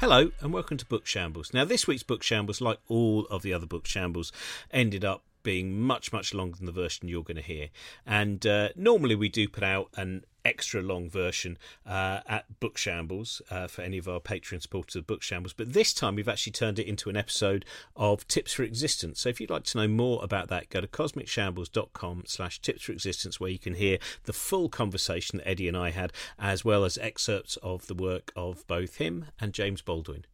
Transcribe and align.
Hello 0.00 0.30
and 0.40 0.52
welcome 0.52 0.76
to 0.76 0.86
Book 0.86 1.06
Shambles. 1.06 1.52
Now, 1.52 1.64
this 1.64 1.88
week's 1.88 2.04
Book 2.04 2.22
Shambles, 2.22 2.60
like 2.60 2.78
all 2.86 3.26
of 3.32 3.42
the 3.42 3.52
other 3.52 3.66
Book 3.66 3.84
Shambles, 3.84 4.30
ended 4.70 5.04
up 5.04 5.24
being 5.42 5.80
much, 5.80 6.12
much 6.12 6.32
longer 6.32 6.56
than 6.56 6.66
the 6.66 6.72
version 6.72 7.08
you're 7.08 7.24
going 7.24 7.34
to 7.34 7.42
hear. 7.42 7.70
And 8.06 8.46
uh, 8.46 8.68
normally 8.76 9.16
we 9.16 9.28
do 9.28 9.48
put 9.48 9.64
out 9.64 9.88
an 9.96 10.24
extra 10.48 10.80
long 10.80 11.10
version 11.10 11.58
uh, 11.86 12.20
at 12.26 12.46
Bookshambles 12.58 13.42
uh, 13.50 13.68
for 13.68 13.82
any 13.82 13.98
of 13.98 14.08
our 14.08 14.18
Patreon 14.18 14.62
supporters 14.62 14.96
of 14.96 15.06
Bookshambles. 15.06 15.52
But 15.54 15.74
this 15.74 15.92
time 15.92 16.14
we've 16.14 16.28
actually 16.28 16.52
turned 16.52 16.78
it 16.78 16.86
into 16.86 17.10
an 17.10 17.16
episode 17.16 17.66
of 17.94 18.26
Tips 18.28 18.54
for 18.54 18.62
Existence. 18.62 19.20
So 19.20 19.28
if 19.28 19.40
you'd 19.40 19.50
like 19.50 19.64
to 19.64 19.78
know 19.78 19.88
more 19.88 20.24
about 20.24 20.48
that, 20.48 20.70
go 20.70 20.80
to 20.80 20.86
cosmicshambles.com 20.86 22.24
slash 22.26 22.60
tips 22.62 22.84
for 22.84 22.92
existence 22.92 23.38
where 23.38 23.50
you 23.50 23.58
can 23.58 23.74
hear 23.74 23.98
the 24.24 24.32
full 24.32 24.70
conversation 24.70 25.36
that 25.38 25.48
Eddie 25.48 25.68
and 25.68 25.76
I 25.76 25.90
had, 25.90 26.12
as 26.38 26.64
well 26.64 26.84
as 26.84 26.96
excerpts 26.96 27.58
of 27.62 27.86
the 27.86 27.94
work 27.94 28.32
of 28.34 28.66
both 28.66 28.96
him 28.96 29.26
and 29.38 29.52
James 29.52 29.82
Baldwin. 29.82 30.24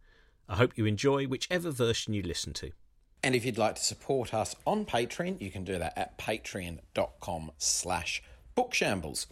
I 0.49 0.57
hope 0.57 0.79
you 0.79 0.87
enjoy 0.87 1.27
whichever 1.27 1.73
version 1.73 2.15
you 2.15 2.23
listen 2.23 2.53
to. 2.55 2.71
And 3.25 3.35
if 3.35 3.45
you'd 3.45 3.59
like 3.59 3.77
to 3.77 3.83
support 3.83 4.33
us 4.33 4.55
on 4.67 4.85
Patreon, 4.85 5.41
you 5.41 5.51
can 5.51 5.65
do 5.65 5.79
that 5.79 5.99
at 5.99 6.19
patreon.com 6.19 7.51
slash 7.59 8.23
bookshambles. 8.57 9.27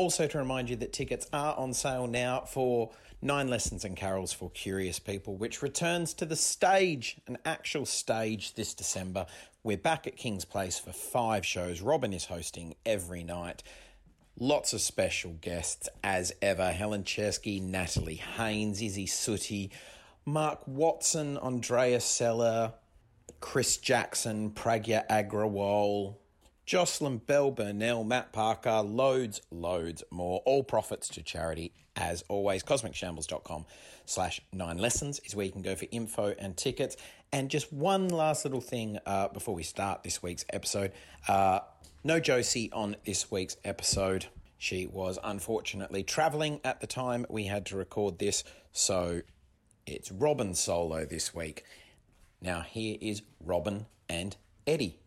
Also 0.00 0.26
to 0.26 0.38
remind 0.38 0.70
you 0.70 0.76
that 0.76 0.94
tickets 0.94 1.26
are 1.30 1.54
on 1.58 1.74
sale 1.74 2.06
now 2.06 2.40
for 2.40 2.90
Nine 3.20 3.48
Lessons 3.48 3.84
and 3.84 3.94
Carols 3.94 4.32
for 4.32 4.48
Curious 4.52 4.98
People, 4.98 5.36
which 5.36 5.60
returns 5.60 6.14
to 6.14 6.24
the 6.24 6.36
stage, 6.36 7.18
an 7.26 7.36
actual 7.44 7.84
stage 7.84 8.54
this 8.54 8.72
December. 8.72 9.26
We're 9.62 9.76
back 9.76 10.06
at 10.06 10.16
King's 10.16 10.46
Place 10.46 10.78
for 10.78 10.90
five 10.90 11.44
shows. 11.44 11.82
Robin 11.82 12.14
is 12.14 12.24
hosting 12.24 12.76
every 12.86 13.22
night. 13.22 13.62
Lots 14.38 14.72
of 14.72 14.80
special 14.80 15.32
guests 15.32 15.86
as 16.02 16.32
ever. 16.40 16.72
Helen 16.72 17.04
Czerski, 17.04 17.60
Natalie 17.60 18.22
Haynes, 18.38 18.80
Izzy 18.80 19.04
Sooty, 19.04 19.70
Mark 20.24 20.66
Watson, 20.66 21.36
Andrea 21.36 22.00
Sella, 22.00 22.72
Chris 23.40 23.76
Jackson, 23.76 24.50
Pragya 24.52 25.06
Agarwal, 25.08 26.14
Jocelyn 26.70 27.18
Bell 27.18 27.50
Burnell, 27.50 28.04
Matt 28.04 28.32
Parker, 28.32 28.80
loads, 28.82 29.42
loads 29.50 30.04
more. 30.12 30.40
All 30.44 30.62
profits 30.62 31.08
to 31.08 31.20
charity, 31.20 31.72
as 31.96 32.22
always. 32.28 32.62
CosmicShambles.com 32.62 33.66
slash 34.06 34.40
nine 34.52 34.78
lessons 34.78 35.20
is 35.24 35.34
where 35.34 35.44
you 35.44 35.50
can 35.50 35.62
go 35.62 35.74
for 35.74 35.86
info 35.90 36.32
and 36.38 36.56
tickets. 36.56 36.96
And 37.32 37.50
just 37.50 37.72
one 37.72 38.08
last 38.08 38.44
little 38.44 38.60
thing 38.60 39.00
uh, 39.04 39.26
before 39.26 39.52
we 39.52 39.64
start 39.64 40.04
this 40.04 40.22
week's 40.22 40.44
episode. 40.50 40.92
Uh, 41.26 41.58
no 42.04 42.20
Josie 42.20 42.70
on 42.72 42.94
this 43.04 43.32
week's 43.32 43.56
episode. 43.64 44.26
She 44.56 44.86
was 44.86 45.18
unfortunately 45.24 46.04
traveling 46.04 46.60
at 46.62 46.80
the 46.80 46.86
time 46.86 47.26
we 47.28 47.46
had 47.46 47.66
to 47.66 47.76
record 47.76 48.20
this, 48.20 48.44
so 48.70 49.22
it's 49.86 50.12
Robin 50.12 50.54
solo 50.54 51.04
this 51.04 51.34
week. 51.34 51.64
Now, 52.40 52.60
here 52.60 52.96
is 53.00 53.22
Robin 53.44 53.86
and 54.08 54.36
Eddie. 54.68 55.00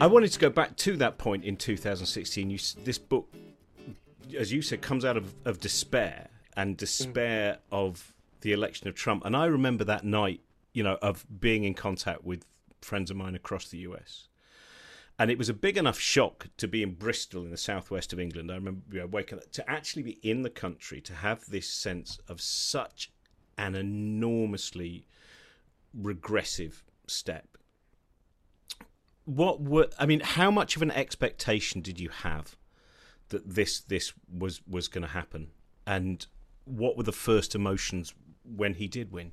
I 0.00 0.06
wanted 0.06 0.30
to 0.32 0.38
go 0.38 0.48
back 0.48 0.76
to 0.76 0.96
that 0.98 1.18
point 1.18 1.44
in 1.44 1.56
2016. 1.56 2.50
You, 2.50 2.58
this 2.84 2.98
book, 2.98 3.32
as 4.36 4.52
you 4.52 4.62
said, 4.62 4.80
comes 4.80 5.04
out 5.04 5.16
of, 5.16 5.34
of 5.44 5.58
despair 5.60 6.28
and 6.56 6.76
despair 6.76 7.54
mm. 7.54 7.58
of 7.72 8.14
the 8.42 8.52
election 8.52 8.86
of 8.86 8.94
Trump. 8.94 9.24
And 9.24 9.36
I 9.36 9.46
remember 9.46 9.82
that 9.84 10.04
night, 10.04 10.40
you 10.72 10.84
know, 10.84 10.98
of 11.02 11.26
being 11.40 11.64
in 11.64 11.74
contact 11.74 12.24
with 12.24 12.44
friends 12.80 13.10
of 13.10 13.16
mine 13.16 13.34
across 13.34 13.68
the 13.68 13.78
US. 13.78 14.28
And 15.18 15.32
it 15.32 15.38
was 15.38 15.48
a 15.48 15.54
big 15.54 15.76
enough 15.76 15.98
shock 15.98 16.46
to 16.58 16.68
be 16.68 16.84
in 16.84 16.94
Bristol 16.94 17.44
in 17.44 17.50
the 17.50 17.56
southwest 17.56 18.12
of 18.12 18.20
England. 18.20 18.52
I 18.52 18.54
remember 18.54 18.82
you 18.92 19.00
know, 19.00 19.06
waking 19.06 19.38
up 19.38 19.50
to 19.50 19.68
actually 19.68 20.04
be 20.04 20.18
in 20.22 20.42
the 20.42 20.50
country, 20.50 21.00
to 21.00 21.14
have 21.14 21.44
this 21.46 21.68
sense 21.68 22.20
of 22.28 22.40
such 22.40 23.10
an 23.56 23.74
enormously 23.74 25.06
regressive 25.92 26.84
step 27.08 27.57
what 29.28 29.60
were 29.60 29.88
I 29.98 30.06
mean, 30.06 30.20
how 30.20 30.50
much 30.50 30.74
of 30.74 30.80
an 30.80 30.90
expectation 30.90 31.82
did 31.82 32.00
you 32.00 32.08
have 32.08 32.56
that 33.28 33.46
this 33.46 33.80
this 33.80 34.14
was 34.32 34.62
was 34.66 34.88
going 34.88 35.02
to 35.02 35.12
happen, 35.12 35.50
and 35.86 36.26
what 36.64 36.96
were 36.96 37.02
the 37.02 37.12
first 37.12 37.54
emotions 37.54 38.14
when 38.42 38.74
he 38.74 38.88
did 38.88 39.12
win? 39.12 39.32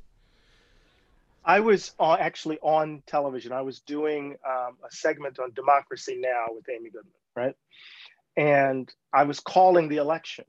I 1.46 1.62
was 1.62 1.94
uh, 1.98 2.18
actually 2.20 2.58
on 2.62 3.04
television. 3.08 3.54
I 3.54 3.62
was 3.62 3.80
doing 3.80 4.36
um, 4.46 4.78
a 4.86 4.92
segment 4.92 5.40
on 5.40 5.54
Democracy 5.54 6.18
Now 6.20 6.48
with 6.50 6.68
Amy 6.70 6.90
Goodman, 6.90 7.14
right? 7.34 7.56
And 8.36 8.92
I 9.14 9.24
was 9.24 9.40
calling 9.40 9.88
the 9.88 9.98
election, 9.98 10.46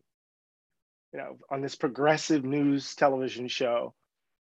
you 1.13 1.21
know, 1.21 1.37
on 1.51 1.61
this 1.61 1.77
progressive 1.77 2.45
news 2.45 2.97
television 2.97 3.47
show. 3.47 3.95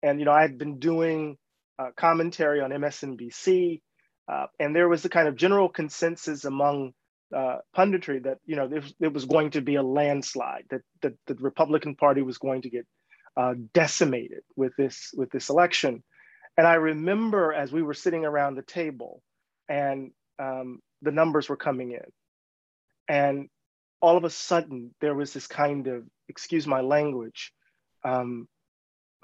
And, 0.02 0.20
you 0.20 0.26
know, 0.26 0.32
I 0.32 0.42
had 0.42 0.58
been 0.58 0.78
doing 0.78 1.38
uh, 1.78 1.90
commentary 1.96 2.60
on 2.60 2.70
MSNBC 2.70 3.80
uh, 4.28 4.46
and 4.58 4.74
there 4.74 4.88
was 4.88 5.04
a 5.04 5.08
kind 5.08 5.28
of 5.28 5.36
general 5.36 5.68
consensus 5.68 6.44
among 6.44 6.92
uh, 7.34 7.58
punditry 7.76 8.22
that 8.22 8.38
you 8.44 8.56
know 8.56 8.70
it 9.00 9.12
was 9.12 9.24
going 9.24 9.50
to 9.50 9.60
be 9.60 9.76
a 9.76 9.82
landslide, 9.82 10.64
that, 10.70 10.82
that 11.00 11.14
the 11.26 11.34
Republican 11.34 11.94
Party 11.96 12.22
was 12.22 12.38
going 12.38 12.62
to 12.62 12.70
get 12.70 12.86
uh, 13.36 13.54
decimated 13.72 14.42
with 14.56 14.72
this 14.76 15.10
with 15.16 15.30
this 15.30 15.48
election. 15.48 16.02
And 16.56 16.66
I 16.66 16.74
remember 16.74 17.52
as 17.52 17.72
we 17.72 17.82
were 17.82 17.94
sitting 17.94 18.26
around 18.26 18.54
the 18.54 18.62
table, 18.62 19.22
and 19.68 20.10
um, 20.38 20.80
the 21.00 21.12
numbers 21.12 21.48
were 21.48 21.56
coming 21.56 21.92
in, 21.92 22.04
and 23.08 23.48
all 24.00 24.16
of 24.16 24.24
a 24.24 24.30
sudden 24.30 24.94
there 25.00 25.14
was 25.14 25.32
this 25.32 25.46
kind 25.46 25.86
of 25.86 26.04
excuse 26.28 26.66
my 26.66 26.82
language, 26.82 27.52
um, 28.04 28.46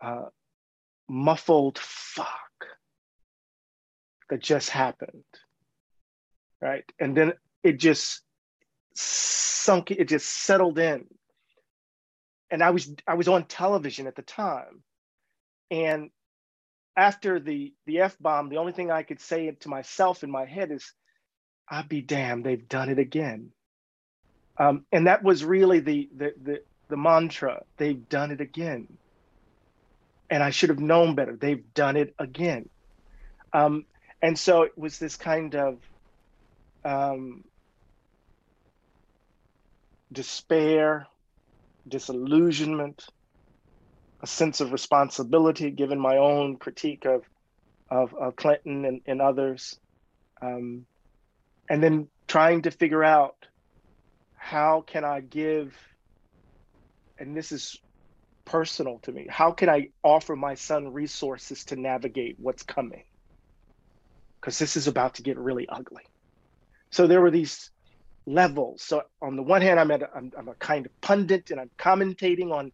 uh, 0.02 0.26
muffled 1.08 1.78
fuck 1.78 2.47
that 4.28 4.40
just 4.40 4.70
happened 4.70 5.24
right? 6.60 6.84
And 6.98 7.16
then 7.16 7.32
it 7.62 7.78
just 7.78 8.22
sunk 8.94 9.90
it 9.90 10.08
just 10.08 10.26
settled 10.26 10.78
in. 10.78 11.06
And 12.50 12.62
i 12.62 12.70
was 12.70 12.90
i 13.06 13.14
was 13.14 13.28
on 13.28 13.44
television 13.44 14.06
at 14.06 14.16
the 14.16 14.22
time. 14.22 14.82
And 15.70 16.10
after 16.96 17.38
the 17.38 17.72
the 17.86 18.00
f-bomb 18.00 18.48
the 18.48 18.56
only 18.56 18.72
thing 18.72 18.90
i 18.90 19.02
could 19.02 19.20
say 19.20 19.50
to 19.50 19.68
myself 19.68 20.24
in 20.24 20.30
my 20.30 20.44
head 20.46 20.72
is 20.72 20.92
"I'd 21.68 21.88
be 21.88 22.00
damned 22.00 22.44
they've 22.44 22.68
done 22.68 22.88
it 22.88 22.98
again. 22.98 23.50
Um, 24.56 24.86
and 24.90 25.06
that 25.06 25.22
was 25.22 25.44
really 25.44 25.80
the, 25.80 26.08
the 26.16 26.34
the 26.42 26.62
the 26.88 26.96
mantra 26.96 27.62
they've 27.76 28.08
done 28.08 28.30
it 28.30 28.40
again. 28.40 28.88
And 30.30 30.42
i 30.42 30.50
should 30.50 30.70
have 30.70 30.80
known 30.80 31.14
better 31.14 31.36
they've 31.36 31.72
done 31.74 31.96
it 31.96 32.14
again. 32.18 32.68
Um, 33.52 33.84
and 34.22 34.38
so 34.38 34.62
it 34.62 34.76
was 34.76 34.98
this 34.98 35.16
kind 35.16 35.54
of 35.54 35.78
um, 36.84 37.44
despair, 40.12 41.06
disillusionment, 41.86 43.04
a 44.22 44.26
sense 44.26 44.60
of 44.60 44.72
responsibility 44.72 45.70
given 45.70 46.00
my 46.00 46.16
own 46.16 46.56
critique 46.56 47.04
of 47.04 47.22
of, 47.90 48.14
of 48.14 48.36
Clinton 48.36 48.84
and, 48.84 49.00
and 49.06 49.22
others, 49.22 49.78
um, 50.42 50.84
and 51.70 51.82
then 51.82 52.08
trying 52.26 52.62
to 52.62 52.70
figure 52.70 53.02
out 53.02 53.34
how 54.36 54.84
can 54.86 55.04
I 55.04 55.20
give, 55.20 55.74
and 57.18 57.34
this 57.34 57.50
is 57.50 57.78
personal 58.44 58.98
to 59.00 59.12
me, 59.12 59.26
how 59.28 59.52
can 59.52 59.68
I 59.70 59.88
offer 60.02 60.36
my 60.36 60.54
son 60.54 60.92
resources 60.92 61.64
to 61.66 61.76
navigate 61.76 62.36
what's 62.38 62.62
coming? 62.62 63.04
Because 64.40 64.58
this 64.58 64.76
is 64.76 64.86
about 64.86 65.14
to 65.14 65.22
get 65.22 65.38
really 65.38 65.68
ugly. 65.68 66.04
So 66.90 67.06
there 67.06 67.20
were 67.20 67.30
these 67.30 67.70
levels. 68.26 68.82
So 68.82 69.02
on 69.20 69.36
the 69.36 69.42
one 69.42 69.62
hand, 69.62 69.80
I'm 69.80 69.90
at 69.90 70.02
a, 70.02 70.10
I'm, 70.14 70.32
I'm 70.38 70.48
a 70.48 70.54
kind 70.54 70.86
of 70.86 71.00
pundit 71.00 71.50
and 71.50 71.60
I'm 71.60 71.70
commentating 71.78 72.52
on 72.52 72.72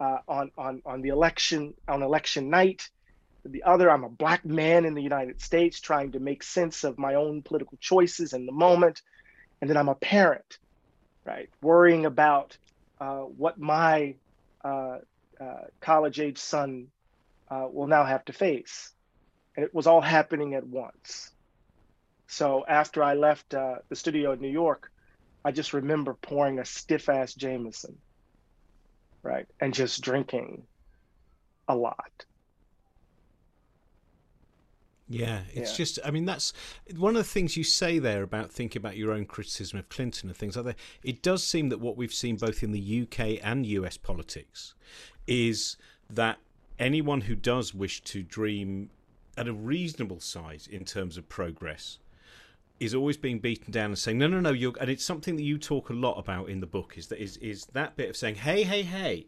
uh, 0.00 0.18
on 0.26 0.50
on 0.58 0.82
on 0.84 1.02
the 1.02 1.10
election 1.10 1.74
on 1.86 2.02
election 2.02 2.50
night. 2.50 2.88
The 3.44 3.62
other, 3.64 3.90
I'm 3.90 4.04
a 4.04 4.08
black 4.08 4.44
man 4.46 4.86
in 4.86 4.94
the 4.94 5.02
United 5.02 5.40
States 5.40 5.78
trying 5.78 6.12
to 6.12 6.18
make 6.18 6.42
sense 6.42 6.82
of 6.82 6.98
my 6.98 7.14
own 7.14 7.42
political 7.42 7.76
choices 7.78 8.32
in 8.32 8.46
the 8.46 8.52
moment, 8.52 9.02
and 9.60 9.68
then 9.68 9.76
I'm 9.76 9.90
a 9.90 9.94
parent, 9.94 10.58
right, 11.26 11.50
worrying 11.60 12.06
about 12.06 12.56
uh, 13.00 13.20
what 13.20 13.58
my 13.58 14.14
uh, 14.64 14.98
uh 15.38 15.64
college-age 15.80 16.38
son 16.38 16.86
uh, 17.50 17.66
will 17.70 17.86
now 17.86 18.04
have 18.04 18.24
to 18.24 18.32
face 18.32 18.93
and 19.56 19.64
it 19.64 19.74
was 19.74 19.86
all 19.86 20.00
happening 20.00 20.54
at 20.54 20.66
once. 20.66 21.32
So 22.28 22.64
after 22.68 23.02
I 23.02 23.14
left 23.14 23.54
uh, 23.54 23.76
the 23.88 23.96
studio 23.96 24.32
in 24.32 24.40
New 24.40 24.50
York, 24.50 24.90
I 25.44 25.52
just 25.52 25.72
remember 25.72 26.14
pouring 26.14 26.58
a 26.58 26.64
stiff 26.64 27.08
ass 27.08 27.34
Jameson, 27.34 28.02
right, 29.22 29.46
and 29.60 29.74
just 29.74 30.00
drinking 30.02 30.66
a 31.68 31.76
lot. 31.76 32.26
Yeah, 35.06 35.42
it's 35.52 35.70
Yeah. 35.70 35.76
just, 35.76 35.98
I 36.04 36.10
mean, 36.10 36.24
that's 36.24 36.52
one 36.96 37.14
of 37.14 37.20
the 37.22 37.28
things 37.30 37.56
you 37.56 37.64
say 37.64 37.98
there 37.98 38.22
about 38.22 38.50
thinking 38.50 38.80
about 38.80 38.96
your 38.96 39.12
own 39.12 39.26
criticism 39.26 39.78
of 39.78 39.88
Clinton 39.90 40.30
and 40.30 40.36
things 40.36 40.56
like 40.56 40.64
that. 40.64 40.78
It 41.02 41.22
does 41.22 41.46
seem 41.46 41.68
that 41.68 41.78
what 41.80 41.96
we've 41.96 42.12
seen 42.12 42.36
both 42.36 42.62
in 42.62 42.72
the 42.72 43.02
UK 43.02 43.38
and 43.42 43.66
US 43.66 43.98
politics 43.98 44.74
is 45.26 45.76
that 46.08 46.38
anyone 46.78 47.22
who 47.22 47.34
does 47.34 47.74
wish 47.74 48.02
to 48.04 48.22
dream 48.22 48.90
at 49.36 49.48
a 49.48 49.52
reasonable 49.52 50.20
size 50.20 50.66
in 50.66 50.84
terms 50.84 51.16
of 51.16 51.28
progress 51.28 51.98
is 52.80 52.94
always 52.94 53.16
being 53.16 53.38
beaten 53.38 53.72
down 53.72 53.86
and 53.86 53.98
saying 53.98 54.18
no 54.18 54.26
no 54.26 54.40
no 54.40 54.50
you're 54.50 54.72
and 54.80 54.90
it's 54.90 55.04
something 55.04 55.36
that 55.36 55.42
you 55.42 55.58
talk 55.58 55.90
a 55.90 55.92
lot 55.92 56.18
about 56.18 56.48
in 56.48 56.60
the 56.60 56.66
book 56.66 56.94
is 56.96 57.06
that 57.08 57.22
is 57.22 57.36
is 57.38 57.66
that 57.66 57.96
bit 57.96 58.10
of 58.10 58.16
saying 58.16 58.34
hey 58.34 58.62
hey 58.64 58.82
hey 58.82 59.26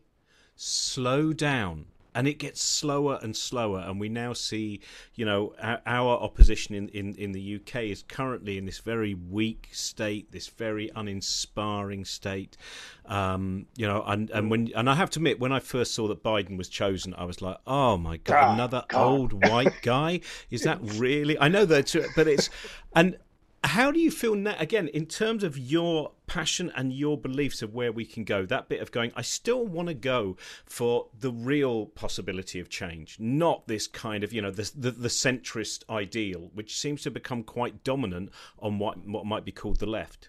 slow 0.56 1.32
down 1.32 1.86
and 2.16 2.26
it 2.26 2.38
gets 2.38 2.62
slower 2.62 3.18
and 3.22 3.36
slower 3.36 3.84
and 3.86 4.00
we 4.00 4.08
now 4.08 4.32
see 4.32 4.80
you 5.14 5.24
know 5.24 5.54
our, 5.60 5.80
our 5.86 6.16
opposition 6.16 6.74
in, 6.74 6.88
in, 6.88 7.14
in 7.16 7.32
the 7.32 7.56
UK 7.56 7.82
is 7.84 8.02
currently 8.08 8.56
in 8.56 8.64
this 8.64 8.78
very 8.78 9.12
weak 9.14 9.68
state 9.70 10.32
this 10.32 10.48
very 10.48 10.90
uninspiring 10.96 12.04
state 12.06 12.56
um, 13.04 13.66
you 13.76 13.86
know 13.86 14.02
and, 14.06 14.30
and 14.30 14.50
when 14.50 14.72
and 14.74 14.88
I 14.88 14.94
have 14.94 15.10
to 15.10 15.18
admit 15.18 15.38
when 15.38 15.52
I 15.52 15.60
first 15.60 15.94
saw 15.94 16.08
that 16.08 16.24
Biden 16.24 16.56
was 16.56 16.70
chosen 16.70 17.14
I 17.14 17.24
was 17.24 17.42
like 17.42 17.58
oh 17.66 17.98
my 17.98 18.16
god 18.16 18.40
God, 18.40 18.54
another 18.54 18.84
God. 18.88 19.02
old 19.02 19.48
white 19.48 19.74
guy 19.82 20.20
is 20.50 20.62
that 20.62 20.78
really 20.96 21.38
I 21.38 21.48
know 21.48 21.66
that 21.66 21.94
but 22.16 22.26
it's 22.26 22.48
and 22.94 23.18
how 23.66 23.90
do 23.90 24.00
you 24.00 24.10
feel 24.10 24.34
now 24.34 24.54
again 24.58 24.88
in 24.88 25.06
terms 25.06 25.44
of 25.44 25.58
your 25.58 26.12
passion 26.26 26.72
and 26.76 26.92
your 26.92 27.18
beliefs 27.18 27.62
of 27.62 27.74
where 27.74 27.92
we 27.92 28.04
can 28.04 28.24
go 28.24 28.46
that 28.46 28.68
bit 28.68 28.80
of 28.80 28.90
going 28.92 29.12
i 29.16 29.22
still 29.22 29.66
want 29.66 29.88
to 29.88 29.94
go 29.94 30.36
for 30.64 31.08
the 31.18 31.30
real 31.32 31.86
possibility 31.86 32.60
of 32.60 32.68
change 32.68 33.16
not 33.20 33.66
this 33.68 33.86
kind 33.86 34.24
of 34.24 34.32
you 34.32 34.42
know 34.42 34.50
the, 34.50 34.70
the 34.76 34.90
the 34.90 35.08
centrist 35.08 35.82
ideal 35.90 36.50
which 36.54 36.78
seems 36.78 37.02
to 37.02 37.10
become 37.10 37.42
quite 37.42 37.84
dominant 37.84 38.30
on 38.58 38.78
what 38.78 38.98
what 39.06 39.26
might 39.26 39.44
be 39.44 39.52
called 39.52 39.78
the 39.78 39.86
left 39.86 40.28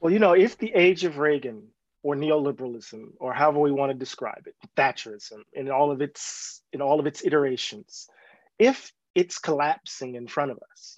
Well, 0.00 0.12
you 0.12 0.18
know, 0.18 0.32
if 0.32 0.58
the 0.58 0.72
age 0.74 1.04
of 1.04 1.18
Reagan 1.18 1.68
or 2.02 2.14
neoliberalism, 2.14 3.12
or 3.20 3.34
however 3.34 3.60
we 3.60 3.72
want 3.72 3.92
to 3.92 3.98
describe 3.98 4.46
it, 4.46 4.54
Thatcherism 4.76 5.42
in 5.52 5.70
all 5.70 5.90
of 5.90 6.00
its 6.00 6.62
in 6.72 6.80
all 6.80 7.00
of 7.00 7.06
its 7.06 7.24
iterations, 7.24 8.08
if 8.58 8.92
it's 9.14 9.38
collapsing 9.38 10.14
in 10.14 10.26
front 10.26 10.52
of 10.52 10.58
us, 10.72 10.96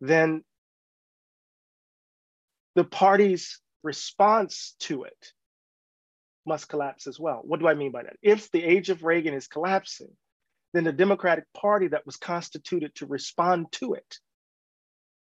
then 0.00 0.42
the 2.74 2.84
party's 2.84 3.60
response 3.82 4.74
to 4.80 5.04
it 5.04 5.32
must 6.46 6.68
collapse 6.68 7.06
as 7.06 7.18
well. 7.18 7.40
What 7.44 7.60
do 7.60 7.68
I 7.68 7.74
mean 7.74 7.92
by 7.92 8.02
that? 8.02 8.16
If 8.22 8.50
the 8.50 8.64
age 8.64 8.90
of 8.90 9.04
Reagan 9.04 9.34
is 9.34 9.46
collapsing, 9.46 10.10
then 10.72 10.84
the 10.84 10.92
Democratic 10.92 11.44
Party 11.52 11.88
that 11.88 12.06
was 12.06 12.16
constituted 12.16 12.94
to 12.96 13.06
respond 13.06 13.66
to 13.72 13.94
it 13.94 14.18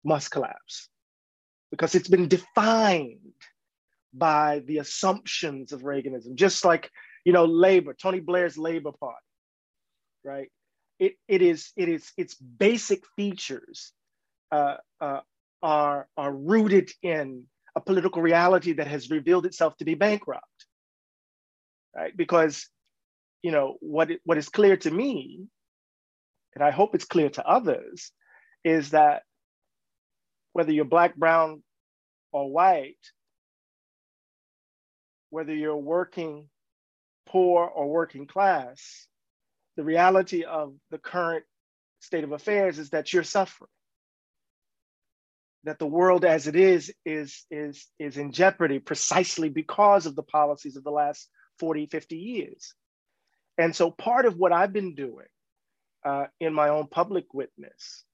must 0.05 0.31
collapse 0.31 0.89
because 1.71 1.95
it's 1.95 2.09
been 2.09 2.29
defined 2.29 3.19
by 4.13 4.63
the 4.67 4.79
assumptions 4.79 5.73
of 5.73 5.83
Reaganism, 5.83 6.35
just 6.35 6.65
like 6.65 6.91
you 7.25 7.33
know 7.33 7.45
Labor, 7.45 7.95
Tony 7.95 8.21
Blair's 8.21 8.59
Labor 8.59 8.93
Party, 8.93 9.17
right? 10.25 10.49
It, 10.99 11.15
it 11.29 11.43
is 11.43 11.73
it 11.77 11.89
is 11.89 12.11
its 12.17 12.35
basic 12.35 13.03
features 13.17 13.93
uh, 14.51 14.77
uh, 15.01 15.21
are 15.63 16.09
are 16.17 16.33
rooted 16.33 16.91
in 17.03 17.45
a 17.77 17.81
political 17.81 18.23
reality 18.23 18.75
that 18.75 18.89
has 18.89 19.11
revealed 19.11 19.47
itself 19.47 19.77
to 19.77 19.85
be 19.85 19.95
bankrupt, 19.95 20.45
right? 21.95 22.17
Because 22.17 22.69
you 23.43 23.53
know 23.53 23.77
what 23.81 24.11
what 24.25 24.39
is 24.39 24.49
clear 24.49 24.77
to 24.79 24.91
me, 24.91 25.47
and 26.55 26.65
I 26.65 26.71
hope 26.71 26.95
it's 26.95 27.05
clear 27.05 27.31
to 27.31 27.47
others, 27.47 28.13
is 28.65 28.91
that 28.91 29.23
whether 30.53 30.73
you're 30.73 30.85
black, 30.85 31.15
brown, 31.17 31.63
or 32.33 32.51
white, 32.51 32.97
whether 35.31 35.55
you're 35.55 35.77
working 35.77 36.49
poor 37.27 37.65
or 37.65 37.89
working 37.89 38.27
class, 38.27 39.07
the 39.77 39.85
reality 39.85 40.43
of 40.43 40.75
the 40.91 40.99
current 40.99 41.45
state 42.01 42.25
of 42.25 42.33
affairs 42.33 42.79
is 42.79 42.91
that 42.91 43.13
you're 43.13 43.23
suffering. 43.23 43.71
That 45.65 45.79
the 45.79 45.87
world 45.87 46.25
as 46.25 46.47
it 46.47 46.57
is 46.57 46.93
is, 47.05 47.45
is, 47.51 47.87
is 47.99 48.17
in 48.17 48.33
jeopardy 48.33 48.79
precisely 48.79 49.51
because 49.51 50.07
of 50.07 50.17
the 50.17 50.23
policies 50.23 50.77
of 50.77 50.85
the 50.85 50.91
last 50.91 51.29
40, 51.59 51.87
50 51.87 52.17
years. 52.17 52.75
And 53.59 53.77
so 53.77 53.91
part 53.91 54.25
of 54.25 54.37
what 54.37 54.53
I've 54.53 54.73
been 54.73 54.95
doing 54.95 55.27
uh, 56.05 56.27
in 56.41 56.55
my 56.55 56.71
own 56.71 56.87
public 56.87 57.35
witness 57.35 58.05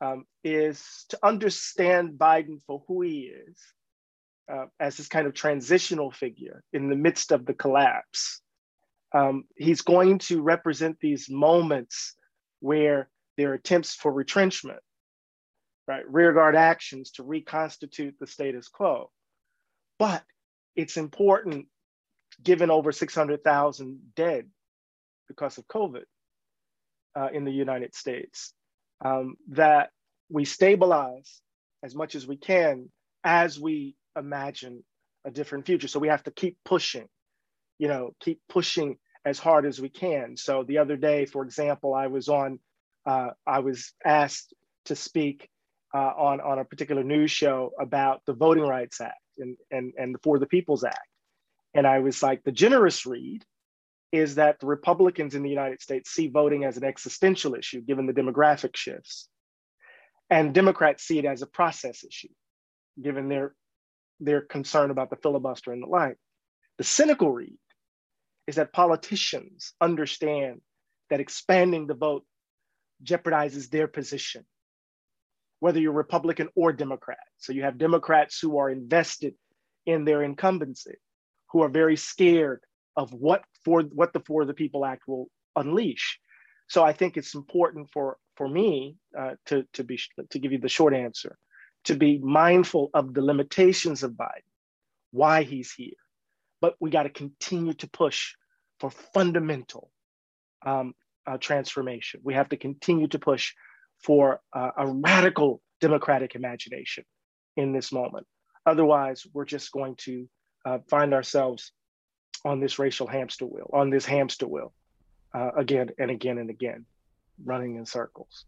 um, 0.00 0.24
is 0.42 1.04
to 1.10 1.18
understand 1.22 2.18
Biden 2.18 2.60
for 2.66 2.82
who 2.88 3.02
he 3.02 3.30
is 3.32 3.56
uh, 4.52 4.66
as 4.80 4.96
this 4.96 5.08
kind 5.08 5.26
of 5.26 5.34
transitional 5.34 6.10
figure 6.10 6.62
in 6.72 6.88
the 6.88 6.96
midst 6.96 7.32
of 7.32 7.46
the 7.46 7.54
collapse. 7.54 8.40
Um, 9.14 9.44
he's 9.56 9.82
going 9.82 10.18
to 10.20 10.42
represent 10.42 10.98
these 11.00 11.30
moments 11.30 12.14
where 12.60 13.08
there 13.36 13.50
are 13.50 13.54
attempts 13.54 13.94
for 13.94 14.12
retrenchment, 14.12 14.80
right? 15.88 16.04
Rearguard 16.08 16.54
actions 16.54 17.12
to 17.12 17.22
reconstitute 17.22 18.14
the 18.20 18.26
status 18.26 18.68
quo. 18.68 19.10
But 19.98 20.22
it's 20.76 20.98
important, 20.98 21.66
given 22.42 22.70
over 22.70 22.92
600,000 22.92 23.98
dead 24.14 24.46
because 25.26 25.56
of 25.58 25.66
COVID 25.66 26.04
uh, 27.16 27.28
in 27.32 27.44
the 27.44 27.50
United 27.50 27.94
States, 27.94 28.52
um, 29.04 29.36
that 29.48 29.90
we 30.30 30.44
stabilize 30.44 31.40
as 31.82 31.94
much 31.94 32.14
as 32.14 32.26
we 32.26 32.36
can 32.36 32.90
as 33.24 33.58
we 33.58 33.96
imagine 34.16 34.84
a 35.24 35.30
different 35.30 35.66
future. 35.66 35.88
So 35.88 35.98
we 35.98 36.08
have 36.08 36.22
to 36.24 36.30
keep 36.30 36.58
pushing, 36.64 37.08
you 37.78 37.88
know, 37.88 38.14
keep 38.20 38.40
pushing 38.48 38.98
as 39.24 39.38
hard 39.38 39.66
as 39.66 39.80
we 39.80 39.88
can. 39.88 40.36
So 40.36 40.64
the 40.64 40.78
other 40.78 40.96
day, 40.96 41.24
for 41.24 41.44
example, 41.44 41.94
I 41.94 42.06
was 42.06 42.28
on, 42.28 42.60
uh, 43.06 43.30
I 43.46 43.60
was 43.60 43.92
asked 44.04 44.54
to 44.86 44.94
speak 44.94 45.48
uh, 45.94 46.12
on, 46.16 46.40
on 46.40 46.58
a 46.58 46.64
particular 46.64 47.02
news 47.02 47.30
show 47.30 47.72
about 47.80 48.22
the 48.26 48.34
Voting 48.34 48.64
Rights 48.64 49.00
Act 49.00 49.18
and, 49.38 49.56
and, 49.70 49.92
and 49.98 50.14
the 50.14 50.18
For 50.22 50.38
the 50.38 50.46
People's 50.46 50.84
Act. 50.84 50.98
And 51.74 51.86
I 51.86 52.00
was 52.00 52.22
like, 52.22 52.42
the 52.44 52.52
generous 52.52 53.06
read 53.06 53.44
is 54.10 54.36
that 54.36 54.58
the 54.60 54.66
Republicans 54.66 55.34
in 55.34 55.42
the 55.42 55.50
United 55.50 55.80
States 55.80 56.10
see 56.10 56.28
voting 56.28 56.64
as 56.64 56.76
an 56.76 56.84
existential 56.84 57.54
issue 57.54 57.80
given 57.82 58.06
the 58.06 58.12
demographic 58.12 58.74
shifts. 58.74 59.28
And 60.30 60.54
Democrats 60.54 61.04
see 61.04 61.18
it 61.18 61.24
as 61.24 61.42
a 61.42 61.46
process 61.46 62.04
issue, 62.04 62.32
given 63.00 63.28
their, 63.28 63.54
their 64.20 64.40
concern 64.40 64.90
about 64.90 65.10
the 65.10 65.16
filibuster 65.16 65.72
and 65.72 65.82
the 65.82 65.86
like. 65.86 66.16
The 66.78 66.84
cynical 66.84 67.32
read 67.32 67.58
is 68.46 68.56
that 68.56 68.72
politicians 68.72 69.72
understand 69.80 70.60
that 71.10 71.20
expanding 71.20 71.86
the 71.86 71.94
vote 71.94 72.24
jeopardizes 73.02 73.70
their 73.70 73.88
position, 73.88 74.44
whether 75.60 75.80
you're 75.80 75.92
Republican 75.92 76.48
or 76.54 76.72
Democrat. 76.72 77.26
So 77.38 77.52
you 77.52 77.62
have 77.62 77.78
Democrats 77.78 78.38
who 78.40 78.58
are 78.58 78.70
invested 78.70 79.34
in 79.86 80.04
their 80.04 80.22
incumbency, 80.22 80.96
who 81.50 81.62
are 81.62 81.68
very 81.68 81.96
scared 81.96 82.60
of 82.96 83.12
what 83.12 83.44
for 83.64 83.82
what 83.82 84.12
the 84.12 84.20
For 84.20 84.44
the 84.44 84.54
People 84.54 84.84
Act 84.84 85.06
will 85.06 85.28
unleash. 85.56 86.20
So 86.68 86.84
I 86.84 86.92
think 86.92 87.16
it's 87.16 87.34
important 87.34 87.90
for 87.92 88.18
for 88.36 88.48
me 88.48 88.96
uh, 89.18 89.34
to 89.46 89.64
to 89.74 89.84
be 89.84 89.98
to 90.30 90.38
give 90.38 90.52
you 90.52 90.58
the 90.58 90.68
short 90.68 90.94
answer, 90.94 91.36
to 91.84 91.96
be 91.96 92.18
mindful 92.18 92.90
of 92.94 93.14
the 93.14 93.22
limitations 93.22 94.02
of 94.02 94.12
Biden, 94.12 94.50
why 95.10 95.42
he's 95.42 95.72
here, 95.72 96.00
but 96.60 96.74
we 96.80 96.90
got 96.90 97.04
to 97.04 97.10
continue 97.10 97.74
to 97.74 97.88
push 97.88 98.34
for 98.78 98.90
fundamental 98.90 99.90
um, 100.64 100.94
uh, 101.26 101.38
transformation. 101.38 102.20
We 102.22 102.34
have 102.34 102.50
to 102.50 102.56
continue 102.56 103.08
to 103.08 103.18
push 103.18 103.54
for 104.02 104.40
uh, 104.52 104.70
a 104.76 104.86
radical 104.86 105.60
democratic 105.80 106.34
imagination 106.34 107.04
in 107.56 107.72
this 107.72 107.92
moment. 107.92 108.26
Otherwise, 108.66 109.26
we're 109.32 109.44
just 109.44 109.72
going 109.72 109.94
to 109.96 110.28
uh, 110.64 110.78
find 110.88 111.14
ourselves 111.14 111.72
on 112.44 112.60
this 112.60 112.78
racial 112.78 113.06
hamster 113.06 113.46
wheel, 113.46 113.68
on 113.72 113.90
this 113.90 114.04
hamster 114.04 114.46
wheel, 114.46 114.72
uh, 115.34 115.50
again 115.56 115.90
and 115.98 116.10
again 116.10 116.38
and 116.38 116.50
again, 116.50 116.84
running 117.44 117.76
in 117.76 117.86
circles. 117.86 118.44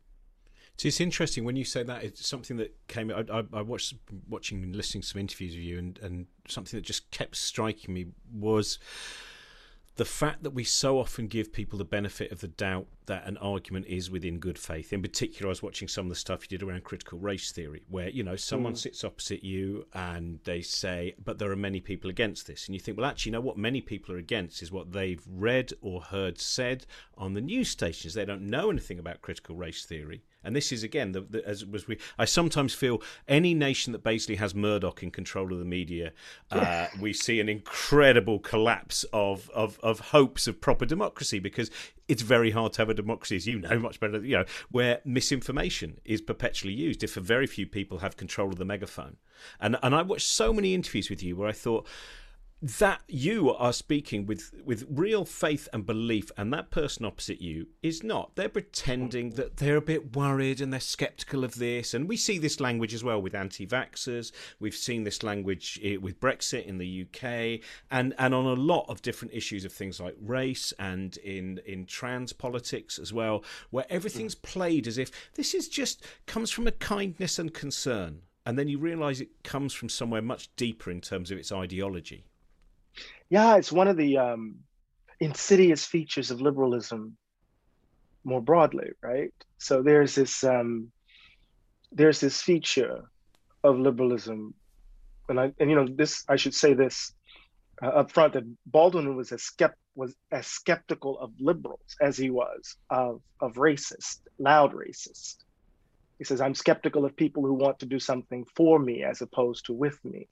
So 0.76 0.88
it's 0.88 1.00
interesting 1.00 1.44
when 1.44 1.56
you 1.56 1.64
say 1.64 1.82
that. 1.82 2.04
It's 2.04 2.26
something 2.26 2.56
that 2.56 2.74
came. 2.88 3.10
I, 3.10 3.24
I, 3.30 3.42
I 3.52 3.62
watched 3.62 3.94
watching 4.28 4.62
and 4.62 4.74
listening 4.74 5.02
to 5.02 5.08
some 5.08 5.20
interviews 5.20 5.54
of 5.54 5.60
you, 5.60 5.78
and, 5.78 5.98
and 5.98 6.26
something 6.48 6.78
that 6.78 6.86
just 6.86 7.10
kept 7.10 7.36
striking 7.36 7.92
me 7.92 8.06
was 8.32 8.78
the 10.00 10.04
fact 10.06 10.44
that 10.44 10.52
we 10.52 10.64
so 10.64 10.98
often 10.98 11.26
give 11.26 11.52
people 11.52 11.78
the 11.78 11.84
benefit 11.84 12.32
of 12.32 12.40
the 12.40 12.48
doubt 12.48 12.86
that 13.04 13.26
an 13.26 13.36
argument 13.36 13.84
is 13.84 14.10
within 14.10 14.38
good 14.38 14.58
faith. 14.58 14.94
In 14.94 15.02
particular, 15.02 15.48
I 15.48 15.50
was 15.50 15.62
watching 15.62 15.88
some 15.88 16.06
of 16.06 16.08
the 16.08 16.14
stuff 16.16 16.40
you 16.44 16.56
did 16.56 16.66
around 16.66 16.84
critical 16.84 17.18
race 17.18 17.52
theory, 17.52 17.82
where 17.86 18.08
you 18.08 18.22
know 18.22 18.34
someone 18.34 18.72
mm. 18.72 18.78
sits 18.78 19.04
opposite 19.04 19.44
you 19.44 19.86
and 19.92 20.40
they 20.44 20.62
say, 20.62 21.16
"But 21.22 21.38
there 21.38 21.50
are 21.50 21.56
many 21.56 21.80
people 21.80 22.08
against 22.08 22.46
this," 22.46 22.64
and 22.64 22.74
you 22.74 22.80
think, 22.80 22.96
"Well, 22.96 23.04
actually, 23.04 23.28
you 23.28 23.32
know 23.34 23.42
what? 23.42 23.58
Many 23.58 23.82
people 23.82 24.14
are 24.14 24.18
against 24.18 24.62
is 24.62 24.72
what 24.72 24.92
they've 24.92 25.22
read 25.28 25.74
or 25.82 26.00
heard 26.00 26.38
said 26.38 26.86
on 27.18 27.34
the 27.34 27.42
news 27.42 27.68
stations. 27.68 28.14
They 28.14 28.24
don't 28.24 28.46
know 28.46 28.70
anything 28.70 28.98
about 28.98 29.20
critical 29.20 29.54
race 29.54 29.84
theory." 29.84 30.22
And 30.42 30.56
this 30.56 30.72
is 30.72 30.82
again, 30.82 31.12
the, 31.12 31.20
the, 31.20 31.46
as 31.46 31.64
was 31.66 31.86
we. 31.86 31.98
I 32.18 32.24
sometimes 32.24 32.74
feel 32.74 33.02
any 33.28 33.54
nation 33.54 33.92
that 33.92 34.02
basically 34.02 34.36
has 34.36 34.54
Murdoch 34.54 35.02
in 35.02 35.10
control 35.10 35.52
of 35.52 35.58
the 35.58 35.64
media, 35.64 36.12
uh, 36.50 36.86
we 37.00 37.12
see 37.12 37.40
an 37.40 37.48
incredible 37.48 38.38
collapse 38.38 39.04
of, 39.12 39.50
of 39.50 39.78
of 39.82 40.00
hopes 40.00 40.46
of 40.46 40.60
proper 40.60 40.86
democracy 40.86 41.38
because 41.38 41.70
it's 42.08 42.22
very 42.22 42.50
hard 42.50 42.72
to 42.74 42.82
have 42.82 42.88
a 42.88 42.94
democracy, 42.94 43.36
as 43.36 43.46
you 43.46 43.58
know 43.58 43.78
much 43.78 44.00
better. 44.00 44.24
You 44.24 44.38
know 44.38 44.44
where 44.70 45.00
misinformation 45.04 46.00
is 46.04 46.20
perpetually 46.20 46.74
used 46.74 47.04
if 47.04 47.14
very 47.14 47.46
few 47.46 47.66
people 47.66 47.98
have 47.98 48.16
control 48.16 48.48
of 48.48 48.56
the 48.56 48.64
megaphone. 48.64 49.16
And 49.60 49.76
and 49.82 49.94
I 49.94 50.02
watched 50.02 50.26
so 50.26 50.52
many 50.52 50.74
interviews 50.74 51.10
with 51.10 51.22
you 51.22 51.36
where 51.36 51.48
I 51.48 51.52
thought 51.52 51.86
that 52.62 53.00
you 53.08 53.54
are 53.54 53.72
speaking 53.72 54.26
with 54.26 54.52
with 54.64 54.86
real 54.90 55.24
faith 55.24 55.66
and 55.72 55.86
belief 55.86 56.30
and 56.36 56.52
that 56.52 56.70
person 56.70 57.06
opposite 57.06 57.40
you 57.40 57.68
is 57.82 58.02
not. 58.02 58.36
They're 58.36 58.50
pretending 58.50 59.30
that 59.30 59.56
they're 59.56 59.76
a 59.76 59.82
bit 59.82 60.14
worried 60.14 60.60
and 60.60 60.70
they're 60.70 60.80
skeptical 60.80 61.42
of 61.42 61.54
this. 61.54 61.94
And 61.94 62.06
we 62.06 62.18
see 62.18 62.36
this 62.36 62.60
language 62.60 62.92
as 62.92 63.02
well 63.02 63.20
with 63.22 63.34
anti-vaxxers. 63.34 64.32
We've 64.58 64.74
seen 64.74 65.04
this 65.04 65.22
language 65.22 65.80
eh, 65.82 65.96
with 65.96 66.20
brexit 66.20 66.66
in 66.66 66.76
the 66.76 67.06
UK 67.06 67.60
and 67.90 68.14
and 68.18 68.34
on 68.34 68.44
a 68.44 68.52
lot 68.52 68.84
of 68.88 69.00
different 69.00 69.32
issues 69.32 69.64
of 69.64 69.72
things 69.72 69.98
like 69.98 70.16
race 70.20 70.72
and 70.78 71.16
in 71.18 71.60
in 71.64 71.86
trans 71.86 72.32
politics 72.32 72.98
as 72.98 73.12
well 73.12 73.42
where 73.70 73.86
everything's 73.88 74.34
played 74.34 74.86
as 74.86 74.98
if 74.98 75.10
this 75.34 75.54
is 75.54 75.68
just 75.68 76.04
comes 76.26 76.50
from 76.50 76.66
a 76.66 76.72
kindness 76.72 77.38
and 77.38 77.54
concern 77.54 78.22
and 78.44 78.58
then 78.58 78.68
you 78.68 78.78
realize 78.78 79.20
it 79.20 79.42
comes 79.44 79.72
from 79.72 79.88
somewhere 79.88 80.22
much 80.22 80.54
deeper 80.56 80.90
in 80.90 81.00
terms 81.00 81.30
of 81.30 81.38
its 81.38 81.52
ideology 81.52 82.24
yeah, 83.30 83.56
it's 83.56 83.70
one 83.70 83.86
of 83.86 83.96
the 83.96 84.18
um, 84.18 84.56
insidious 85.20 85.84
features 85.84 86.32
of 86.32 86.40
liberalism 86.40 87.16
more 88.24 88.42
broadly, 88.42 88.90
right? 89.02 89.32
So 89.58 89.82
there's 89.82 90.16
this 90.16 90.42
um, 90.42 90.90
there's 91.92 92.20
this 92.20 92.42
feature 92.42 93.04
of 93.62 93.78
liberalism, 93.78 94.54
and 95.28 95.38
I 95.40 95.52
and 95.60 95.70
you 95.70 95.76
know 95.76 95.86
this 95.88 96.24
I 96.28 96.36
should 96.36 96.54
say 96.54 96.74
this 96.74 97.12
uh, 97.80 97.86
up 97.86 98.10
front 98.10 98.32
that 98.32 98.44
Baldwin 98.66 99.16
was 99.16 99.30
as 99.30 99.42
skept 99.42 99.74
was 99.94 100.14
as 100.32 100.48
skeptical 100.48 101.18
of 101.20 101.32
liberals 101.38 101.96
as 102.00 102.16
he 102.16 102.30
was 102.30 102.76
of 102.90 103.22
of 103.40 103.54
racist, 103.54 104.18
loud 104.40 104.72
racist. 104.74 105.36
He 106.18 106.24
says 106.24 106.40
I'm 106.40 106.54
skeptical 106.54 107.04
of 107.04 107.16
people 107.16 107.44
who 107.44 107.54
want 107.54 107.78
to 107.78 107.86
do 107.86 108.00
something 108.00 108.44
for 108.56 108.80
me 108.80 109.04
as 109.04 109.22
opposed 109.22 109.66
to 109.66 109.72
with 109.72 110.04
me 110.04 110.28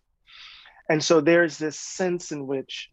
and 0.89 1.03
so 1.03 1.21
there's 1.21 1.59
this 1.59 1.79
sense 1.79 2.33
in 2.33 2.47
which 2.47 2.91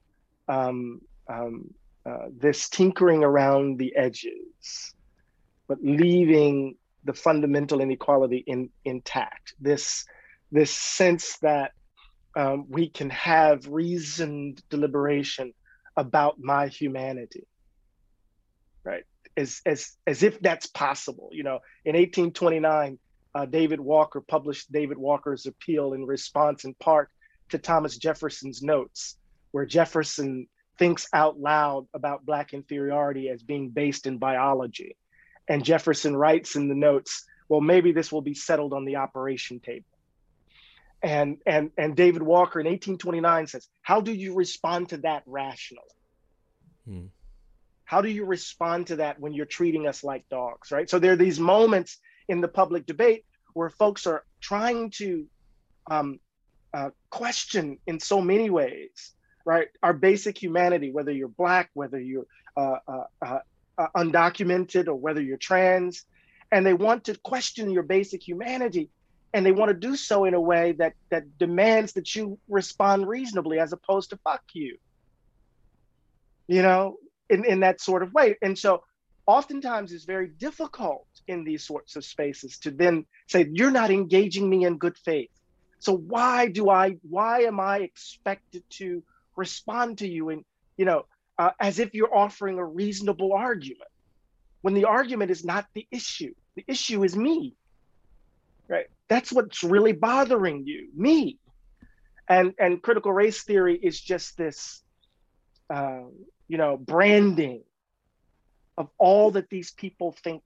um, 0.48 1.02
um, 1.30 1.74
uh, 2.06 2.28
this 2.38 2.70
tinkering 2.70 3.24
around 3.24 3.78
the 3.78 3.96
edges, 3.96 4.94
but 5.68 5.78
leaving 5.82 6.76
the 7.04 7.14
fundamental 7.14 7.82
inequality 7.82 8.44
in, 8.46 8.70
intact. 8.84 9.54
This 9.60 10.06
this 10.52 10.72
sense 10.72 11.38
that 11.40 11.72
um, 12.36 12.66
we 12.70 12.90
can 12.90 13.10
have 13.10 13.68
reasoned 13.68 14.62
deliberation 14.70 15.54
about 15.98 16.40
my 16.40 16.68
humanity, 16.68 17.48
right? 18.84 19.04
As 19.38 19.62
as 19.66 19.96
as 20.06 20.22
if 20.22 20.40
that's 20.42 20.68
possible. 20.68 21.30
You 21.32 21.44
know, 21.44 21.60
in 21.86 21.96
1829, 21.96 23.00
uh, 23.34 23.46
David 23.46 23.80
Walker 23.80 24.22
published 24.22 24.72
David 24.72 24.98
Walker's 24.98 25.46
appeal 25.46 25.94
in 25.94 26.06
response, 26.06 26.66
in 26.66 26.74
part 26.76 27.10
to 27.50 27.58
Thomas 27.58 27.98
Jefferson's 27.98 28.62
notes, 28.62 29.18
where 29.52 29.66
Jefferson 29.66 30.48
thinks 30.78 31.08
out 31.14 31.40
loud 31.40 31.88
about 31.94 32.26
Black 32.26 32.54
inferiority 32.54 33.30
as 33.30 33.42
being 33.42 33.70
based 33.70 34.08
in 34.08 34.18
biology. 34.18 34.98
And 35.48 35.64
Jefferson 35.64 36.16
writes 36.16 36.56
in 36.56 36.68
the 36.68 36.76
notes, 36.76 37.26
well, 37.48 37.62
maybe 37.62 37.92
this 37.92 38.12
will 38.12 38.22
be 38.22 38.34
settled 38.34 38.74
on 38.74 38.86
the 38.86 38.98
operation 38.98 39.60
table. 39.60 39.86
And, 41.04 41.38
and, 41.46 41.72
and 41.78 41.96
David 41.96 42.24
Walker 42.24 42.60
in 42.60 42.66
1829 42.66 43.48
says, 43.48 43.68
How 43.84 44.02
do 44.02 44.12
you 44.12 44.34
respond 44.34 44.90
to 44.90 44.98
that 44.98 45.24
rationally? 45.28 45.84
Hmm. 46.86 47.06
How 47.84 48.02
do 48.02 48.10
you 48.10 48.26
respond 48.26 48.88
to 48.88 48.96
that 48.98 49.20
when 49.20 49.34
you're 49.34 49.46
treating 49.46 49.88
us 49.88 50.04
like 50.04 50.28
dogs, 50.30 50.72
right? 50.72 50.90
So 50.90 50.98
there 50.98 51.12
are 51.12 51.18
these 51.18 51.40
moments 51.40 52.00
in 52.28 52.42
the 52.42 52.48
public 52.48 52.88
debate 52.88 53.26
where 53.54 53.70
folks 53.70 54.08
are 54.08 54.24
trying 54.42 54.90
to 54.98 55.28
um, 55.90 56.20
uh, 56.76 56.90
question 57.10 57.78
in 57.88 58.00
so 58.02 58.20
many 58.20 58.50
ways, 58.50 59.14
right? 59.46 59.70
Our 59.82 59.94
basic 59.94 60.42
humanity, 60.42 60.92
whether 60.92 61.12
you're 61.12 61.30
Black, 61.30 61.70
whether 61.74 62.00
you're 62.00 62.28
uh, 62.58 62.80
uh, 62.86 63.04
uh, 63.26 63.40
uh, 63.78 63.88
undocumented, 63.96 64.88
or 64.88 64.96
whether 64.96 65.22
you're 65.22 65.38
trans, 65.38 66.06
and 66.52 66.66
they 66.66 66.74
want 66.74 67.06
to 67.06 67.18
question 67.20 67.70
your 67.70 67.84
basic 67.84 68.28
humanity, 68.28 68.90
and 69.34 69.46
they 69.46 69.54
want 69.54 69.70
to 69.70 69.88
do 69.88 69.96
so 69.96 70.26
in 70.26 70.34
a 70.34 70.42
way 70.42 70.74
that 70.74 70.94
that 71.12 71.38
demands 71.38 71.94
that 71.94 72.14
you 72.14 72.38
respond 72.50 73.08
reasonably, 73.08 73.58
as 73.60 73.72
opposed 73.72 74.10
to 74.10 74.18
"fuck 74.18 74.44
you," 74.54 74.78
you 76.48 76.62
know, 76.62 76.98
in 77.30 77.46
in 77.46 77.62
that 77.62 77.80
sort 77.80 78.04
of 78.04 78.14
way. 78.14 78.36
And 78.42 78.60
so, 78.60 78.84
oftentimes, 79.26 79.94
it's 79.94 80.06
very 80.06 80.28
difficult 80.28 81.08
in 81.26 81.46
these 81.46 81.64
sorts 81.66 81.96
of 81.96 82.04
spaces 82.04 82.60
to 82.60 82.72
then 82.72 83.06
say, 83.28 83.48
"You're 83.50 83.72
not 83.72 83.92
engaging 83.92 84.50
me 84.50 84.66
in 84.66 84.78
good 84.78 84.98
faith." 84.98 85.32
So 85.80 85.96
why 85.96 86.48
do 86.48 86.70
I, 86.70 86.98
why 87.08 87.42
am 87.42 87.60
I 87.60 87.80
expected 87.80 88.64
to 88.72 89.04
respond 89.36 90.00
to 90.00 90.08
you 90.08 90.30
and, 90.30 90.44
you 90.78 90.86
know, 90.86 91.06
uh, 91.38 91.52
as 91.60 91.80
if 91.80 91.94
you're 91.94 92.16
offering 92.16 92.58
a 92.58 92.66
reasonable 92.66 93.34
argument 93.34 93.90
when 94.62 94.74
the 94.74 94.86
argument 94.86 95.32
is 95.32 95.44
not 95.44 95.66
the 95.74 95.86
issue. 95.92 96.34
The 96.56 96.64
issue 96.68 97.04
is 97.04 97.16
me, 97.16 97.56
right? 98.68 98.88
That's 99.08 99.32
what's 99.32 99.64
really 99.64 99.92
bothering 99.92 100.66
you, 100.66 100.90
me. 100.96 101.38
And, 102.28 102.54
and 102.58 102.82
critical 102.82 103.12
race 103.12 103.44
theory 103.44 103.78
is 103.78 104.00
just 104.00 104.38
this, 104.38 104.82
uh, 105.70 106.04
you 106.48 106.58
know, 106.58 106.78
branding 106.78 107.62
of 108.78 108.90
all 108.98 109.32
that 109.32 109.50
these 109.50 109.72
people 109.72 110.14
think 110.24 110.42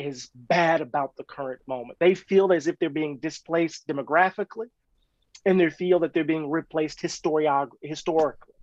is 0.00 0.30
bad 0.34 0.80
about 0.80 1.16
the 1.16 1.24
current 1.24 1.60
moment. 1.66 1.98
They 1.98 2.14
feel 2.14 2.52
as 2.52 2.66
if 2.66 2.78
they're 2.78 2.90
being 2.90 3.18
displaced 3.18 3.86
demographically, 3.86 4.68
and 5.44 5.58
they 5.58 5.70
feel 5.70 6.00
that 6.00 6.12
they're 6.12 6.24
being 6.24 6.50
replaced 6.50 7.00
historiog- 7.00 7.70
historically. 7.82 8.54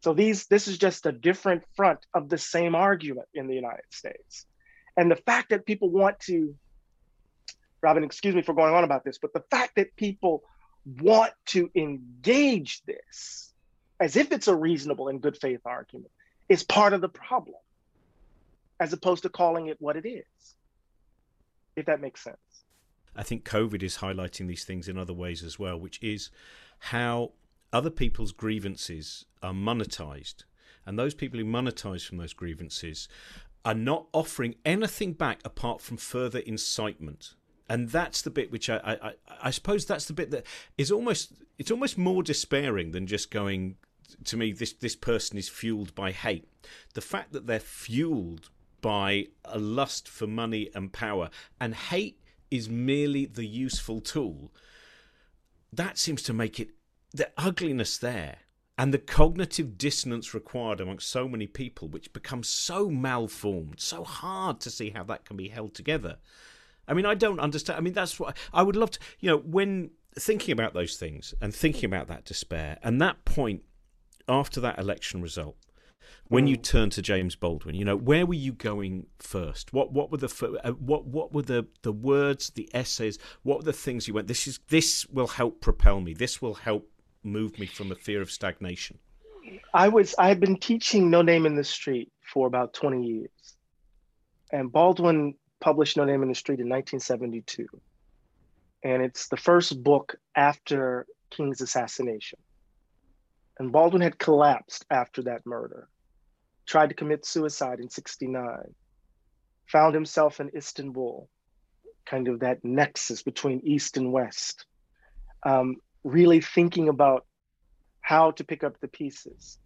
So 0.00 0.14
these 0.14 0.46
this 0.46 0.66
is 0.66 0.78
just 0.78 1.06
a 1.06 1.12
different 1.12 1.62
front 1.76 2.00
of 2.14 2.28
the 2.28 2.38
same 2.38 2.74
argument 2.74 3.28
in 3.34 3.46
the 3.46 3.54
United 3.54 3.90
States. 3.90 4.46
And 4.96 5.10
the 5.10 5.16
fact 5.16 5.50
that 5.50 5.66
people 5.66 5.90
want 5.90 6.18
to 6.20 6.54
Robin, 7.82 8.04
excuse 8.04 8.34
me 8.34 8.42
for 8.42 8.54
going 8.54 8.74
on 8.74 8.84
about 8.84 9.04
this, 9.04 9.18
but 9.18 9.32
the 9.32 9.44
fact 9.50 9.76
that 9.76 9.96
people 9.96 10.42
want 10.84 11.32
to 11.46 11.70
engage 11.74 12.82
this 12.84 13.52
as 13.98 14.16
if 14.16 14.32
it's 14.32 14.48
a 14.48 14.54
reasonable 14.54 15.08
and 15.08 15.20
good 15.20 15.36
faith 15.36 15.60
argument 15.64 16.10
is 16.48 16.62
part 16.62 16.92
of 16.92 17.00
the 17.00 17.08
problem 17.08 17.56
as 18.80 18.92
opposed 18.92 19.22
to 19.22 19.28
calling 19.28 19.66
it 19.66 19.76
what 19.80 19.96
it 19.96 20.06
is. 20.08 20.56
If 21.76 21.86
that 21.86 22.00
makes 22.00 22.22
sense. 22.22 22.64
I 23.14 23.22
think 23.22 23.44
COVID 23.44 23.82
is 23.82 23.98
highlighting 23.98 24.48
these 24.48 24.64
things 24.64 24.88
in 24.88 24.96
other 24.96 25.12
ways 25.12 25.42
as 25.42 25.58
well, 25.58 25.78
which 25.78 25.98
is 26.02 26.30
how 26.78 27.32
other 27.72 27.90
people's 27.90 28.32
grievances 28.32 29.26
are 29.42 29.52
monetized. 29.52 30.44
And 30.86 30.98
those 30.98 31.14
people 31.14 31.38
who 31.38 31.44
monetize 31.44 32.06
from 32.06 32.18
those 32.18 32.32
grievances 32.32 33.08
are 33.64 33.74
not 33.74 34.06
offering 34.12 34.54
anything 34.64 35.12
back 35.12 35.40
apart 35.44 35.80
from 35.80 35.98
further 35.98 36.38
incitement. 36.40 37.34
And 37.68 37.90
that's 37.90 38.22
the 38.22 38.30
bit 38.30 38.50
which 38.50 38.68
I, 38.70 38.98
I, 39.02 39.12
I 39.42 39.50
suppose 39.50 39.84
that's 39.84 40.06
the 40.06 40.12
bit 40.12 40.30
that 40.30 40.46
is 40.76 40.90
almost 40.90 41.32
it's 41.58 41.70
almost 41.70 41.98
more 41.98 42.22
despairing 42.22 42.92
than 42.92 43.06
just 43.06 43.30
going 43.30 43.76
to 44.24 44.36
me 44.36 44.52
this 44.52 44.72
this 44.72 44.96
person 44.96 45.38
is 45.38 45.48
fueled 45.48 45.94
by 45.94 46.10
hate. 46.10 46.48
The 46.94 47.00
fact 47.00 47.32
that 47.32 47.46
they're 47.46 47.60
fueled 47.60 48.50
by 48.80 49.26
a 49.44 49.58
lust 49.58 50.08
for 50.08 50.26
money 50.26 50.70
and 50.74 50.92
power, 50.92 51.30
and 51.60 51.74
hate 51.74 52.20
is 52.50 52.68
merely 52.68 53.26
the 53.26 53.46
useful 53.46 54.00
tool, 54.00 54.52
that 55.72 55.98
seems 55.98 56.22
to 56.22 56.32
make 56.32 56.58
it 56.58 56.70
the 57.12 57.30
ugliness 57.36 57.98
there 57.98 58.38
and 58.78 58.94
the 58.94 58.98
cognitive 58.98 59.76
dissonance 59.76 60.32
required 60.32 60.80
amongst 60.80 61.08
so 61.08 61.28
many 61.28 61.46
people, 61.46 61.86
which 61.88 62.12
becomes 62.12 62.48
so 62.48 62.88
malformed, 62.88 63.78
so 63.78 64.04
hard 64.04 64.58
to 64.60 64.70
see 64.70 64.90
how 64.90 65.04
that 65.04 65.24
can 65.24 65.36
be 65.36 65.48
held 65.48 65.74
together. 65.74 66.16
I 66.88 66.94
mean, 66.94 67.04
I 67.04 67.14
don't 67.14 67.40
understand. 67.40 67.76
I 67.76 67.80
mean, 67.82 67.92
that's 67.92 68.18
what 68.18 68.36
I 68.52 68.62
would 68.62 68.76
love 68.76 68.92
to, 68.92 68.98
you 69.20 69.30
know, 69.30 69.36
when 69.36 69.90
thinking 70.18 70.52
about 70.52 70.72
those 70.74 70.96
things 70.96 71.34
and 71.40 71.54
thinking 71.54 71.84
about 71.84 72.08
that 72.08 72.24
despair 72.24 72.78
and 72.82 73.00
that 73.00 73.24
point 73.24 73.62
after 74.28 74.60
that 74.60 74.78
election 74.78 75.20
result 75.20 75.56
when 76.28 76.46
you 76.46 76.56
turn 76.56 76.90
to 76.90 77.02
James 77.02 77.34
Baldwin, 77.34 77.74
you 77.74 77.84
know 77.84 77.96
where 77.96 78.24
were 78.24 78.34
you 78.34 78.52
going 78.52 79.06
first? 79.18 79.72
What 79.72 79.92
what 79.92 80.10
were 80.10 80.18
the 80.18 80.60
uh, 80.64 80.72
what 80.72 81.06
what 81.06 81.32
were 81.32 81.42
the 81.42 81.66
the 81.82 81.92
words, 81.92 82.50
the 82.50 82.68
essays? 82.72 83.18
What 83.42 83.58
were 83.58 83.64
the 83.64 83.72
things 83.72 84.06
you 84.06 84.14
went? 84.14 84.28
This 84.28 84.46
is 84.46 84.60
this 84.68 85.06
will 85.06 85.26
help 85.26 85.60
propel 85.60 86.00
me. 86.00 86.14
This 86.14 86.40
will 86.40 86.54
help 86.54 86.88
move 87.22 87.58
me 87.58 87.66
from 87.66 87.90
a 87.92 87.94
fear 87.94 88.22
of 88.22 88.30
stagnation. 88.30 88.98
I 89.74 89.88
was 89.88 90.14
I 90.18 90.28
had 90.28 90.40
been 90.40 90.56
teaching 90.56 91.10
No 91.10 91.22
Name 91.22 91.46
in 91.46 91.56
the 91.56 91.64
Street 91.64 92.12
for 92.22 92.46
about 92.46 92.72
twenty 92.74 93.04
years, 93.04 93.56
and 94.52 94.70
Baldwin 94.70 95.34
published 95.60 95.96
No 95.96 96.04
Name 96.04 96.22
in 96.22 96.28
the 96.28 96.34
Street 96.34 96.60
in 96.60 96.68
1972, 96.68 97.66
and 98.84 99.02
it's 99.02 99.28
the 99.28 99.36
first 99.36 99.82
book 99.82 100.16
after 100.36 101.06
King's 101.30 101.60
assassination. 101.60 102.38
And 103.60 103.70
Baldwin 103.70 104.00
had 104.00 104.18
collapsed 104.18 104.86
after 104.90 105.20
that 105.24 105.44
murder 105.44 105.86
tried 106.66 106.88
to 106.88 106.94
commit 106.94 107.26
suicide 107.26 107.78
in 107.78 107.90
69, 107.90 108.74
found 109.66 109.94
himself 109.94 110.40
in 110.40 110.50
Istanbul, 110.56 111.28
kind 112.06 112.28
of 112.28 112.40
that 112.40 112.64
nexus 112.64 113.22
between 113.22 113.60
East 113.62 113.98
and 113.98 114.12
West, 114.12 114.64
um, 115.42 115.76
really 116.04 116.40
thinking 116.40 116.88
about 116.88 117.26
how 118.00 118.30
to 118.30 118.44
pick 118.44 118.64
up 118.64 118.80
the 118.80 118.88
pieces, 118.88 119.58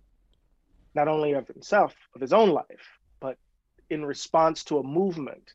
not 0.97 1.07
only 1.07 1.35
of 1.35 1.47
himself, 1.47 1.95
of 2.17 2.21
his 2.21 2.33
own 2.33 2.51
life, 2.51 2.99
but 3.21 3.39
in 3.91 4.05
response 4.05 4.65
to 4.65 4.79
a 4.79 4.83
movement 4.83 5.53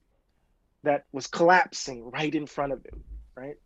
that 0.84 1.04
was 1.12 1.28
collapsing 1.28 2.10
right 2.10 2.34
in 2.34 2.48
front 2.48 2.72
of 2.72 2.86
him, 2.86 3.04
right? 3.36 3.58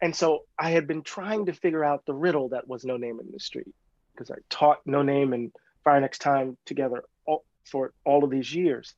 And 0.00 0.16
so 0.16 0.44
I 0.58 0.70
had 0.70 0.86
been 0.86 1.02
trying 1.02 1.44
to 1.44 1.52
figure 1.52 1.84
out 1.84 2.06
the 2.06 2.14
riddle 2.14 2.48
that 2.50 2.66
was 2.66 2.86
No 2.86 2.96
Name 2.96 3.20
in 3.20 3.30
the 3.30 3.40
Street 3.40 3.74
because 4.18 4.30
I 4.30 4.40
taught 4.50 4.80
No 4.84 5.02
Name 5.02 5.32
and 5.32 5.52
Fire 5.84 6.00
Next 6.00 6.18
Time 6.18 6.56
together 6.66 7.04
all, 7.24 7.44
for 7.64 7.92
all 8.04 8.24
of 8.24 8.30
these 8.30 8.52
years. 8.52 8.94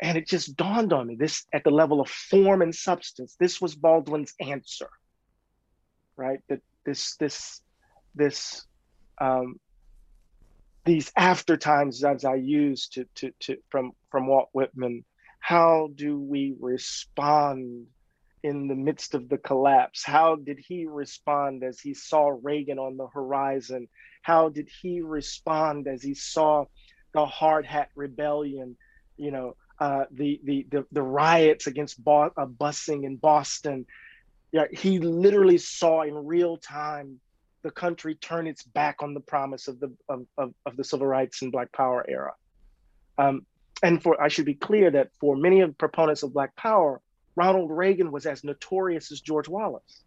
And 0.00 0.16
it 0.16 0.28
just 0.28 0.56
dawned 0.56 0.92
on 0.92 1.06
me 1.06 1.16
this 1.16 1.46
at 1.52 1.64
the 1.64 1.70
level 1.70 2.00
of 2.00 2.08
form 2.08 2.62
and 2.62 2.74
substance, 2.74 3.36
this 3.40 3.60
was 3.60 3.74
Baldwin's 3.74 4.34
answer, 4.40 4.88
right? 6.16 6.40
That 6.48 6.60
this, 6.84 7.16
this, 7.16 7.62
this, 8.14 8.64
um, 9.18 9.58
these 10.84 11.10
after 11.16 11.56
times 11.56 12.04
as 12.04 12.24
I 12.24 12.34
used 12.36 12.92
to, 12.94 13.06
to, 13.16 13.32
to, 13.40 13.56
from, 13.70 13.92
from 14.10 14.28
Walt 14.28 14.50
Whitman, 14.52 15.04
how 15.40 15.90
do 15.94 16.20
we 16.20 16.54
respond 16.60 17.86
in 18.42 18.68
the 18.68 18.74
midst 18.74 19.14
of 19.14 19.28
the 19.28 19.38
collapse? 19.38 20.04
How 20.04 20.36
did 20.36 20.58
he 20.58 20.86
respond 20.86 21.64
as 21.64 21.80
he 21.80 21.94
saw 21.94 22.32
Reagan 22.42 22.78
on 22.78 22.96
the 22.96 23.08
horizon? 23.08 23.88
How 24.26 24.48
did 24.48 24.68
he 24.82 25.02
respond 25.02 25.86
as 25.86 26.02
he 26.02 26.14
saw 26.14 26.64
the 27.14 27.24
hard 27.24 27.64
hat 27.64 27.90
rebellion? 27.94 28.76
You 29.16 29.30
know, 29.30 29.56
uh, 29.78 30.06
the, 30.10 30.40
the 30.42 30.66
the 30.68 30.84
the 30.90 31.02
riots 31.02 31.68
against 31.68 32.02
bo- 32.02 32.32
uh, 32.36 32.46
busing 32.46 33.04
in 33.04 33.18
Boston. 33.18 33.86
Yeah, 34.50 34.64
he 34.72 34.98
literally 34.98 35.58
saw 35.58 36.02
in 36.02 36.14
real 36.14 36.56
time 36.56 37.20
the 37.62 37.70
country 37.70 38.16
turn 38.16 38.48
its 38.48 38.64
back 38.64 38.96
on 39.00 39.14
the 39.14 39.20
promise 39.20 39.68
of 39.68 39.78
the 39.78 39.94
of, 40.08 40.26
of, 40.36 40.52
of 40.66 40.76
the 40.76 40.82
civil 40.82 41.06
rights 41.06 41.42
and 41.42 41.52
Black 41.52 41.70
Power 41.70 42.04
era. 42.08 42.32
Um, 43.18 43.46
and 43.84 44.02
for 44.02 44.20
I 44.20 44.26
should 44.26 44.46
be 44.46 44.54
clear 44.54 44.90
that 44.90 45.10
for 45.20 45.36
many 45.36 45.60
of 45.60 45.70
the 45.70 45.76
proponents 45.76 46.24
of 46.24 46.32
Black 46.32 46.56
Power, 46.56 47.00
Ronald 47.36 47.70
Reagan 47.70 48.10
was 48.10 48.26
as 48.26 48.42
notorious 48.42 49.12
as 49.12 49.20
George 49.20 49.46
Wallace. 49.46 50.02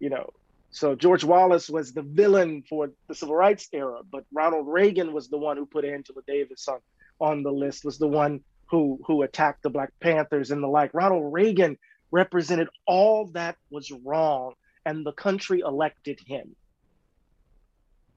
You 0.00 0.10
know, 0.10 0.30
so 0.74 0.96
George 0.96 1.22
Wallace 1.22 1.70
was 1.70 1.92
the 1.92 2.02
villain 2.02 2.64
for 2.68 2.90
the 3.06 3.14
civil 3.14 3.36
rights 3.36 3.68
era, 3.72 4.00
but 4.10 4.24
Ronald 4.32 4.66
Reagan 4.66 5.12
was 5.12 5.28
the 5.28 5.38
one 5.38 5.56
who 5.56 5.66
put 5.66 5.84
Angela 5.84 6.20
Davis 6.26 6.66
on, 6.66 6.80
on 7.20 7.44
the 7.44 7.52
list, 7.52 7.84
was 7.84 7.96
the 7.96 8.08
one 8.08 8.40
who 8.66 8.98
who 9.06 9.22
attacked 9.22 9.62
the 9.62 9.70
Black 9.70 9.92
Panthers 10.00 10.50
and 10.50 10.60
the 10.60 10.66
like. 10.68 10.92
Ronald 10.92 11.32
Reagan 11.32 11.78
represented 12.10 12.68
all 12.86 13.26
that 13.34 13.56
was 13.70 13.92
wrong, 13.92 14.54
and 14.84 15.06
the 15.06 15.12
country 15.12 15.60
elected 15.60 16.18
him. 16.26 16.56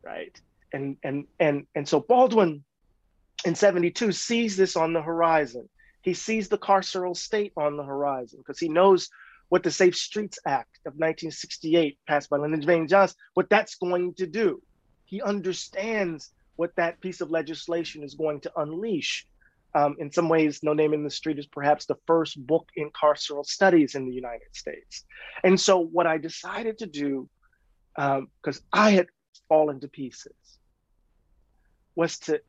Right. 0.04 0.36
And 0.74 0.98
and 1.04 1.28
and 1.40 1.68
and 1.76 1.88
so 1.88 2.00
Baldwin 2.00 2.64
in 3.46 3.54
72 3.54 4.12
sees 4.14 4.58
this 4.58 4.76
on 4.76 4.94
the 4.94 5.02
horizon 5.02 5.70
he 6.08 6.14
sees 6.14 6.48
the 6.48 6.58
carceral 6.58 7.18
state 7.18 7.52
on 7.58 7.76
the 7.76 7.84
horizon 7.84 8.40
because 8.40 8.60
he 8.60 8.70
knows 8.70 9.10
what 9.50 9.62
the 9.62 9.72
Safe 9.72 9.94
Streets 9.94 10.40
Act 10.46 10.77
of 10.88 10.94
1968, 10.94 11.98
passed 12.08 12.30
by 12.30 12.38
Lyndon 12.38 12.66
Baines 12.66 12.90
Johnson, 12.90 13.18
what 13.34 13.50
that's 13.50 13.76
going 13.76 14.14
to 14.16 14.26
do. 14.26 14.62
He 15.06 15.22
understands 15.22 16.32
what 16.56 16.76
that 16.76 17.00
piece 17.02 17.22
of 17.22 17.30
legislation 17.30 18.04
is 18.04 18.16
going 18.16 18.42
to 18.42 18.52
unleash. 18.58 19.28
Um, 19.76 19.96
in 20.00 20.12
some 20.12 20.30
ways, 20.30 20.64
No 20.64 20.74
Name 20.74 20.94
in 20.94 21.04
the 21.04 21.10
Street 21.10 21.38
is 21.38 21.46
perhaps 21.46 21.86
the 21.86 21.98
first 22.08 22.46
book 22.46 22.68
in 22.76 22.90
carceral 22.90 23.46
studies 23.46 23.96
in 23.96 24.08
the 24.08 24.14
United 24.14 24.54
States. 24.54 25.06
And 25.44 25.60
so, 25.60 25.78
what 25.78 26.08
I 26.08 26.18
decided 26.18 26.80
to 26.80 26.88
do, 26.88 27.30
because 27.96 28.58
um, 28.58 28.64
I 28.74 28.92
had 28.92 29.08
fallen 29.48 29.80
to 29.82 29.88
pieces, 29.88 30.34
was 31.96 32.18
to 32.20 32.42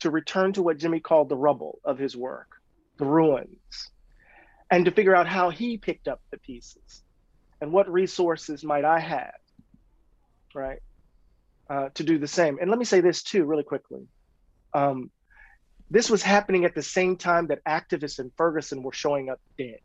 to 0.00 0.10
return 0.10 0.52
to 0.52 0.62
what 0.62 0.78
Jimmy 0.78 1.00
called 1.00 1.28
the 1.28 1.36
rubble 1.36 1.80
of 1.84 1.98
his 1.98 2.16
work, 2.16 2.48
the 2.98 3.06
ruins, 3.06 3.90
and 4.70 4.84
to 4.84 4.90
figure 4.90 5.16
out 5.16 5.26
how 5.26 5.50
he 5.50 5.78
picked 5.78 6.06
up 6.06 6.20
the 6.30 6.38
pieces 6.38 7.02
and 7.60 7.72
what 7.72 7.90
resources 7.90 8.64
might 8.64 8.84
I 8.84 8.98
have, 8.98 9.34
right, 10.54 10.80
uh, 11.68 11.88
to 11.94 12.04
do 12.04 12.18
the 12.18 12.28
same. 12.28 12.58
And 12.60 12.70
let 12.70 12.78
me 12.78 12.84
say 12.84 13.00
this 13.00 13.22
too, 13.22 13.44
really 13.44 13.62
quickly. 13.62 14.06
Um, 14.74 15.10
this 15.90 16.10
was 16.10 16.22
happening 16.22 16.64
at 16.64 16.74
the 16.74 16.82
same 16.82 17.16
time 17.16 17.46
that 17.48 17.64
activists 17.64 18.18
in 18.18 18.30
Ferguson 18.36 18.82
were 18.82 18.92
showing 18.92 19.30
up 19.30 19.40
dead. 19.56 19.78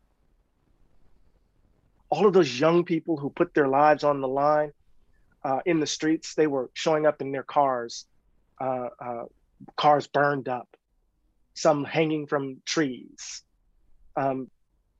All 2.10 2.26
of 2.26 2.32
those 2.32 2.60
young 2.60 2.84
people 2.84 3.16
who 3.16 3.30
put 3.30 3.54
their 3.54 3.68
lives 3.68 4.04
on 4.04 4.20
the 4.20 4.28
line 4.28 4.72
uh, 5.44 5.60
in 5.64 5.80
the 5.80 5.86
streets, 5.86 6.34
they 6.34 6.46
were 6.46 6.70
showing 6.74 7.06
up 7.06 7.22
in 7.22 7.32
their 7.32 7.42
cars, 7.42 8.06
uh, 8.60 8.88
uh 9.00 9.24
cars 9.76 10.06
burned 10.08 10.48
up, 10.48 10.68
some 11.54 11.84
hanging 11.84 12.26
from 12.26 12.60
trees. 12.66 13.42
Um, 14.16 14.50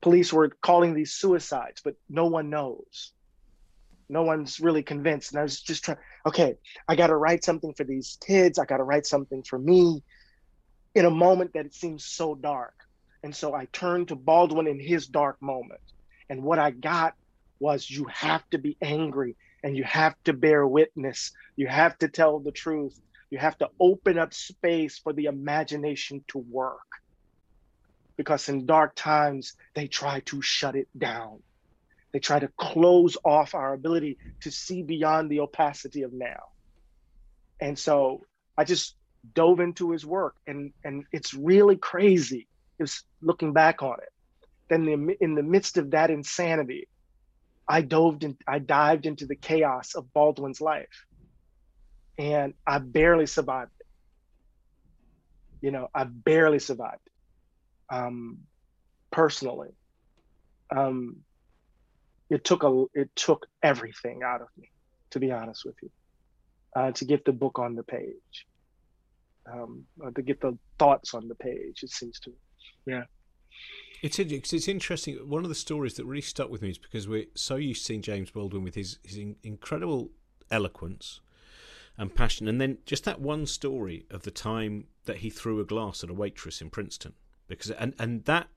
police 0.03 0.33
were 0.33 0.49
calling 0.61 0.93
these 0.93 1.13
suicides, 1.13 1.81
but 1.83 1.95
no 2.09 2.25
one 2.25 2.49
knows. 2.49 3.13
No 4.09 4.23
one's 4.23 4.59
really 4.59 4.83
convinced. 4.83 5.31
And 5.31 5.39
I 5.39 5.43
was 5.43 5.61
just 5.61 5.85
trying, 5.85 5.97
okay, 6.27 6.55
I 6.89 6.97
got 6.97 7.07
to 7.07 7.15
write 7.15 7.45
something 7.45 7.73
for 7.73 7.85
these 7.85 8.17
kids. 8.27 8.59
I 8.59 8.65
got 8.65 8.77
to 8.77 8.83
write 8.83 9.05
something 9.05 9.43
for 9.43 9.57
me 9.57 10.03
in 10.93 11.05
a 11.05 11.09
moment 11.09 11.53
that 11.53 11.65
it 11.65 11.73
seems 11.73 12.05
so 12.05 12.35
dark. 12.35 12.75
And 13.23 13.33
so 13.33 13.55
I 13.55 13.65
turned 13.71 14.09
to 14.09 14.15
Baldwin 14.15 14.67
in 14.67 14.77
his 14.77 15.07
dark 15.07 15.41
moment. 15.41 15.79
And 16.29 16.43
what 16.43 16.59
I 16.59 16.71
got 16.71 17.13
was 17.59 17.89
you 17.89 18.05
have 18.11 18.47
to 18.49 18.57
be 18.57 18.77
angry 18.81 19.37
and 19.63 19.77
you 19.77 19.85
have 19.85 20.15
to 20.25 20.33
bear 20.33 20.67
witness. 20.67 21.31
You 21.55 21.67
have 21.67 21.97
to 21.99 22.09
tell 22.09 22.39
the 22.39 22.51
truth. 22.51 22.99
You 23.29 23.37
have 23.37 23.57
to 23.59 23.69
open 23.79 24.19
up 24.19 24.33
space 24.33 24.99
for 24.99 25.13
the 25.13 25.25
imagination 25.25 26.25
to 26.27 26.39
work. 26.39 26.81
Because 28.17 28.47
in 28.49 28.65
dark 28.65 28.95
times, 28.95 29.53
they 29.75 29.87
try 29.87 30.21
to 30.21 30.41
shut 30.41 30.75
it 30.75 30.87
down. 30.97 31.41
They 32.11 32.19
try 32.19 32.39
to 32.39 32.49
close 32.57 33.17
off 33.25 33.55
our 33.55 33.73
ability 33.73 34.17
to 34.41 34.51
see 34.51 34.83
beyond 34.83 35.31
the 35.31 35.39
opacity 35.39 36.03
of 36.03 36.13
now. 36.13 36.43
And 37.59 37.77
so 37.77 38.21
I 38.57 38.65
just 38.65 38.95
dove 39.33 39.59
into 39.59 39.91
his 39.91 40.05
work, 40.05 40.35
and, 40.45 40.73
and 40.83 41.05
it's 41.11 41.33
really 41.33 41.77
crazy. 41.77 42.47
It's 42.77 43.03
looking 43.21 43.53
back 43.53 43.81
on 43.81 43.95
it. 44.01 44.09
Then 44.69 44.87
in, 44.87 45.15
in 45.21 45.35
the 45.35 45.43
midst 45.43 45.77
of 45.77 45.91
that 45.91 46.11
insanity, 46.11 46.87
I 47.67 47.81
dove 47.81 48.21
in, 48.21 48.37
I 48.47 48.59
dived 48.59 49.05
into 49.05 49.25
the 49.25 49.35
chaos 49.35 49.95
of 49.95 50.11
Baldwin's 50.13 50.61
life 50.61 51.05
and 52.17 52.53
I 52.65 52.79
barely 52.79 53.25
survived 53.25 53.71
it. 53.79 53.87
You 55.65 55.71
know, 55.71 55.87
I 55.93 56.03
barely 56.03 56.59
survived 56.59 57.01
it. 57.05 57.12
Um, 57.93 58.39
personally, 59.11 59.69
um, 60.75 61.17
it 62.29 62.43
took 62.43 62.63
a 62.63 62.85
it 62.93 63.09
took 63.15 63.45
everything 63.61 64.21
out 64.23 64.41
of 64.41 64.47
me, 64.57 64.71
to 65.11 65.19
be 65.19 65.31
honest 65.31 65.63
with 65.65 65.75
you, 65.83 65.91
uh, 66.75 66.91
to 66.91 67.05
get 67.05 67.23
the 67.25 67.31
book 67.31 67.59
on 67.59 67.75
the 67.75 67.83
page, 67.83 68.47
um, 69.51 69.85
to 70.15 70.21
get 70.21 70.41
the 70.41 70.57
thoughts 70.79 71.13
on 71.13 71.27
the 71.27 71.35
page. 71.35 71.83
It 71.83 71.91
seems 71.91 72.19
to, 72.21 72.31
yeah. 72.85 73.03
It's 74.01 74.17
it's 74.19 74.67
interesting. 74.67 75.15
One 75.29 75.43
of 75.43 75.49
the 75.49 75.55
stories 75.55 75.93
that 75.95 76.05
really 76.05 76.21
stuck 76.21 76.49
with 76.49 76.61
me 76.61 76.71
is 76.71 76.79
because 76.79 77.07
we're 77.07 77.27
so 77.35 77.55
used 77.55 77.81
to 77.81 77.85
seeing 77.85 78.01
James 78.01 78.31
Baldwin 78.31 78.63
with 78.63 78.75
his 78.75 78.97
his 79.03 79.19
incredible 79.43 80.09
eloquence, 80.49 81.21
and 81.97 82.13
passion. 82.13 82.47
And 82.47 82.59
then 82.59 82.79
just 82.85 83.03
that 83.05 83.21
one 83.21 83.45
story 83.45 84.05
of 84.09 84.23
the 84.23 84.31
time 84.31 84.87
that 85.05 85.17
he 85.17 85.29
threw 85.29 85.59
a 85.59 85.65
glass 85.65 86.03
at 86.03 86.09
a 86.09 86.13
waitress 86.13 86.61
in 86.61 86.69
Princeton, 86.69 87.13
because 87.57 87.71
and 87.71 87.93
and 87.99 88.25
that 88.25 88.47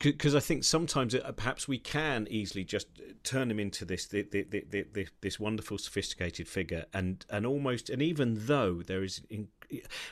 because 0.00 0.34
I 0.34 0.40
think 0.40 0.64
sometimes 0.64 1.12
it, 1.12 1.22
perhaps 1.36 1.68
we 1.68 1.78
can 1.78 2.26
easily 2.30 2.64
just 2.64 2.88
turn 3.22 3.50
him 3.50 3.60
into 3.60 3.84
this 3.84 4.06
the, 4.06 4.22
the, 4.22 4.64
the, 4.70 5.06
this 5.20 5.38
wonderful 5.38 5.78
sophisticated 5.78 6.48
figure 6.48 6.86
and 6.94 7.24
and 7.28 7.44
almost 7.44 7.90
and 7.90 8.00
even 8.00 8.46
though 8.46 8.82
there 8.82 9.02
is 9.02 9.22
in, 9.28 9.48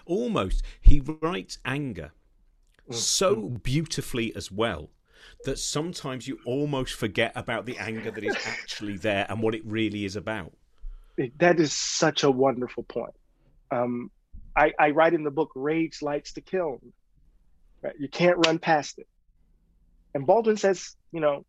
almost 0.04 0.62
he 0.80 1.00
writes 1.00 1.58
anger 1.64 2.12
mm. 2.90 2.94
so 2.94 3.48
beautifully 3.62 4.34
as 4.36 4.52
well 4.52 4.90
that 5.44 5.58
sometimes 5.58 6.26
you 6.28 6.38
almost 6.44 6.94
forget 6.94 7.32
about 7.34 7.66
the 7.66 7.78
anger 7.78 8.10
that 8.10 8.24
is 8.24 8.36
actually 8.46 8.96
there 8.96 9.26
and 9.28 9.40
what 9.40 9.54
it 9.54 9.62
really 9.64 10.04
is 10.04 10.16
about. 10.16 10.52
That 11.38 11.60
is 11.60 11.72
such 11.72 12.24
a 12.24 12.30
wonderful 12.30 12.82
point. 12.84 13.14
Um, 13.70 14.10
I, 14.56 14.72
I, 14.78 14.90
write 14.90 15.14
in 15.14 15.24
the 15.24 15.30
book, 15.30 15.50
rage 15.54 16.02
lights 16.02 16.32
the 16.32 16.40
kiln. 16.40 16.92
Right? 17.84 17.94
You 17.98 18.08
can't 18.08 18.44
run 18.46 18.58
past 18.58 18.98
it. 18.98 19.06
And 20.14 20.26
Baldwin 20.26 20.56
says, 20.56 20.96
you 21.12 21.20
know, 21.20 21.44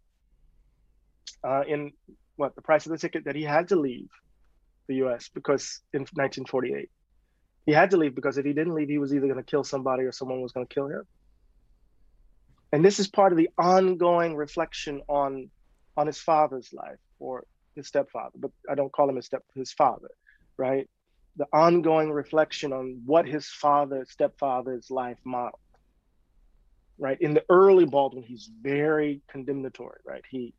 uh, 1.43 1.63
in 1.67 1.93
what 2.35 2.55
the 2.55 2.61
price 2.61 2.85
of 2.85 2.91
the 2.91 2.97
ticket, 2.97 3.25
that 3.25 3.35
he 3.35 3.43
had 3.43 3.69
to 3.69 3.75
leave 3.77 4.09
the 4.87 4.95
U.S. 4.95 5.29
because 5.33 5.81
in 5.93 6.01
1948, 6.01 6.89
he 7.65 7.71
had 7.71 7.91
to 7.91 7.97
leave 7.97 8.13
because 8.13 8.37
if 8.37 8.45
he 8.45 8.53
didn't 8.53 8.75
leave, 8.75 8.89
he 8.89 8.97
was 8.99 9.13
either 9.13 9.27
going 9.27 9.43
to 9.43 9.43
kill 9.43 9.63
somebody 9.63 10.03
or 10.03 10.11
someone 10.11 10.41
was 10.41 10.51
going 10.51 10.67
to 10.67 10.73
kill 10.73 10.87
him 10.87 11.03
and 12.75 12.83
this 12.83 12.99
is 12.99 13.07
part 13.07 13.31
of 13.31 13.37
the 13.37 13.49
ongoing 13.57 14.35
reflection 14.35 15.01
on 15.07 15.49
on 15.95 16.07
his 16.07 16.19
father's 16.19 16.73
life 16.73 16.99
or 17.19 17.45
his 17.75 17.87
stepfather 17.87 18.35
but 18.35 18.51
i 18.69 18.75
don't 18.75 18.91
call 18.91 19.09
him 19.09 19.15
his 19.15 19.25
step 19.25 19.43
his 19.55 19.71
father 19.71 20.09
right 20.57 20.89
the 21.37 21.45
ongoing 21.53 22.11
reflection 22.11 22.73
on 22.73 23.01
what 23.05 23.25
his 23.25 23.47
father 23.47 24.05
stepfather's 24.09 24.91
life 24.91 25.17
modeled 25.23 25.59
right? 26.97 27.17
In 27.19 27.33
the 27.33 27.43
early 27.49 27.85
baldwin 27.85 28.23
he's 28.23 28.49
very 28.61 29.21
condemnatory 29.29 29.99
right? 30.05 30.23
He 30.29 30.53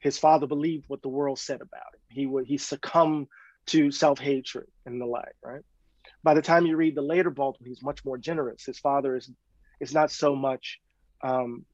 his 0.00 0.18
father 0.18 0.46
believed 0.46 0.84
what 0.88 1.02
the 1.02 1.08
world 1.08 1.38
said 1.38 1.60
about 1.60 1.94
him. 1.94 2.00
He 2.08 2.26
would 2.26 2.46
he 2.46 2.58
succumbed 2.58 3.28
to 3.68 3.90
self-hatred 3.90 4.66
and 4.86 5.00
the 5.00 5.06
like 5.06 5.34
right? 5.44 5.62
By 6.24 6.34
the 6.34 6.42
time 6.42 6.66
you 6.66 6.76
read 6.76 6.94
the 6.94 7.02
later 7.02 7.30
baldwin 7.30 7.68
he's 7.68 7.82
much 7.82 8.04
more 8.04 8.18
generous. 8.18 8.64
His 8.64 8.78
father 8.78 9.16
is 9.16 9.30
is 9.80 9.92
not 9.92 10.10
so 10.10 10.34
much 10.34 10.78
um, 11.24 11.64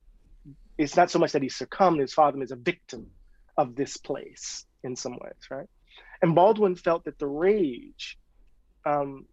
it's 0.78 0.96
not 0.96 1.10
so 1.10 1.18
much 1.18 1.32
that 1.32 1.42
he 1.42 1.48
succumbed, 1.48 2.00
his 2.00 2.14
father 2.14 2.40
is 2.42 2.52
a 2.52 2.56
victim 2.56 3.08
of 3.56 3.74
this 3.74 3.96
place 3.96 4.64
in 4.84 4.94
some 4.94 5.12
ways, 5.12 5.42
right? 5.50 5.66
And 6.22 6.34
Baldwin 6.34 6.76
felt 6.76 7.04
that 7.04 7.18
the 7.18 7.26
rage 7.26 8.16
um, 8.86 9.26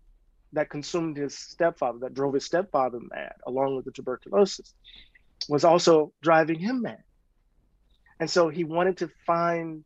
that 0.53 0.69
consumed 0.69 1.17
his 1.17 1.37
stepfather, 1.37 1.99
that 1.99 2.13
drove 2.13 2.33
his 2.33 2.45
stepfather 2.45 2.99
mad, 2.99 3.33
along 3.45 3.75
with 3.75 3.85
the 3.85 3.91
tuberculosis, 3.91 4.73
was 5.49 5.63
also 5.63 6.13
driving 6.21 6.59
him 6.59 6.81
mad. 6.81 7.03
And 8.19 8.29
so 8.29 8.49
he 8.49 8.63
wanted 8.63 8.97
to 8.97 9.09
find, 9.27 9.83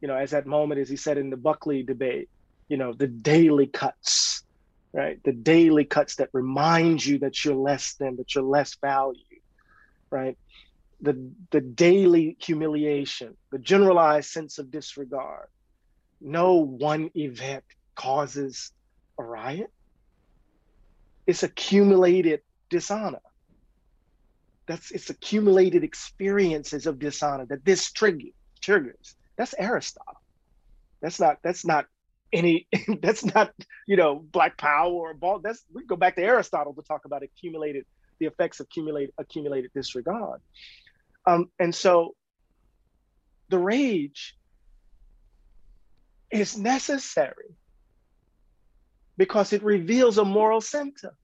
you 0.00 0.08
know, 0.08 0.14
as 0.14 0.30
that 0.30 0.46
moment, 0.46 0.80
as 0.80 0.88
he 0.88 0.96
said 0.96 1.18
in 1.18 1.30
the 1.30 1.36
Buckley 1.36 1.82
debate, 1.82 2.28
you 2.68 2.76
know, 2.76 2.92
the 2.92 3.08
daily 3.08 3.66
cuts, 3.66 4.42
right? 4.92 5.18
The 5.24 5.32
daily 5.32 5.84
cuts 5.84 6.16
that 6.16 6.28
remind 6.32 7.04
you 7.04 7.18
that 7.20 7.44
you're 7.44 7.56
less 7.56 7.94
than, 7.94 8.16
that 8.16 8.34
you're 8.34 8.44
less 8.44 8.76
valued 8.80 9.24
right? 10.10 10.36
The, 11.00 11.30
the 11.50 11.60
daily 11.60 12.36
humiliation, 12.40 13.36
the 13.52 13.58
generalized 13.58 14.30
sense 14.30 14.58
of 14.58 14.70
disregard. 14.70 15.46
No 16.20 16.54
one 16.54 17.10
event 17.14 17.64
causes 17.94 18.72
a 19.18 19.22
riot. 19.22 19.70
It's 21.28 21.42
accumulated 21.42 22.40
dishonor. 22.70 23.20
That's 24.66 24.90
it's 24.90 25.10
accumulated 25.10 25.84
experiences 25.84 26.86
of 26.86 26.98
dishonor 26.98 27.44
that 27.50 27.66
this 27.66 27.92
trigger, 27.92 28.28
triggers. 28.62 29.14
That's 29.36 29.54
Aristotle. 29.58 30.22
That's 31.02 31.20
not 31.20 31.36
that's 31.44 31.66
not 31.66 31.84
any 32.32 32.66
that's 33.02 33.26
not 33.34 33.52
you 33.86 33.96
know 33.96 34.16
black 34.16 34.56
power 34.56 34.90
or 34.90 35.14
ball 35.14 35.40
that's 35.40 35.62
we 35.72 35.84
go 35.84 35.96
back 35.96 36.16
to 36.16 36.22
aristotle 36.22 36.74
to 36.74 36.82
talk 36.82 37.04
about 37.04 37.22
accumulated 37.22 37.84
the 38.20 38.26
effects 38.26 38.60
of 38.60 38.64
accumulated 38.64 39.12
accumulated 39.18 39.70
disregard. 39.74 40.40
Um, 41.26 41.50
and 41.58 41.74
so 41.74 42.14
the 43.50 43.58
rage 43.58 44.34
is 46.30 46.56
necessary 46.56 47.54
because 49.18 49.52
it 49.52 49.62
reveals 49.62 50.16
a 50.16 50.24
moral 50.24 50.62
center. 50.62 51.14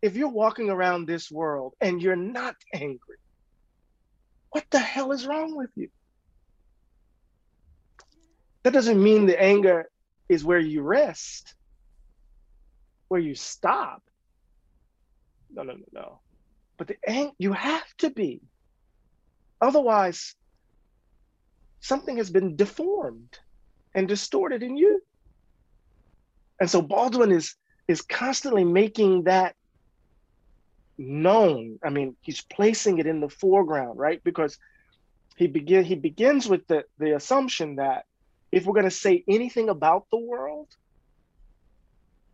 If 0.00 0.16
you're 0.16 0.28
walking 0.28 0.70
around 0.70 1.06
this 1.06 1.30
world 1.30 1.74
and 1.80 2.00
you're 2.02 2.16
not 2.16 2.56
angry, 2.72 3.18
what 4.50 4.64
the 4.70 4.78
hell 4.78 5.12
is 5.12 5.26
wrong 5.26 5.54
with 5.54 5.70
you? 5.76 5.88
That 8.62 8.72
doesn't 8.72 9.02
mean 9.02 9.26
the 9.26 9.40
anger 9.40 9.90
is 10.30 10.42
where 10.44 10.58
you 10.60 10.80
rest, 10.80 11.54
where 13.08 13.20
you 13.20 13.34
stop 13.34 14.02
no, 15.54 15.62
no, 15.62 15.74
no, 15.74 15.84
no. 15.92 16.20
But 16.76 16.88
the 16.88 16.96
ang- 17.06 17.34
you 17.38 17.52
have 17.52 17.86
to 17.98 18.10
be. 18.10 18.40
Otherwise, 19.60 20.34
something 21.80 22.16
has 22.16 22.30
been 22.30 22.56
deformed 22.56 23.38
and 23.94 24.08
distorted 24.08 24.62
in 24.62 24.76
you. 24.76 25.00
And 26.60 26.70
so 26.70 26.82
Baldwin 26.82 27.32
is 27.32 27.54
is 27.86 28.02
constantly 28.02 28.64
making 28.64 29.24
that 29.24 29.54
known. 30.96 31.78
I 31.84 31.90
mean, 31.90 32.16
he's 32.20 32.40
placing 32.40 32.98
it 32.98 33.06
in 33.06 33.20
the 33.20 33.28
foreground, 33.28 33.98
right? 33.98 34.22
Because 34.22 34.58
he 35.36 35.46
begin 35.46 35.84
he 35.84 35.94
begins 35.96 36.48
with 36.48 36.66
the 36.66 36.84
the 36.98 37.16
assumption 37.16 37.76
that 37.76 38.04
if 38.52 38.64
we're 38.64 38.74
going 38.74 38.84
to 38.84 38.90
say 38.90 39.24
anything 39.28 39.68
about 39.68 40.06
the 40.10 40.18
world 40.18 40.68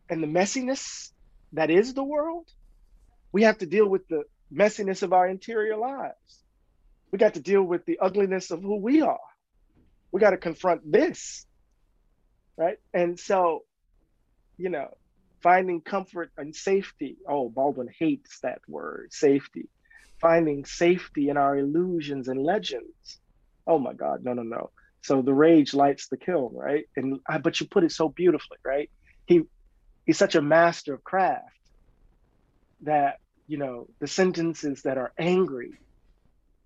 and 0.09 0.21
the 0.21 0.27
messiness 0.27 1.11
that 1.53 1.71
is 1.71 1.93
the 1.93 2.03
world, 2.03 2.47
we 3.31 3.43
have 3.43 3.57
to 3.57 3.65
deal 3.65 3.87
with 3.87 4.07
the 4.07 4.23
messiness 4.53 5.01
of 5.01 5.13
our 5.13 5.27
interior 5.27 5.77
lives. 5.77 6.43
We 7.11 7.17
got 7.17 7.33
to 7.33 7.41
deal 7.41 7.63
with 7.63 7.85
the 7.85 7.97
ugliness 7.99 8.51
of 8.51 8.61
who 8.61 8.77
we 8.77 9.01
are. 9.01 9.19
We 10.11 10.19
got 10.19 10.31
to 10.31 10.37
confront 10.37 10.89
this. 10.89 11.45
Right. 12.57 12.77
And 12.93 13.19
so, 13.19 13.63
you 14.61 14.69
know, 14.69 14.89
finding 15.41 15.81
comfort 15.81 16.31
and 16.37 16.55
safety. 16.55 17.17
Oh, 17.27 17.49
Baldwin 17.49 17.89
hates 17.97 18.39
that 18.41 18.61
word, 18.67 19.11
safety. 19.11 19.69
Finding 20.19 20.65
safety 20.65 21.29
in 21.29 21.37
our 21.37 21.57
illusions 21.57 22.27
and 22.27 22.41
legends. 22.41 23.19
Oh 23.65 23.79
my 23.79 23.93
God, 23.93 24.23
no, 24.23 24.33
no, 24.33 24.43
no. 24.43 24.69
So 25.01 25.21
the 25.23 25.33
rage 25.33 25.73
lights 25.73 26.07
the 26.07 26.17
kiln, 26.17 26.51
right? 26.53 26.85
And 26.95 27.19
but 27.41 27.59
you 27.59 27.67
put 27.67 27.83
it 27.83 27.91
so 27.91 28.07
beautifully, 28.07 28.57
right? 28.63 28.89
He 29.25 29.41
he's 30.05 30.17
such 30.17 30.35
a 30.35 30.41
master 30.41 30.93
of 30.93 31.03
craft 31.03 31.45
that 32.81 33.17
you 33.47 33.57
know 33.57 33.87
the 33.99 34.07
sentences 34.07 34.83
that 34.83 34.97
are 34.97 35.11
angry 35.17 35.73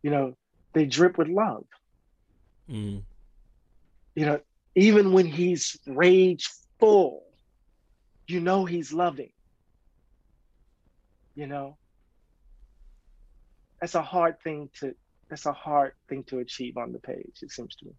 you 0.02 0.12
know 0.12 0.36
they 0.74 0.86
drip 0.86 1.18
with 1.18 1.28
love 1.28 1.66
mm. 2.70 3.02
you 4.16 4.26
know 4.26 4.40
even 4.76 5.12
when 5.14 5.26
he's 5.26 5.78
rageful 5.88 7.24
you 8.28 8.40
know 8.40 8.66
he's 8.66 8.92
loving 8.92 9.32
you 11.36 11.48
know 11.48 11.78
that's 13.80 13.96
a 13.96 14.02
hard 14.02 14.40
thing 14.42 14.70
to 14.80 14.96
that's 15.30 15.46
a 15.46 15.54
hard 15.54 15.94
thing 16.08 16.24
to 16.24 16.40
achieve 16.40 16.78
on 16.78 16.92
the 16.92 17.00
page 17.00 17.40
it 17.42 17.52
seems 17.52 17.76
to 17.76 17.86
me 17.86 17.92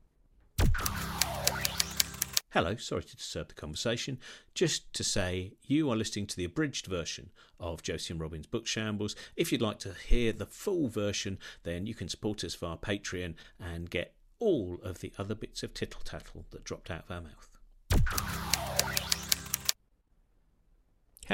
Hello, 2.57 2.75
sorry 2.77 3.03
to 3.03 3.17
disturb 3.17 3.49
the 3.49 3.55
conversation. 3.55 4.19
Just 4.55 4.91
to 4.95 5.05
say, 5.05 5.53
you 5.67 5.91
are 5.91 5.97
listening 5.97 6.27
to 6.29 6.37
the 6.39 6.47
abridged 6.47 6.87
version 6.87 7.29
of 7.61 7.83
Josie 7.83 8.15
and 8.15 8.21
Robin's 8.21 8.47
Book 8.47 8.67
Shambles. 8.67 9.15
If 9.37 9.53
you'd 9.53 9.61
like 9.61 9.79
to 9.81 9.93
hear 9.93 10.33
the 10.33 10.47
full 10.47 10.89
version, 10.89 11.39
then 11.65 11.87
you 11.87 11.95
can 11.95 12.09
support 12.09 12.43
us 12.45 12.55
via 12.55 12.79
Patreon 12.79 13.35
and 13.61 13.91
get 13.91 14.15
all 14.39 14.79
of 14.83 15.01
the 15.01 15.13
other 15.19 15.35
bits 15.35 15.63
of 15.63 15.75
tittle 15.75 16.01
tattle 16.03 16.47
that 16.51 16.65
dropped 16.65 16.91
out 16.91 17.05
of 17.05 17.11
our 17.11 17.21
mouth. 17.21 18.46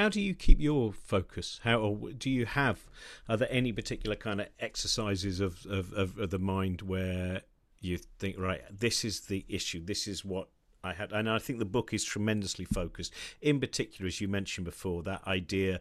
How 0.02 0.08
do 0.08 0.20
you 0.20 0.34
keep 0.34 0.60
your 0.60 0.92
focus? 0.92 1.60
How 1.62 1.96
do 2.18 2.28
you 2.28 2.44
have? 2.44 2.80
Are 3.28 3.36
there 3.36 3.46
any 3.52 3.70
particular 3.70 4.16
kind 4.16 4.40
of 4.40 4.48
exercises 4.58 5.38
of, 5.38 5.64
of, 5.66 5.92
of, 5.92 6.18
of 6.18 6.30
the 6.30 6.40
mind 6.40 6.82
where 6.82 7.42
you 7.80 7.98
think, 8.18 8.36
right, 8.36 8.62
this 8.68 9.04
is 9.04 9.20
the 9.20 9.44
issue, 9.48 9.80
this 9.80 10.08
is 10.08 10.24
what 10.24 10.48
I 10.82 10.92
had, 10.92 11.12
and 11.12 11.30
I 11.30 11.38
think 11.38 11.60
the 11.60 11.64
book 11.64 11.94
is 11.94 12.02
tremendously 12.02 12.64
focused. 12.64 13.14
In 13.40 13.60
particular, 13.60 14.08
as 14.08 14.20
you 14.20 14.26
mentioned 14.26 14.64
before, 14.64 15.04
that 15.04 15.24
idea 15.24 15.78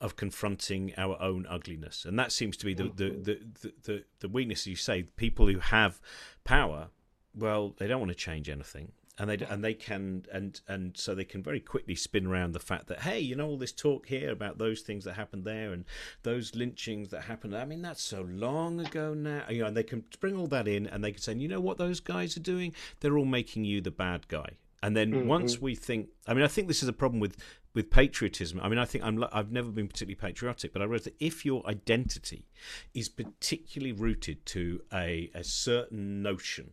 of 0.00 0.16
confronting 0.16 0.94
our 0.96 1.20
own 1.20 1.44
ugliness, 1.46 2.06
and 2.06 2.18
that 2.18 2.32
seems 2.32 2.56
to 2.56 2.64
be 2.64 2.72
the 2.72 2.84
the 2.84 3.10
the 3.10 3.40
the, 3.60 3.72
the, 3.82 4.04
the 4.20 4.28
weakness. 4.30 4.66
You 4.66 4.76
say 4.76 5.02
people 5.02 5.46
who 5.46 5.58
have 5.58 6.00
power, 6.42 6.88
well, 7.34 7.74
they 7.76 7.86
don't 7.86 8.00
want 8.00 8.12
to 8.12 8.16
change 8.16 8.48
anything, 8.48 8.92
and 9.18 9.30
they 9.30 9.46
and 9.46 9.64
they 9.64 9.74
can 9.74 10.24
and 10.32 10.60
and 10.68 10.96
so 10.96 11.14
they 11.14 11.24
can 11.24 11.42
very 11.42 11.60
quickly 11.60 11.94
spin 11.94 12.26
around 12.26 12.52
the 12.52 12.60
fact 12.60 12.86
that 12.86 13.00
hey, 13.00 13.18
you 13.18 13.34
know 13.34 13.46
all 13.46 13.58
this 13.58 13.72
talk 13.72 14.06
here 14.06 14.30
about 14.30 14.58
those 14.58 14.82
things 14.82 15.04
that 15.04 15.14
happened 15.14 15.44
there 15.44 15.72
and 15.72 15.84
those 16.22 16.54
lynchings 16.54 17.08
that 17.10 17.22
happened. 17.22 17.56
I 17.56 17.64
mean, 17.64 17.82
that's 17.82 18.02
so 18.02 18.22
long 18.22 18.80
ago 18.80 19.14
now. 19.14 19.42
You 19.48 19.60
know, 19.60 19.66
and 19.66 19.76
they 19.76 19.82
can 19.82 20.04
bring 20.20 20.36
all 20.36 20.46
that 20.48 20.68
in, 20.68 20.86
and 20.86 21.02
they 21.02 21.12
can 21.12 21.20
say, 21.20 21.34
you 21.34 21.48
know 21.48 21.60
what 21.60 21.78
those 21.78 22.00
guys 22.00 22.36
are 22.36 22.40
doing? 22.40 22.74
They're 23.00 23.18
all 23.18 23.24
making 23.24 23.64
you 23.64 23.80
the 23.80 23.90
bad 23.90 24.28
guy. 24.28 24.50
And 24.82 24.96
then 24.96 25.10
mm-hmm. 25.10 25.26
once 25.26 25.60
we 25.60 25.74
think, 25.74 26.08
I 26.28 26.34
mean, 26.34 26.44
I 26.44 26.48
think 26.48 26.68
this 26.68 26.82
is 26.82 26.88
a 26.88 26.92
problem 26.92 27.20
with 27.20 27.36
with 27.74 27.90
patriotism. 27.90 28.60
I 28.60 28.68
mean, 28.68 28.78
I 28.78 28.84
think 28.84 29.04
I'm 29.04 29.24
I've 29.32 29.50
never 29.50 29.70
been 29.70 29.88
particularly 29.88 30.14
patriotic, 30.14 30.72
but 30.72 30.82
I 30.82 30.84
realize 30.84 31.04
that 31.04 31.16
if 31.20 31.44
your 31.44 31.66
identity 31.66 32.46
is 32.94 33.08
particularly 33.08 33.92
rooted 33.92 34.46
to 34.46 34.80
a 34.92 35.30
a 35.34 35.44
certain 35.44 36.22
notion 36.22 36.70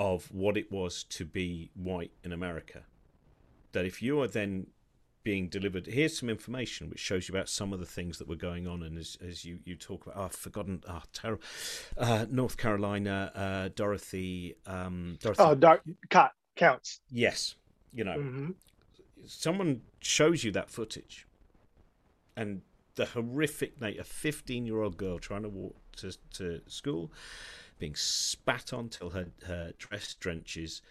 of 0.00 0.32
what 0.32 0.56
it 0.56 0.72
was 0.72 1.04
to 1.04 1.26
be 1.26 1.70
white 1.74 2.10
in 2.24 2.32
America. 2.32 2.80
That 3.72 3.84
if 3.84 4.00
you 4.02 4.20
are 4.22 4.26
then 4.26 4.68
being 5.22 5.48
delivered, 5.48 5.86
here's 5.86 6.18
some 6.18 6.30
information 6.30 6.88
which 6.88 6.98
shows 6.98 7.28
you 7.28 7.34
about 7.34 7.50
some 7.50 7.74
of 7.74 7.80
the 7.80 7.86
things 7.86 8.16
that 8.16 8.26
were 8.26 8.34
going 8.34 8.66
on, 8.66 8.82
and 8.82 8.96
as, 8.96 9.18
as 9.24 9.44
you, 9.44 9.58
you 9.64 9.76
talk 9.76 10.06
about, 10.06 10.18
oh, 10.18 10.24
I've 10.24 10.32
forgotten, 10.32 10.82
oh, 10.88 11.02
terrible, 11.12 11.44
uh, 11.98 12.24
North 12.30 12.56
Carolina, 12.56 13.30
uh, 13.34 13.68
Dorothy, 13.74 14.56
um, 14.66 15.18
Dorothy. 15.20 15.42
Oh, 15.42 15.54
dark, 15.54 15.82
cut, 16.08 16.32
counts. 16.56 17.00
Yes, 17.10 17.56
you 17.92 18.02
know, 18.02 18.16
mm-hmm. 18.16 18.50
someone 19.26 19.82
shows 20.00 20.42
you 20.44 20.50
that 20.52 20.70
footage, 20.70 21.26
and 22.34 22.62
the 22.94 23.04
horrific, 23.04 23.78
nature, 23.82 24.00
a 24.00 24.04
15 24.04 24.64
year 24.64 24.80
old 24.80 24.96
girl 24.96 25.18
trying 25.18 25.42
to 25.42 25.50
walk 25.50 25.76
to, 25.96 26.12
to 26.32 26.62
school 26.68 27.12
being 27.80 27.96
spat 27.96 28.72
on 28.72 28.88
till 28.88 29.10
her, 29.10 29.26
her 29.46 29.72
dress 29.78 30.14
drenches, 30.14 30.82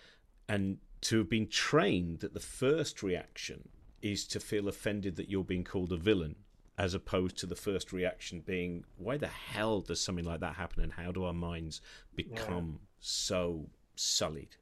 and 0.49 0.79
to 1.01 1.19
have 1.19 1.29
been 1.29 1.47
trained 1.47 2.19
that 2.19 2.33
the 2.33 2.39
first 2.39 3.01
reaction 3.01 3.69
is 4.01 4.27
to 4.27 4.39
feel 4.39 4.67
offended 4.67 5.15
that 5.15 5.29
you're 5.29 5.43
being 5.43 5.63
called 5.63 5.93
a 5.93 5.97
villain, 5.97 6.35
as 6.77 6.93
opposed 6.93 7.37
to 7.37 7.45
the 7.45 7.55
first 7.55 7.93
reaction 7.93 8.41
being, 8.41 8.83
why 8.97 9.17
the 9.17 9.27
hell 9.27 9.81
does 9.81 10.01
something 10.01 10.25
like 10.25 10.39
that 10.41 10.55
happen, 10.55 10.83
and 10.83 10.93
how 10.93 11.11
do 11.11 11.23
our 11.23 11.33
minds 11.33 11.81
become 12.15 12.79
yeah. 12.81 12.87
so 12.99 13.65
sullied? 13.95 14.55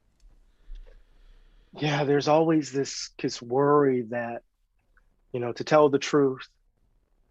Yeah, 1.76 2.04
there's 2.04 2.28
always 2.28 2.72
this 2.72 3.10
this 3.20 3.42
worry 3.42 4.02
that, 4.10 4.42
you 5.32 5.40
know, 5.40 5.52
to 5.52 5.64
tell 5.64 5.88
the 5.88 5.98
truth 5.98 6.48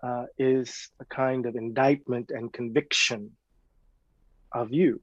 uh, 0.03 0.25
is 0.37 0.89
a 0.99 1.05
kind 1.05 1.45
of 1.45 1.55
indictment 1.55 2.31
and 2.31 2.51
conviction 2.51 3.31
of 4.51 4.73
you. 4.73 5.01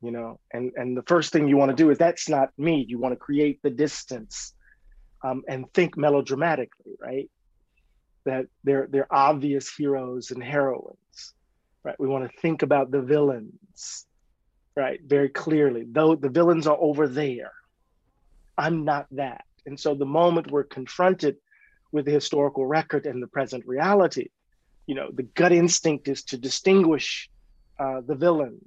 You 0.00 0.12
know 0.12 0.38
and 0.52 0.72
and 0.76 0.96
the 0.96 1.02
first 1.02 1.32
thing 1.32 1.48
you 1.48 1.56
want 1.56 1.70
to 1.70 1.76
do 1.76 1.90
is 1.90 1.98
that's 1.98 2.28
not 2.28 2.50
me. 2.56 2.84
You 2.88 2.98
want 2.98 3.12
to 3.12 3.16
create 3.16 3.60
the 3.62 3.70
distance 3.70 4.54
um, 5.24 5.42
and 5.48 5.72
think 5.74 5.96
melodramatically 5.96 6.96
right? 7.00 7.28
That 8.24 8.46
they're 8.62 8.88
they're 8.90 9.12
obvious 9.12 9.74
heroes 9.74 10.30
and 10.30 10.42
heroines 10.42 11.34
right? 11.84 11.98
We 11.98 12.08
want 12.08 12.30
to 12.30 12.40
think 12.40 12.62
about 12.62 12.90
the 12.90 13.00
villains 13.00 14.06
right 14.76 15.00
very 15.04 15.30
clearly. 15.30 15.84
Though 15.90 16.14
the 16.14 16.28
villains 16.28 16.66
are 16.66 16.78
over 16.78 17.08
there 17.08 17.52
i'm 18.56 18.84
not 18.84 19.06
that. 19.12 19.44
And 19.66 19.78
so 19.78 19.94
the 19.94 20.06
moment 20.06 20.50
we're 20.50 20.64
confronted 20.64 21.36
with 21.92 22.04
the 22.06 22.12
historical 22.12 22.66
record 22.66 23.06
and 23.06 23.22
the 23.22 23.26
present 23.26 23.64
reality 23.66 24.28
you 24.88 24.94
know 24.94 25.10
the 25.12 25.22
gut 25.22 25.52
instinct 25.52 26.08
is 26.08 26.24
to 26.24 26.36
distinguish 26.36 27.30
uh, 27.78 28.00
the 28.06 28.14
villains, 28.14 28.62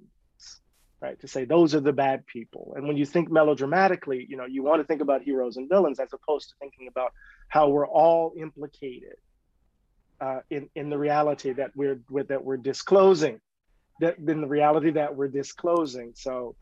right? 1.02 1.20
To 1.20 1.28
say 1.28 1.46
those 1.46 1.76
are 1.76 1.80
the 1.80 1.94
bad 1.94 2.26
people. 2.26 2.74
And 2.76 2.88
when 2.88 2.98
you 2.98 3.06
think 3.06 3.30
melodramatically, 3.30 4.26
you 4.30 4.38
know, 4.38 4.46
you 4.46 4.64
want 4.64 4.82
to 4.82 4.88
think 4.88 5.02
about 5.02 5.22
heroes 5.22 5.58
and 5.58 5.70
villains 5.70 6.00
as 6.00 6.10
opposed 6.14 6.50
to 6.50 6.56
thinking 6.60 6.88
about 6.88 7.12
how 7.50 7.70
we're 7.70 7.88
all 7.88 8.34
implicated 8.38 9.16
uh, 10.22 10.40
in 10.50 10.70
in 10.76 10.90
the 10.90 10.98
reality 10.98 11.52
that 11.54 11.72
we're 11.76 12.00
that 12.30 12.44
we're 12.44 12.58
disclosing, 12.58 13.42
that 14.00 14.18
in 14.20 14.42
the 14.42 14.48
reality 14.48 14.92
that 14.92 15.16
we're 15.16 15.28
disclosing. 15.28 16.14
So, 16.16 16.56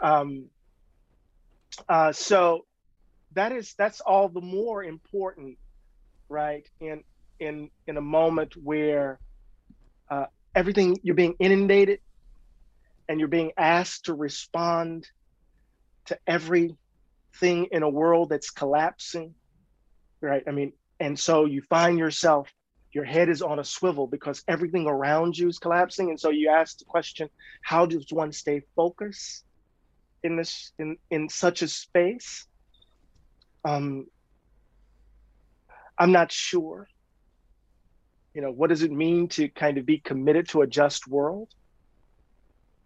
um, 0.00 0.46
uh, 1.88 2.12
so 2.12 2.64
that 3.34 3.52
is 3.52 3.74
that's 3.76 4.00
all 4.00 4.28
the 4.28 4.40
more 4.40 4.82
important, 4.82 5.58
right? 6.28 6.66
In 6.80 7.04
in 7.38 7.70
in 7.86 7.96
a 7.98 8.00
moment 8.00 8.56
where 8.56 9.20
uh, 10.10 10.26
everything 10.54 10.98
you're 11.02 11.14
being 11.14 11.34
inundated 11.38 12.00
and 13.08 13.18
you're 13.18 13.28
being 13.28 13.52
asked 13.56 14.06
to 14.06 14.14
respond 14.14 15.06
to 16.06 16.18
everything 16.26 16.76
in 17.70 17.82
a 17.82 17.88
world 17.88 18.28
that's 18.30 18.50
collapsing 18.50 19.34
right? 20.20 20.42
I 20.46 20.52
mean 20.52 20.72
and 21.00 21.18
so 21.18 21.46
you 21.46 21.62
find 21.62 21.98
yourself 21.98 22.48
your 22.92 23.04
head 23.04 23.28
is 23.28 23.42
on 23.42 23.58
a 23.58 23.64
swivel 23.64 24.06
because 24.06 24.44
everything 24.48 24.86
around 24.86 25.36
you 25.36 25.48
is 25.48 25.58
collapsing. 25.58 26.10
And 26.10 26.20
so 26.20 26.30
you 26.30 26.50
ask 26.50 26.78
the 26.78 26.84
question 26.84 27.28
how 27.62 27.86
does 27.86 28.06
one 28.10 28.32
stay 28.32 28.62
focused 28.76 29.44
in 30.22 30.36
this 30.36 30.72
in 30.78 30.96
in 31.10 31.28
such 31.28 31.62
a 31.62 31.68
space? 31.68 32.46
Um 33.64 34.06
i'm 35.98 36.12
not 36.12 36.32
sure 36.32 36.88
you 38.34 38.42
know 38.42 38.50
what 38.50 38.70
does 38.70 38.82
it 38.82 38.90
mean 38.90 39.28
to 39.28 39.48
kind 39.48 39.78
of 39.78 39.86
be 39.86 39.98
committed 39.98 40.48
to 40.48 40.62
a 40.62 40.66
just 40.66 41.06
world? 41.06 41.48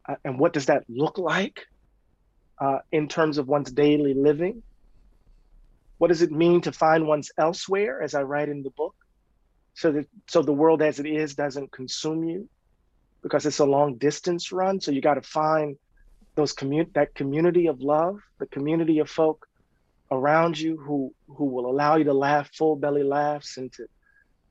Uh, 0.09 0.17
and 0.25 0.39
what 0.39 0.53
does 0.53 0.67
that 0.67 0.85
look 0.89 1.19
like 1.19 1.67
uh, 2.61 2.79
in 2.93 3.09
terms 3.09 3.39
of 3.39 3.49
one's 3.49 3.73
daily 3.73 4.15
living? 4.15 4.63
What 5.99 6.09
does 6.09 6.23
it 6.23 6.31
mean 6.31 6.61
to 6.63 6.73
find 6.73 7.07
one's 7.07 7.31
elsewhere 7.39 8.03
as 8.03 8.15
i 8.15 8.23
write 8.23 8.49
in 8.49 8.63
the 8.63 8.71
book 8.71 8.95
so 9.75 9.93
that 9.93 10.07
so 10.29 10.43
the 10.43 10.53
world 10.53 10.83
as 10.83 10.99
it 11.01 11.07
is 11.07 11.35
doesn't 11.35 11.73
consume 11.73 12.25
you? 12.25 12.49
Because 13.23 13.47
it's 13.47 13.61
a 13.61 13.65
long 13.65 13.97
distance 13.97 14.53
run 14.53 14.81
so 14.81 14.91
you 14.91 15.01
got 15.01 15.15
to 15.15 15.23
find 15.23 15.77
those 16.37 16.53
commun- 16.53 16.91
that 16.95 17.15
community 17.15 17.67
of 17.67 17.81
love 17.81 18.21
the 18.39 18.47
community 18.47 18.99
of 18.99 19.09
folk 19.09 19.47
around 20.11 20.59
you 20.59 20.77
who 20.77 21.13
who 21.27 21.47
will 21.47 21.67
allow 21.67 21.97
you 21.97 22.05
to 22.05 22.13
laugh 22.13 22.49
full 22.55 22.77
belly 22.77 23.03
laughs 23.03 23.57
and 23.57 23.73
to 23.73 23.87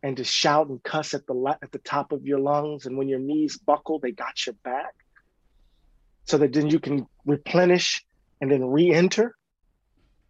and 0.06 0.18
to 0.18 0.24
shout 0.24 0.68
and 0.68 0.84
cuss 0.84 1.16
at 1.16 1.26
the 1.26 1.58
at 1.64 1.72
the 1.72 1.80
top 1.80 2.12
of 2.12 2.28
your 2.28 2.38
lungs 2.38 2.86
and 2.86 2.96
when 2.96 3.08
your 3.08 3.18
knees 3.18 3.58
buckle 3.58 3.98
they 3.98 4.12
got 4.12 4.46
your 4.46 4.54
back. 4.64 4.94
So 6.26 6.38
that 6.38 6.54
then 6.54 6.70
you 6.70 6.80
can 6.80 7.08
replenish 7.26 8.06
and 8.40 8.52
then 8.52 8.64
re-enter. 8.66 9.36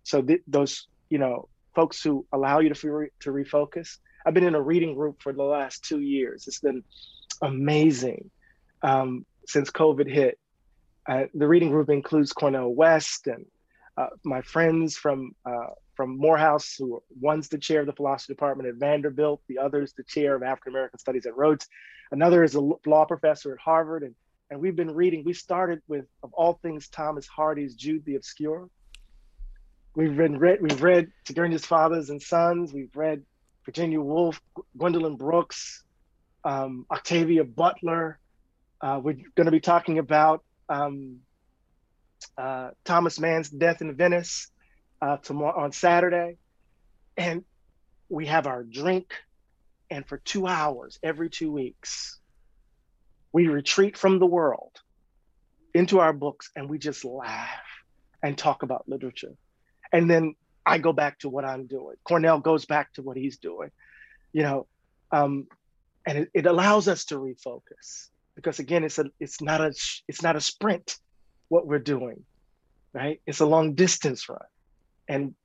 So 0.03 0.21
th- 0.21 0.43
those 0.47 0.88
you 1.09 1.17
know 1.17 1.49
folks 1.75 2.01
who 2.01 2.25
allow 2.31 2.59
you 2.59 2.73
to 2.73 2.89
re- 2.89 3.09
to 3.19 3.31
refocus. 3.31 3.97
I've 4.25 4.33
been 4.33 4.45
in 4.45 4.55
a 4.55 4.61
reading 4.61 4.95
group 4.95 5.21
for 5.21 5.33
the 5.33 5.43
last 5.43 5.83
two 5.83 5.99
years. 5.99 6.45
It's 6.47 6.61
been 6.61 6.81
amazing 7.41 8.31
um, 8.81 9.25
since 9.45 9.71
covid 9.71 10.09
hit. 10.09 10.39
Uh, 11.05 11.25
the 11.33 11.49
reading 11.49 11.69
group 11.69 11.89
includes 11.89 12.31
cornel 12.31 12.73
west 12.73 13.27
and 13.27 13.45
uh, 13.97 14.08
my 14.23 14.41
friends 14.41 14.97
from 14.97 15.31
uh, 15.45 15.67
from 15.95 16.17
Morehouse, 16.17 16.75
who 16.77 17.01
one's 17.21 17.47
the 17.47 17.58
chair 17.58 17.79
of 17.79 17.86
the 17.86 17.93
philosophy 17.93 18.34
department 18.34 18.67
at 18.67 18.75
Vanderbilt, 18.75 19.41
the 19.47 19.58
other's 19.58 19.93
the 19.93 20.03
chair 20.03 20.36
of 20.36 20.43
African 20.43 20.73
American 20.73 20.99
Studies 20.99 21.25
at 21.25 21.38
Rhodes, 21.38 21.67
another 22.12 22.43
is 22.43 22.55
a 22.55 22.62
law 22.62 23.05
professor 23.05 23.53
at 23.53 23.60
Harvard, 23.60 24.03
and 24.03 24.15
and 24.49 24.60
we've 24.60 24.75
been 24.75 24.93
reading. 24.93 25.23
We 25.25 25.34
started 25.34 25.81
with, 25.88 26.05
of 26.21 26.31
all 26.34 26.60
things, 26.62 26.88
Thomas 26.88 27.27
Hardy's 27.27 27.75
Jude 27.75 28.05
the 28.05 28.15
Obscure. 28.15 28.69
We've 29.95 30.17
read, 30.17 30.39
read 30.39 30.62
we've 30.62 30.84
read 30.84 31.12
Turgenev's 31.25 31.65
Fathers 31.65 32.10
and 32.10 32.21
Sons. 32.21 32.73
We've 32.73 32.95
read 32.95 33.23
Virginia 33.63 34.01
Woolf, 34.01 34.39
Gwendolyn 34.77 35.15
Brooks, 35.15 35.84
um, 36.43 36.86
Octavia 36.91 37.43
Butler. 37.43 38.19
Uh, 38.81 38.99
we're 39.01 39.17
going 39.36 39.45
to 39.45 39.51
be 39.51 39.62
talking 39.62 39.97
about 39.97 40.43
um, 40.69 41.21
uh, 42.38 42.71
Thomas 42.83 43.19
Mann's 43.19 43.49
Death 43.49 43.81
in 43.81 43.95
Venice 43.95 44.51
uh, 45.01 45.17
tomorrow 45.17 45.63
on 45.63 45.71
Saturday, 45.71 46.38
and 47.17 47.43
we 48.09 48.27
have 48.27 48.47
our 48.47 48.63
drink. 48.63 49.13
And 49.91 50.07
for 50.07 50.17
two 50.17 50.47
hours 50.47 50.97
every 51.03 51.29
two 51.29 51.51
weeks, 51.51 52.19
we 53.31 53.47
retreat 53.47 53.97
from 53.97 54.17
the 54.19 54.25
world 54.25 54.71
into 55.73 55.99
our 55.99 56.13
books 56.13 56.49
and 56.55 56.69
we 56.69 56.79
just 56.79 57.05
laugh 57.05 57.49
and 58.23 58.38
talk 58.38 58.63
about 58.63 58.88
literature. 58.88 59.35
And 59.93 60.09
then 60.09 60.35
I 60.65 60.79
go 60.79 60.91
back 60.91 61.19
to 61.19 61.29
what 61.29 61.45
I'm 61.45 61.67
doing. 61.67 61.95
Cornel 62.03 62.39
goes 62.39 62.65
back 62.65 62.93
to 62.93 63.03
what 63.03 63.17
he's 63.17 63.38
doing, 63.38 63.69
you 64.33 64.41
know, 64.41 64.67
um, 65.11 65.47
and 66.07 66.19
it, 66.19 66.29
it 66.33 66.45
allows 66.45 66.88
us 66.88 67.05
to 67.05 67.15
refocus 67.15 68.09
because 68.35 68.59
again, 68.59 68.83
it's 68.83 68.99
a 68.99 69.05
it's 69.19 69.41
not 69.41 69.61
a 69.61 69.73
it's 70.07 70.21
not 70.21 70.35
a 70.35 70.41
sprint 70.41 70.97
what 71.49 71.67
we're 71.67 71.79
doing, 71.79 72.23
right? 72.93 73.21
It's 73.25 73.39
a 73.39 73.45
long 73.45 73.73
distance 73.73 74.27
run 74.29 74.39
and 75.08 75.36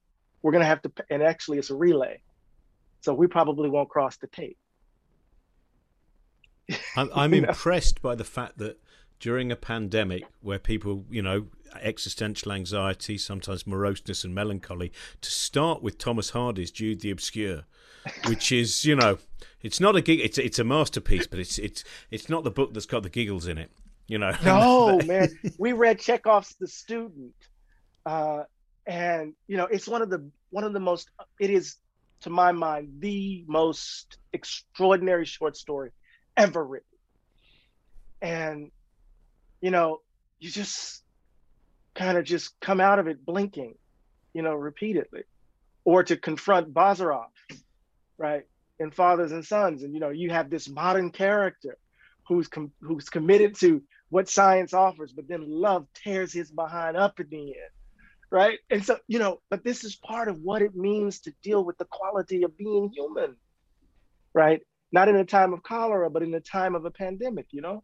we're 0.42 0.52
going 0.52 0.62
to 0.62 0.66
have 0.66 0.82
to 0.82 0.92
and 1.10 1.22
actually 1.22 1.58
it's 1.58 1.70
a 1.70 1.74
relay 1.74 2.20
so 3.00 3.14
we 3.14 3.26
probably 3.26 3.68
won't 3.68 3.88
cross 3.88 4.16
the 4.16 4.26
tape. 4.26 4.58
I'm, 6.96 7.10
I'm 7.14 7.34
impressed 7.34 8.02
by 8.02 8.14
the 8.14 8.24
fact 8.24 8.58
that 8.58 8.78
during 9.18 9.52
a 9.52 9.56
pandemic 9.56 10.24
where 10.40 10.58
people 10.58 11.04
you 11.10 11.22
know 11.22 11.46
existential 11.80 12.52
anxiety, 12.52 13.16
sometimes 13.18 13.66
moroseness 13.66 14.24
and 14.24 14.34
melancholy, 14.34 14.92
to 15.20 15.30
start 15.30 15.82
with 15.82 15.98
Thomas 15.98 16.30
Hardy's 16.30 16.70
Jude 16.70 17.00
the 17.00 17.10
Obscure, 17.10 17.64
which 18.26 18.50
is, 18.52 18.84
you 18.84 18.96
know, 18.96 19.18
it's 19.62 19.80
not 19.80 19.96
a 19.96 20.00
gig, 20.00 20.20
it's 20.20 20.38
it's 20.38 20.58
a 20.58 20.64
masterpiece, 20.64 21.26
but 21.26 21.38
it's 21.38 21.58
it's 21.58 21.84
it's 22.10 22.28
not 22.28 22.44
the 22.44 22.50
book 22.50 22.74
that's 22.74 22.86
got 22.86 23.02
the 23.02 23.10
giggles 23.10 23.46
in 23.46 23.58
it, 23.58 23.70
you 24.11 24.18
know. 24.18 24.33
No, 24.44 24.99
man, 25.07 25.29
we 25.57 25.73
read 25.73 26.01
Chekhov's 26.01 26.57
The 26.59 26.66
Student, 26.66 27.33
uh, 28.05 28.42
and 28.85 29.35
you 29.46 29.57
know, 29.57 29.66
it's 29.66 29.87
one 29.87 30.03
of 30.03 30.11
the 30.11 30.29
one 30.51 30.64
of 30.64 30.73
the 30.73 30.81
most. 30.81 31.09
It 31.38 31.51
is, 31.51 31.77
to 32.23 32.31
my 32.31 32.51
mind, 32.51 32.96
the 32.99 33.44
most 33.46 34.18
extraordinary 34.33 35.25
short 35.25 35.57
story 35.57 35.92
ever 36.37 36.62
written, 36.62 36.99
and 38.20 38.70
you 39.61 39.70
know, 39.70 40.01
you 40.40 40.51
just 40.51 41.05
kind 41.94 42.18
of 42.18 42.25
just 42.25 42.59
come 42.61 42.81
out 42.81 42.99
of 42.99 43.07
it 43.07 43.25
blinking, 43.25 43.77
you 44.35 44.42
know, 44.42 44.55
repeatedly, 44.55 45.23
or 45.85 46.03
to 46.03 46.16
confront 46.16 46.75
Bazarov, 46.75 47.27
right, 48.18 48.42
in 48.81 48.90
Fathers 48.90 49.31
and 49.31 49.46
Sons, 49.46 49.85
and 49.85 49.94
you 49.94 50.01
know, 50.01 50.11
you 50.11 50.31
have 50.31 50.51
this 50.51 50.68
modern 50.68 51.12
character 51.12 51.79
who's 52.27 52.49
com- 52.49 52.73
who's 52.81 53.09
committed 53.09 53.55
to 53.57 53.83
what 54.11 54.29
science 54.29 54.75
offers, 54.75 55.12
but 55.12 55.29
then 55.29 55.44
love 55.46 55.87
tears 55.94 56.33
his 56.33 56.51
behind 56.51 56.96
up 56.96 57.18
in 57.20 57.29
the 57.31 57.38
end, 57.38 57.73
right? 58.31 58.59
And 58.68 58.85
so, 58.85 58.99
you 59.09 59.18
know, 59.18 59.40
but 59.49 59.64
this 59.64 59.85
is 59.85 59.96
part 59.96 60.29
of 60.29 60.40
what 60.40 60.62
it 60.62 60.75
means 60.75 61.20
to 61.20 61.33
deal 61.42 61.64
with 61.64 61.79
the 61.79 61.87
quality 61.87 62.42
of 62.42 62.57
being 62.57 62.90
human, 62.94 63.37
right? 64.35 64.61
Not 64.92 65.09
in 65.09 65.16
a 65.16 65.25
time 65.25 65.53
of 65.53 65.62
cholera, 65.62 66.11
but 66.11 66.23
in 66.23 66.35
a 66.35 66.40
time 66.40 66.75
of 66.75 66.85
a 66.85 66.90
pandemic, 66.90 67.46
you 67.51 67.62
know 67.62 67.83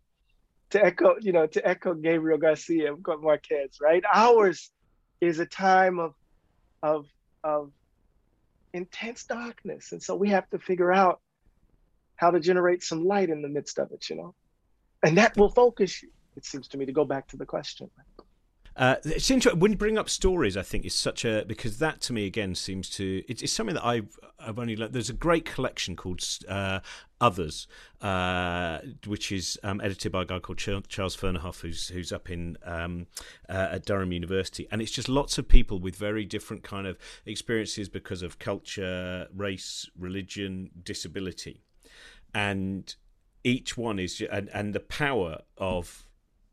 to 0.70 0.84
echo, 0.84 1.16
you 1.20 1.32
know, 1.32 1.46
to 1.46 1.66
echo 1.66 1.94
Gabriel 1.94 2.38
Garcia 2.38 2.94
Marquez, 3.20 3.78
right? 3.80 4.02
Ours 4.12 4.70
is 5.20 5.38
a 5.38 5.46
time 5.46 5.98
of 5.98 6.14
of 6.82 7.06
of 7.44 7.72
intense 8.72 9.24
darkness. 9.24 9.92
And 9.92 10.02
so 10.02 10.16
we 10.16 10.30
have 10.30 10.48
to 10.50 10.58
figure 10.58 10.92
out 10.92 11.20
how 12.16 12.30
to 12.30 12.40
generate 12.40 12.82
some 12.82 13.04
light 13.04 13.30
in 13.30 13.42
the 13.42 13.48
midst 13.48 13.78
of 13.78 13.90
it, 13.92 14.08
you 14.10 14.16
know. 14.16 14.34
And 15.02 15.18
that 15.18 15.36
will 15.36 15.50
focus 15.50 16.02
you, 16.02 16.10
it 16.36 16.44
seems 16.44 16.68
to 16.68 16.78
me, 16.78 16.86
to 16.86 16.92
go 16.92 17.04
back 17.04 17.26
to 17.28 17.36
the 17.36 17.46
question. 17.46 17.90
Uh, 18.76 18.96
it's 19.06 19.30
interesting 19.30 19.58
when 19.58 19.72
you 19.72 19.78
bring 19.78 19.96
up 19.96 20.08
stories. 20.08 20.54
I 20.56 20.62
think 20.62 20.84
is 20.84 20.94
such 20.94 21.24
a 21.24 21.44
because 21.46 21.78
that 21.78 22.02
to 22.02 22.12
me 22.12 22.26
again 22.26 22.54
seems 22.54 22.90
to 22.90 23.22
it's, 23.26 23.42
it's 23.42 23.52
something 23.52 23.74
that 23.74 23.86
I've 23.86 24.18
I've 24.38 24.58
only 24.58 24.76
learned. 24.76 24.92
There's 24.92 25.08
a 25.08 25.14
great 25.14 25.46
collection 25.46 25.96
called 25.96 26.22
uh, 26.46 26.80
Others, 27.18 27.68
uh, 28.02 28.80
which 29.06 29.32
is 29.32 29.58
um, 29.62 29.80
edited 29.80 30.12
by 30.12 30.22
a 30.22 30.24
guy 30.26 30.40
called 30.40 30.58
Charles 30.58 31.16
Fernyhough, 31.16 31.58
who's 31.62 31.88
who's 31.88 32.12
up 32.12 32.28
in 32.28 32.58
um, 32.64 33.06
uh, 33.48 33.68
at 33.72 33.86
Durham 33.86 34.12
University, 34.12 34.68
and 34.70 34.82
it's 34.82 34.92
just 34.92 35.08
lots 35.08 35.38
of 35.38 35.48
people 35.48 35.78
with 35.78 35.96
very 35.96 36.26
different 36.26 36.62
kind 36.62 36.86
of 36.86 36.98
experiences 37.24 37.88
because 37.88 38.20
of 38.20 38.38
culture, 38.38 39.26
race, 39.34 39.88
religion, 39.98 40.70
disability, 40.84 41.62
and 42.34 42.94
each 43.42 43.78
one 43.78 43.98
is 43.98 44.22
and, 44.30 44.50
and 44.52 44.74
the 44.74 44.80
power 44.80 45.38
of 45.56 46.05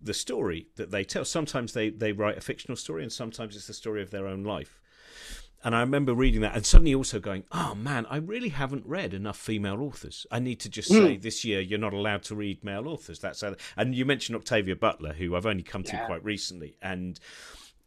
the 0.03 0.13
story 0.13 0.67
that 0.75 0.91
they 0.91 1.03
tell. 1.03 1.25
Sometimes 1.25 1.73
they, 1.73 1.89
they 1.89 2.11
write 2.11 2.37
a 2.37 2.41
fictional 2.41 2.75
story, 2.75 3.03
and 3.03 3.11
sometimes 3.11 3.55
it's 3.55 3.67
the 3.67 3.73
story 3.73 4.01
of 4.01 4.11
their 4.11 4.27
own 4.27 4.43
life. 4.43 4.79
And 5.63 5.73
I 5.73 5.79
remember 5.79 6.13
reading 6.13 6.41
that 6.41 6.55
and 6.55 6.65
suddenly 6.65 6.93
also 6.93 7.19
going, 7.19 7.45
oh 7.53 7.73
man, 7.73 8.05
I 8.09 8.17
really 8.17 8.49
haven't 8.49 8.85
read 8.85 9.13
enough 9.13 9.37
female 9.37 9.81
authors. 9.81 10.27
I 10.29 10.39
need 10.39 10.59
to 10.61 10.69
just 10.69 10.91
mm. 10.91 10.97
say 10.97 11.17
this 11.17 11.45
year 11.45 11.61
you're 11.61 11.79
not 11.79 11.93
allowed 11.93 12.23
to 12.23 12.35
read 12.35 12.65
male 12.65 12.87
authors. 12.87 13.19
That's 13.19 13.41
how, 13.41 13.55
and 13.77 13.95
you 13.95 14.03
mentioned 14.03 14.35
Octavia 14.35 14.75
Butler, 14.75 15.13
who 15.13 15.35
I've 15.35 15.45
only 15.45 15.63
come 15.63 15.83
yeah. 15.85 16.01
to 16.01 16.05
quite 16.05 16.23
recently, 16.23 16.75
and 16.81 17.17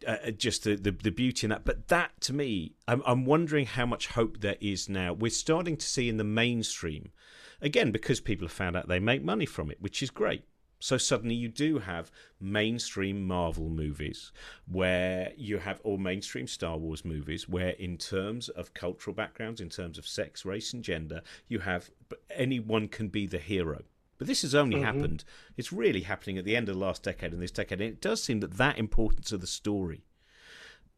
uh, 0.06 0.16
uh, 0.26 0.30
just 0.30 0.64
the, 0.64 0.76
the, 0.76 0.90
the 0.90 1.10
beauty 1.10 1.44
in 1.44 1.50
that. 1.50 1.66
But 1.66 1.88
that 1.88 2.18
to 2.22 2.32
me, 2.32 2.76
I'm, 2.88 3.02
I'm 3.04 3.26
wondering 3.26 3.66
how 3.66 3.84
much 3.84 4.08
hope 4.08 4.40
there 4.40 4.56
is 4.58 4.88
now. 4.88 5.12
We're 5.12 5.30
starting 5.30 5.76
to 5.76 5.86
see 5.86 6.08
in 6.08 6.16
the 6.16 6.24
mainstream, 6.24 7.12
again 7.60 7.90
because 7.90 8.20
people 8.20 8.46
have 8.46 8.52
found 8.52 8.76
out 8.76 8.88
they 8.88 9.00
make 9.00 9.22
money 9.22 9.46
from 9.46 9.70
it, 9.70 9.76
which 9.80 10.02
is 10.02 10.08
great. 10.08 10.44
So 10.78 10.98
suddenly 10.98 11.34
you 11.34 11.48
do 11.48 11.78
have 11.78 12.10
mainstream 12.40 13.26
Marvel 13.26 13.70
movies 13.70 14.30
where 14.70 15.32
you 15.36 15.58
have, 15.58 15.80
or 15.84 15.98
mainstream 15.98 16.46
Star 16.46 16.76
Wars 16.76 17.04
movies 17.04 17.48
where, 17.48 17.70
in 17.70 17.96
terms 17.96 18.48
of 18.50 18.74
cultural 18.74 19.14
backgrounds, 19.14 19.60
in 19.60 19.70
terms 19.70 19.96
of 19.98 20.06
sex, 20.06 20.44
race, 20.44 20.72
and 20.72 20.84
gender, 20.84 21.22
you 21.48 21.60
have 21.60 21.90
anyone 22.30 22.88
can 22.88 23.08
be 23.08 23.26
the 23.26 23.38
hero. 23.38 23.82
But 24.18 24.26
this 24.26 24.42
has 24.42 24.54
only 24.54 24.76
mm-hmm. 24.76 24.84
happened, 24.84 25.24
it's 25.56 25.72
really 25.72 26.02
happening 26.02 26.38
at 26.38 26.44
the 26.44 26.56
end 26.56 26.68
of 26.68 26.74
the 26.74 26.80
last 26.80 27.02
decade 27.02 27.32
and 27.32 27.42
this 27.42 27.50
decade. 27.50 27.80
And 27.80 27.90
it 27.90 28.00
does 28.00 28.22
seem 28.22 28.40
that 28.40 28.54
that 28.54 28.78
importance 28.78 29.32
of 29.32 29.40
the 29.40 29.46
story 29.46 30.04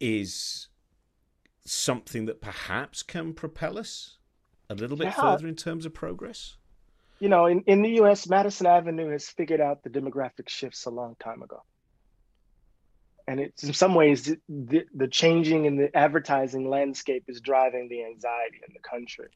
is 0.01 0.69
something 1.65 2.27
that 2.27 2.41
perhaps 2.41 3.03
can 3.03 3.33
propel 3.33 3.79
us 3.79 4.19
a 4.71 4.75
little 4.75 4.97
bit 4.97 5.07
yeah. 5.07 5.21
further 5.21 5.49
in 5.49 5.57
terms 5.57 5.85
of 5.87 5.95
progress 5.95 6.58
you 7.21 7.29
know, 7.29 7.47
in, 7.47 7.63
in 7.67 7.83
the 7.83 8.01
US, 8.03 8.29
Madison 8.29 8.67
Avenue 8.67 9.11
has 9.11 9.29
figured 9.29 9.61
out 9.61 9.83
the 9.83 9.91
demographic 9.91 10.49
shifts 10.49 10.87
a 10.87 10.91
long 10.91 11.17
time 11.19 11.43
ago. 11.43 11.63
And 13.27 13.41
it's 13.41 13.63
in 13.63 13.75
some 13.75 13.95
ways 13.95 14.35
the, 14.49 14.85
the 14.95 15.09
changing 15.09 15.67
in 15.67 15.77
the 15.77 15.95
advertising 15.95 16.69
landscape 16.69 17.25
is 17.29 17.41
driving 17.41 17.89
the 17.89 18.05
anxiety 18.05 18.61
in 18.67 18.73
the 18.73 18.89
country. 18.89 19.29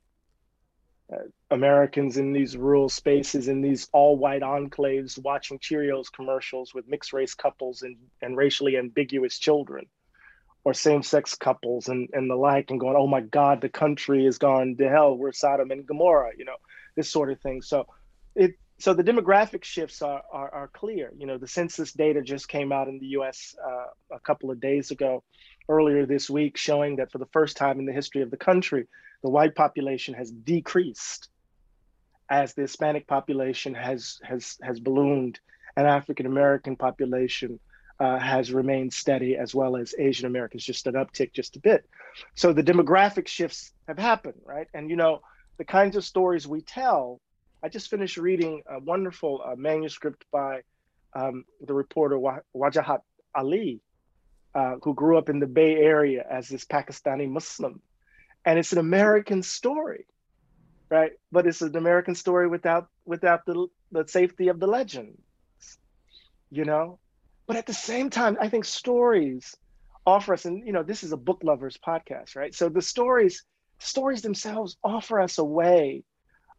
Uh, 1.12 1.24
Americans 1.50 2.16
in 2.16 2.32
these 2.32 2.56
rural 2.56 2.88
spaces, 2.88 3.48
in 3.48 3.60
these 3.60 3.88
all 3.92 4.16
white 4.16 4.40
enclaves, 4.40 5.22
watching 5.22 5.58
Cheerios 5.58 6.10
commercials 6.10 6.72
with 6.72 6.88
mixed 6.88 7.12
race 7.12 7.34
couples 7.34 7.82
and, 7.82 7.96
and 8.22 8.34
racially 8.34 8.78
ambiguous 8.78 9.38
children, 9.38 9.84
or 10.64 10.72
same 10.72 11.02
sex 11.02 11.34
couples 11.34 11.88
and, 11.88 12.08
and 12.14 12.30
the 12.30 12.36
like, 12.36 12.70
and 12.70 12.80
going, 12.80 12.96
oh 12.96 13.08
my 13.08 13.20
God, 13.20 13.60
the 13.60 13.68
country 13.68 14.24
has 14.24 14.38
gone 14.38 14.76
to 14.78 14.88
hell. 14.88 15.18
We're 15.18 15.32
Sodom 15.32 15.70
and 15.70 15.84
Gomorrah, 15.84 16.30
you 16.38 16.46
know 16.46 16.56
this 16.94 17.10
sort 17.10 17.30
of 17.30 17.40
thing. 17.40 17.62
So 17.62 17.86
it 18.34 18.54
so 18.78 18.94
the 18.94 19.04
demographic 19.04 19.62
shifts 19.62 20.02
are, 20.02 20.22
are, 20.32 20.52
are 20.52 20.68
clear. 20.68 21.12
You 21.16 21.26
know, 21.26 21.38
the 21.38 21.46
census 21.46 21.92
data 21.92 22.20
just 22.20 22.48
came 22.48 22.72
out 22.72 22.88
in 22.88 22.98
the 22.98 23.06
U.S. 23.18 23.54
Uh, 23.64 24.16
a 24.16 24.20
couple 24.20 24.50
of 24.50 24.60
days 24.60 24.90
ago, 24.90 25.22
earlier 25.68 26.04
this 26.04 26.28
week, 26.28 26.56
showing 26.56 26.96
that 26.96 27.12
for 27.12 27.18
the 27.18 27.26
first 27.26 27.56
time 27.56 27.78
in 27.78 27.86
the 27.86 27.92
history 27.92 28.22
of 28.22 28.30
the 28.30 28.36
country, 28.36 28.88
the 29.22 29.30
white 29.30 29.54
population 29.54 30.14
has 30.14 30.30
decreased 30.32 31.28
as 32.28 32.54
the 32.54 32.62
Hispanic 32.62 33.06
population 33.06 33.74
has 33.74 34.18
has 34.24 34.58
has 34.62 34.80
ballooned, 34.80 35.38
and 35.76 35.86
African 35.86 36.26
American 36.26 36.76
population 36.76 37.60
uh, 38.00 38.18
has 38.18 38.52
remained 38.52 38.92
steady, 38.92 39.36
as 39.36 39.54
well 39.54 39.76
as 39.76 39.94
Asian 39.98 40.26
Americans, 40.26 40.64
just 40.64 40.86
an 40.86 40.94
uptick 40.94 41.32
just 41.32 41.56
a 41.56 41.60
bit. 41.60 41.88
So 42.34 42.52
the 42.52 42.62
demographic 42.62 43.28
shifts 43.28 43.72
have 43.86 43.98
happened, 43.98 44.40
right? 44.44 44.66
And 44.74 44.90
you 44.90 44.96
know, 44.96 45.22
the 45.58 45.64
kinds 45.64 45.96
of 45.96 46.04
stories 46.04 46.46
we 46.46 46.62
tell. 46.62 47.20
I 47.62 47.68
just 47.68 47.90
finished 47.90 48.16
reading 48.16 48.62
a 48.68 48.78
wonderful 48.80 49.42
uh, 49.44 49.54
manuscript 49.56 50.24
by 50.32 50.62
um, 51.14 51.44
the 51.60 51.74
reporter 51.74 52.18
Wajahat 52.18 53.00
Ali, 53.34 53.80
uh, 54.54 54.76
who 54.82 54.94
grew 54.94 55.18
up 55.18 55.28
in 55.28 55.38
the 55.38 55.46
Bay 55.46 55.76
Area 55.76 56.24
as 56.28 56.48
this 56.48 56.64
Pakistani 56.64 57.28
Muslim. 57.28 57.80
And 58.44 58.58
it's 58.58 58.72
an 58.72 58.78
American 58.78 59.42
story, 59.42 60.06
right? 60.90 61.12
But 61.30 61.46
it's 61.46 61.62
an 61.62 61.76
American 61.76 62.14
story 62.14 62.48
without 62.48 62.88
without 63.04 63.46
the, 63.46 63.68
the 63.92 64.06
safety 64.06 64.48
of 64.48 64.58
the 64.58 64.66
legends, 64.66 65.20
you 66.50 66.64
know? 66.64 66.98
But 67.46 67.56
at 67.56 67.66
the 67.66 67.74
same 67.74 68.10
time, 68.10 68.36
I 68.40 68.48
think 68.48 68.64
stories 68.64 69.54
offer 70.04 70.34
us, 70.34 70.44
and 70.44 70.66
you 70.66 70.72
know, 70.72 70.82
this 70.82 71.04
is 71.04 71.12
a 71.12 71.16
book 71.16 71.42
lovers 71.44 71.78
podcast, 71.86 72.34
right? 72.34 72.54
So 72.54 72.68
the 72.68 72.82
stories 72.82 73.44
stories 73.82 74.22
themselves 74.22 74.76
offer 74.82 75.20
us 75.20 75.38
a 75.38 75.44
way 75.44 76.04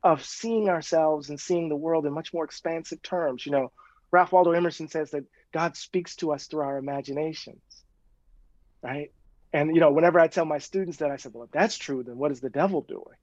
of 0.03 0.23
seeing 0.23 0.69
ourselves 0.69 1.29
and 1.29 1.39
seeing 1.39 1.69
the 1.69 1.75
world 1.75 2.05
in 2.05 2.13
much 2.13 2.33
more 2.33 2.43
expansive 2.43 3.01
terms. 3.01 3.45
You 3.45 3.53
know, 3.53 3.71
Ralph 4.11 4.31
Waldo 4.31 4.51
Emerson 4.51 4.87
says 4.87 5.11
that 5.11 5.23
God 5.51 5.77
speaks 5.77 6.15
to 6.17 6.33
us 6.33 6.47
through 6.47 6.61
our 6.61 6.77
imaginations, 6.77 7.61
right? 8.81 9.11
And 9.53 9.73
you 9.73 9.79
know, 9.79 9.91
whenever 9.91 10.19
I 10.19 10.27
tell 10.27 10.45
my 10.45 10.57
students 10.57 10.97
that, 10.97 11.11
I 11.11 11.17
said, 11.17 11.33
"Well, 11.33 11.43
if 11.43 11.51
that's 11.51 11.77
true, 11.77 12.03
then 12.03 12.17
what 12.17 12.31
is 12.31 12.41
the 12.41 12.49
devil 12.49 12.81
doing?" 12.81 13.17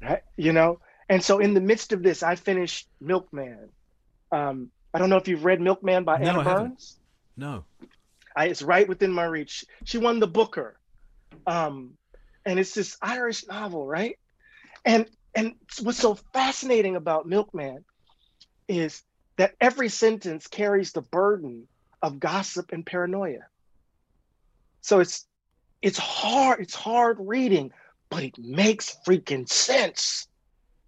Right? 0.00 0.22
You 0.36 0.52
know. 0.52 0.80
And 1.08 1.22
so, 1.22 1.40
in 1.40 1.54
the 1.54 1.60
midst 1.60 1.92
of 1.92 2.02
this, 2.02 2.22
I 2.22 2.36
finished 2.36 2.88
Milkman. 3.00 3.68
Um, 4.30 4.70
I 4.94 4.98
don't 4.98 5.10
know 5.10 5.16
if 5.16 5.28
you've 5.28 5.44
read 5.44 5.60
Milkman 5.60 6.04
by 6.04 6.18
no, 6.18 6.30
Anna 6.30 6.44
Burns. 6.44 6.98
No. 7.36 7.64
I, 8.34 8.46
it's 8.46 8.62
right 8.62 8.88
within 8.88 9.12
my 9.12 9.24
reach. 9.24 9.64
She 9.84 9.98
won 9.98 10.20
the 10.20 10.26
Booker. 10.26 10.78
Um, 11.46 11.94
and 12.44 12.58
it's 12.58 12.74
this 12.74 12.96
Irish 13.02 13.46
novel, 13.46 13.86
right? 13.86 14.18
And 14.84 15.06
and 15.34 15.54
what's 15.82 15.98
so 15.98 16.14
fascinating 16.32 16.96
about 16.96 17.26
Milkman 17.26 17.84
is 18.68 19.02
that 19.36 19.54
every 19.60 19.88
sentence 19.88 20.46
carries 20.46 20.92
the 20.92 21.02
burden 21.02 21.66
of 22.02 22.20
gossip 22.20 22.72
and 22.72 22.84
paranoia. 22.84 23.46
So 24.80 25.00
it's 25.00 25.26
it's 25.80 25.98
hard, 25.98 26.60
it's 26.60 26.74
hard 26.74 27.16
reading, 27.20 27.72
but 28.10 28.22
it 28.22 28.38
makes 28.38 28.96
freaking 29.06 29.48
sense, 29.48 30.28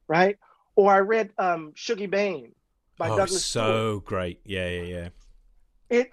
right? 0.09 0.39
Or 0.77 0.93
I 0.93 0.99
read 1.01 1.31
um 1.39 1.73
Shuggie 1.77 2.11
Bain 2.11 2.53
by 2.99 3.09
oh, 3.09 3.17
Douglas. 3.17 3.45
So 3.45 4.01
Stuart. 4.01 4.05
great, 4.05 4.41
yeah, 4.45 4.69
yeah, 4.69 4.83
yeah. 4.83 5.09
It 5.91 6.13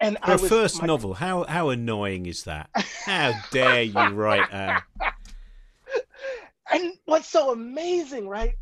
And 0.00 0.16
For 0.18 0.30
I 0.30 0.36
was, 0.36 0.48
first 0.48 0.80
my- 0.80 0.86
novel, 0.86 1.14
how 1.14 1.44
how 1.44 1.68
annoying 1.68 2.26
is 2.26 2.44
that? 2.44 2.70
How 3.04 3.32
dare 3.50 3.82
you 3.82 4.08
write 4.10 4.50
a 4.52 4.82
and 6.72 6.92
what's 7.04 7.28
so 7.28 7.52
amazing, 7.52 8.26
right? 8.28 8.54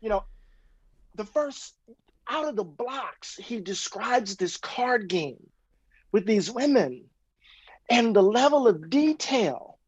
You 0.00 0.08
know, 0.08 0.24
the 1.16 1.24
first 1.24 1.74
out 2.28 2.48
of 2.48 2.56
the 2.56 2.64
blocks, 2.64 3.36
he 3.36 3.60
describes 3.60 4.36
this 4.36 4.56
card 4.56 5.08
game 5.08 5.50
with 6.12 6.26
these 6.26 6.50
women 6.50 7.04
and 7.90 8.14
the 8.14 8.22
level 8.22 8.68
of 8.68 8.88
detail 8.88 9.78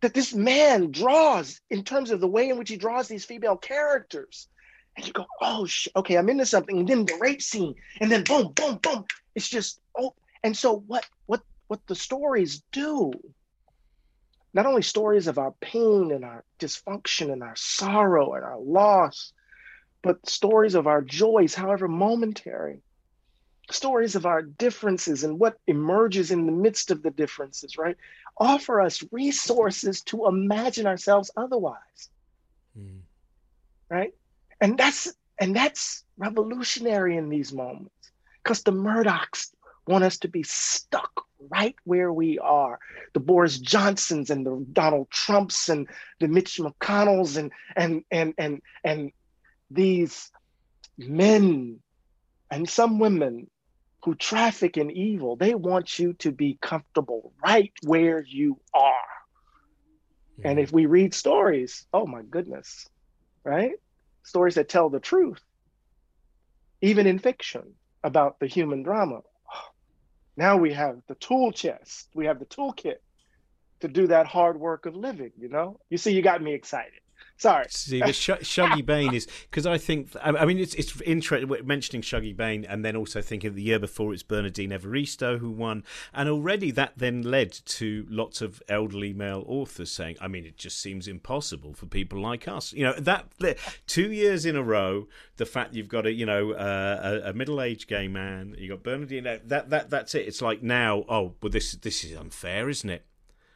that 0.00 0.14
this 0.14 0.34
man 0.34 0.90
draws 0.90 1.60
in 1.70 1.84
terms 1.84 2.10
of 2.10 2.20
the 2.20 2.28
way 2.28 2.48
in 2.48 2.58
which 2.58 2.70
he 2.70 2.76
draws 2.76 3.08
these 3.08 3.24
female 3.24 3.56
characters. 3.56 4.48
And 4.96 5.06
you 5.06 5.12
go, 5.12 5.26
oh, 5.40 5.66
sh- 5.66 5.88
okay, 5.96 6.16
I'm 6.16 6.28
into 6.28 6.46
something. 6.46 6.78
And 6.78 6.88
then 6.88 7.04
the 7.04 7.18
rape 7.20 7.42
scene, 7.42 7.74
and 8.00 8.10
then 8.10 8.22
boom, 8.24 8.52
boom, 8.54 8.78
boom. 8.82 9.04
It's 9.34 9.48
just, 9.48 9.80
oh, 9.98 10.14
and 10.42 10.56
so 10.56 10.84
what, 10.86 11.04
what, 11.26 11.42
what 11.68 11.80
the 11.86 11.94
stories 11.96 12.62
do 12.72 13.12
not 14.54 14.66
only 14.66 14.82
stories 14.82 15.26
of 15.26 15.36
our 15.36 15.52
pain 15.60 16.12
and 16.12 16.24
our 16.24 16.44
dysfunction 16.60 17.32
and 17.32 17.42
our 17.42 17.56
sorrow 17.56 18.34
and 18.34 18.44
our 18.44 18.58
loss, 18.58 19.32
but 20.02 20.26
stories 20.28 20.76
of 20.76 20.86
our 20.86 21.02
joys, 21.02 21.54
however 21.54 21.88
momentary, 21.88 22.80
stories 23.70 24.14
of 24.14 24.26
our 24.26 24.42
differences 24.42 25.24
and 25.24 25.40
what 25.40 25.58
emerges 25.66 26.30
in 26.30 26.46
the 26.46 26.52
midst 26.52 26.92
of 26.92 27.02
the 27.02 27.10
differences, 27.10 27.76
right? 27.76 27.96
Offer 28.38 28.80
us 28.80 29.02
resources 29.10 30.02
to 30.02 30.26
imagine 30.26 30.86
ourselves 30.86 31.32
otherwise, 31.36 32.10
Hmm. 32.76 32.98
right? 33.90 34.14
And 34.60 34.78
that's 34.78 35.12
and 35.40 35.54
that's 35.54 36.04
revolutionary 36.16 37.16
in 37.16 37.28
these 37.28 37.52
moments 37.52 38.12
because 38.42 38.62
the 38.62 38.72
Murdochs 38.72 39.52
want 39.86 40.04
us 40.04 40.18
to 40.18 40.28
be 40.28 40.42
stuck 40.42 41.24
right 41.50 41.74
where 41.84 42.12
we 42.12 42.38
are. 42.38 42.78
The 43.12 43.20
Boris 43.20 43.58
Johnsons 43.58 44.30
and 44.30 44.46
the 44.46 44.64
Donald 44.72 45.10
Trumps 45.10 45.68
and 45.68 45.88
the 46.20 46.28
Mitch 46.28 46.58
McConnells 46.58 47.36
and 47.36 47.52
and 47.76 48.04
and 48.10 48.34
and 48.38 48.62
and 48.84 49.12
these 49.70 50.30
men 50.98 51.80
and 52.50 52.68
some 52.68 52.98
women 52.98 53.50
who 54.04 54.14
traffic 54.14 54.76
in 54.76 54.90
evil, 54.90 55.34
they 55.34 55.54
want 55.54 55.98
you 55.98 56.12
to 56.12 56.30
be 56.30 56.58
comfortable 56.60 57.32
right 57.44 57.72
where 57.84 58.22
you 58.22 58.60
are. 58.74 58.92
And 60.44 60.58
if 60.60 60.72
we 60.72 60.86
read 60.86 61.14
stories, 61.14 61.86
oh 61.92 62.06
my 62.06 62.22
goodness, 62.22 62.86
right? 63.44 63.72
Stories 64.24 64.56
that 64.56 64.68
tell 64.68 64.90
the 64.90 65.00
truth, 65.00 65.42
even 66.80 67.06
in 67.06 67.18
fiction 67.18 67.74
about 68.02 68.40
the 68.40 68.46
human 68.46 68.82
drama. 68.82 69.20
Now 70.36 70.56
we 70.56 70.72
have 70.72 71.00
the 71.06 71.14
tool 71.14 71.52
chest, 71.52 72.08
we 72.12 72.26
have 72.26 72.40
the 72.40 72.46
toolkit 72.46 72.96
to 73.80 73.88
do 73.88 74.08
that 74.08 74.26
hard 74.26 74.58
work 74.58 74.84
of 74.86 74.96
living, 74.96 75.30
you 75.38 75.48
know? 75.48 75.78
You 75.90 75.98
see, 75.98 76.12
you 76.12 76.22
got 76.22 76.42
me 76.42 76.54
excited. 76.54 77.03
Sorry. 77.44 77.66
See, 77.68 78.00
the 78.00 78.14
Sh- 78.14 78.40
Shuggie 78.40 78.86
Bain 78.86 79.12
is 79.12 79.28
because 79.50 79.66
I 79.66 79.76
think 79.76 80.08
I 80.22 80.46
mean 80.46 80.58
it's 80.58 80.74
it's 80.76 80.98
interesting 81.02 81.54
mentioning 81.66 82.00
Shuggie 82.00 82.34
Bain 82.34 82.64
and 82.64 82.82
then 82.82 82.96
also 82.96 83.20
thinking 83.20 83.54
the 83.54 83.60
year 83.60 83.78
before 83.78 84.14
it's 84.14 84.22
Bernardine 84.22 84.70
Evaristo 84.70 85.38
who 85.38 85.50
won, 85.50 85.84
and 86.14 86.30
already 86.30 86.70
that 86.70 86.94
then 86.96 87.20
led 87.20 87.52
to 87.52 88.06
lots 88.08 88.40
of 88.40 88.62
elderly 88.66 89.12
male 89.12 89.44
authors 89.46 89.92
saying, 89.92 90.16
I 90.22 90.26
mean, 90.26 90.46
it 90.46 90.56
just 90.56 90.80
seems 90.80 91.06
impossible 91.06 91.74
for 91.74 91.84
people 91.84 92.18
like 92.18 92.48
us. 92.48 92.72
You 92.72 92.84
know 92.84 92.94
that 92.94 93.26
two 93.86 94.10
years 94.10 94.46
in 94.46 94.56
a 94.56 94.62
row, 94.62 95.06
the 95.36 95.44
fact 95.44 95.74
you've 95.74 95.88
got 95.88 96.06
a 96.06 96.12
you 96.12 96.24
know 96.24 96.52
uh, 96.52 97.20
a, 97.26 97.28
a 97.28 97.32
middle 97.34 97.60
aged 97.60 97.88
gay 97.88 98.08
man, 98.08 98.54
you 98.56 98.70
got 98.70 98.82
Bernardine, 98.82 99.24
that 99.24 99.68
that 99.68 99.90
that's 99.90 100.14
it. 100.14 100.26
It's 100.26 100.40
like 100.40 100.62
now, 100.62 101.04
oh, 101.10 101.34
well, 101.42 101.50
this 101.50 101.72
this 101.72 102.04
is 102.04 102.16
unfair, 102.16 102.70
isn't 102.70 102.88
it? 102.88 103.04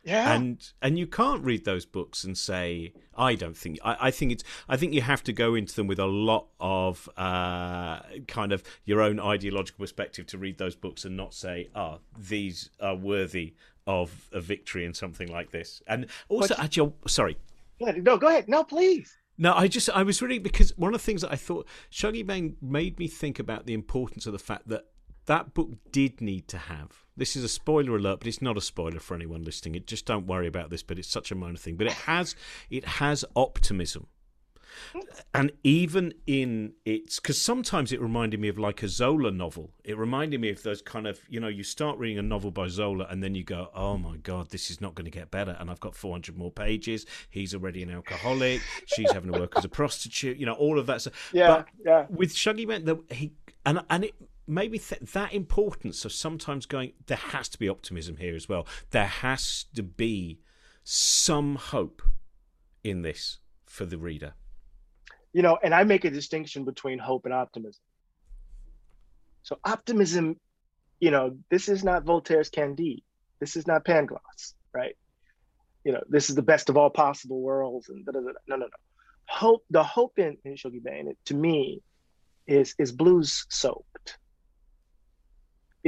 Yeah. 0.08 0.32
and 0.34 0.72
and 0.80 0.98
you 0.98 1.06
can't 1.06 1.44
read 1.44 1.64
those 1.64 1.84
books 1.86 2.24
and 2.24 2.36
say 2.36 2.92
I 3.16 3.34
don't 3.34 3.56
think 3.56 3.78
I, 3.84 3.96
I 4.08 4.10
think 4.10 4.32
it's 4.32 4.44
I 4.68 4.76
think 4.78 4.94
you 4.94 5.02
have 5.02 5.22
to 5.24 5.32
go 5.32 5.54
into 5.54 5.74
them 5.76 5.86
with 5.86 5.98
a 5.98 6.06
lot 6.06 6.46
of 6.60 7.08
uh, 7.16 8.00
kind 8.26 8.52
of 8.52 8.62
your 8.84 9.00
own 9.02 9.20
ideological 9.20 9.82
perspective 9.82 10.26
to 10.28 10.38
read 10.38 10.56
those 10.58 10.74
books 10.74 11.04
and 11.04 11.16
not 11.16 11.34
say 11.34 11.68
ah 11.74 11.98
these 12.18 12.70
are 12.80 12.96
worthy 12.96 13.54
of 13.86 14.28
a 14.32 14.40
victory 14.40 14.84
in 14.84 14.94
something 14.94 15.28
like 15.28 15.50
this 15.50 15.82
and 15.86 16.06
also 16.28 16.54
But- 16.56 16.64
actually 16.64 16.92
sorry 17.06 17.36
no, 17.80 18.16
go 18.18 18.26
ahead. 18.26 18.48
No, 18.48 18.64
please. 18.64 19.16
no, 19.38 19.54
I 19.54 19.68
just 19.68 19.88
I 19.90 20.02
was 20.02 20.20
really 20.20 20.40
because 20.40 20.76
one 20.76 20.92
of 20.94 21.00
the 21.00 21.04
things 21.04 21.20
that 21.22 21.30
I 21.32 21.36
thought 21.36 21.64
Shuggie 21.92 22.26
Bain 22.26 22.56
made 22.60 22.98
me 22.98 23.06
think 23.06 23.38
about 23.38 23.66
the 23.66 23.72
importance 23.74 24.26
of 24.26 24.32
the 24.32 24.38
fact 24.50 24.66
that 24.68 24.86
that 25.28 25.54
book 25.54 25.70
did 25.92 26.20
need 26.20 26.48
to 26.48 26.58
have. 26.58 27.04
This 27.16 27.36
is 27.36 27.44
a 27.44 27.48
spoiler 27.48 27.96
alert, 27.96 28.20
but 28.20 28.26
it's 28.26 28.42
not 28.42 28.56
a 28.56 28.60
spoiler 28.60 28.98
for 29.00 29.14
anyone 29.14 29.44
listening. 29.44 29.74
It 29.74 29.86
just 29.86 30.06
don't 30.06 30.26
worry 30.26 30.46
about 30.46 30.70
this, 30.70 30.82
but 30.82 30.98
it's 30.98 31.08
such 31.08 31.30
a 31.30 31.34
minor 31.34 31.56
thing. 31.56 31.76
But 31.76 31.86
it 31.88 31.92
has 31.92 32.34
it 32.70 32.84
has 32.84 33.24
optimism. 33.36 34.06
And 35.34 35.52
even 35.64 36.14
in 36.26 36.72
its, 36.84 37.18
because 37.18 37.40
sometimes 37.40 37.92
it 37.92 38.00
reminded 38.00 38.40
me 38.40 38.48
of 38.48 38.58
like 38.58 38.82
a 38.82 38.88
Zola 38.88 39.30
novel. 39.30 39.70
It 39.84 39.96
reminded 39.98 40.40
me 40.40 40.50
of 40.50 40.62
those 40.62 40.82
kind 40.82 41.06
of, 41.06 41.20
you 41.28 41.40
know, 41.40 41.48
you 41.48 41.62
start 41.62 41.98
reading 41.98 42.18
a 42.18 42.22
novel 42.22 42.50
by 42.50 42.68
Zola 42.68 43.06
and 43.10 43.22
then 43.22 43.34
you 43.34 43.44
go, 43.44 43.70
oh 43.74 43.98
my 43.98 44.16
God, 44.18 44.50
this 44.50 44.70
is 44.70 44.80
not 44.80 44.94
going 44.94 45.04
to 45.06 45.10
get 45.10 45.30
better. 45.30 45.56
And 45.58 45.70
I've 45.70 45.80
got 45.80 45.94
400 45.94 46.36
more 46.36 46.50
pages. 46.50 47.06
He's 47.30 47.54
already 47.54 47.82
an 47.82 47.90
alcoholic. 47.90 48.60
She's 48.86 49.10
having 49.10 49.32
to 49.32 49.38
work 49.38 49.54
as 49.56 49.64
a 49.64 49.68
prostitute, 49.68 50.38
you 50.38 50.46
know, 50.46 50.54
all 50.54 50.78
of 50.78 50.86
that 50.86 51.00
stuff. 51.00 51.30
Yeah, 51.32 51.48
But 51.48 51.68
yeah. 51.84 52.06
with 52.08 52.34
Shuggie 52.34 52.66
Bain, 52.66 53.00
he 53.10 53.32
and 53.66 53.80
and 53.90 54.04
it 54.04 54.14
maybe 54.48 54.78
th- 54.78 55.12
that 55.12 55.32
importance 55.32 56.04
of 56.04 56.12
sometimes 56.12 56.66
going. 56.66 56.92
There 57.06 57.16
has 57.18 57.48
to 57.50 57.58
be 57.58 57.68
optimism 57.68 58.16
here 58.16 58.34
as 58.34 58.48
well. 58.48 58.66
There 58.90 59.06
has 59.06 59.66
to 59.74 59.82
be 59.82 60.40
some 60.84 61.56
hope 61.56 62.02
in 62.82 63.02
this 63.02 63.38
for 63.66 63.84
the 63.84 63.98
reader. 63.98 64.34
you 65.32 65.42
know, 65.42 65.58
and 65.62 65.74
I 65.74 65.84
make 65.84 66.04
a 66.04 66.10
distinction 66.10 66.64
between 66.64 66.98
hope 66.98 67.24
and 67.26 67.34
optimism. 67.34 67.82
So 69.42 69.58
optimism, 69.64 70.36
you 71.00 71.10
know, 71.10 71.36
this 71.50 71.68
is 71.68 71.84
not 71.84 72.04
Voltaire's 72.04 72.50
Candide. 72.50 73.02
This 73.40 73.56
is 73.56 73.66
not 73.66 73.84
Pangloss, 73.84 74.54
right? 74.74 74.96
You 75.84 75.92
know, 75.92 76.02
this 76.08 76.28
is 76.28 76.36
the 76.36 76.42
best 76.42 76.68
of 76.68 76.76
all 76.76 76.90
possible 76.90 77.40
worlds, 77.40 77.88
and 77.88 78.04
da, 78.04 78.12
da, 78.12 78.20
da, 78.20 78.26
da. 78.26 78.32
no, 78.48 78.56
no, 78.56 78.66
no. 78.66 78.70
Hope, 79.28 79.64
the 79.70 79.82
hope 79.84 80.18
in, 80.18 80.36
in 80.44 80.54
Shuggie 80.54 80.82
Bain, 80.82 81.14
to 81.26 81.34
me, 81.34 81.82
is 82.46 82.74
is 82.78 82.92
blues 82.92 83.46
soaked. 83.50 84.18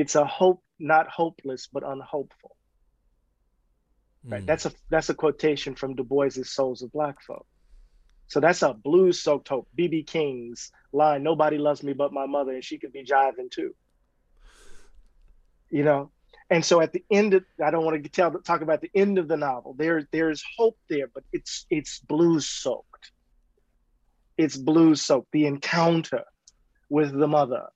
It's 0.01 0.15
a 0.15 0.25
hope, 0.25 0.63
not 0.79 1.09
hopeless, 1.09 1.69
but 1.71 1.83
unhopeful. 1.87 2.57
Right. 4.25 4.43
Mm. 4.43 4.47
That's 4.47 4.67
a 4.67 4.73
that's 4.91 5.11
a 5.11 5.15
quotation 5.15 5.75
from 5.75 5.95
Du 5.95 6.05
Bois's 6.05 6.51
Souls 6.51 6.83
of 6.83 6.91
Black 6.93 7.23
Folk. 7.23 7.47
So 8.29 8.41
that's 8.41 8.63
a 8.63 8.73
blues 8.73 9.21
soaked 9.21 9.49
hope. 9.49 9.69
BB 9.77 10.07
King's 10.07 10.71
line, 10.93 11.23
nobody 11.23 11.59
loves 11.59 11.83
me 11.83 11.93
but 11.93 12.13
my 12.13 12.27
mother, 12.27 12.53
and 12.53 12.65
she 12.65 12.79
could 12.79 12.93
be 12.93 13.05
jiving 13.05 13.51
too. 13.51 13.75
You 15.69 15.85
know? 15.85 16.11
And 16.49 16.65
so 16.65 16.81
at 16.81 16.93
the 16.93 17.05
end 17.11 17.35
of 17.35 17.45
I 17.65 17.71
don't 17.71 17.85
want 17.85 18.03
to 18.03 18.09
tell 18.09 18.31
talk 18.41 18.63
about 18.63 18.81
the 18.81 18.91
end 18.95 19.19
of 19.19 19.29
the 19.29 19.37
novel. 19.37 19.75
There 19.75 20.09
there's 20.13 20.43
hope 20.57 20.79
there, 20.89 21.09
but 21.13 21.25
it's 21.33 21.67
it's 21.71 21.99
blues 22.01 22.49
soaked. 22.49 23.13
It's 24.39 24.57
blues 24.57 25.03
soaked. 25.03 25.33
The 25.33 25.47
encounter 25.47 26.25
with 26.89 27.13
the 27.13 27.29
mother, 27.29 27.67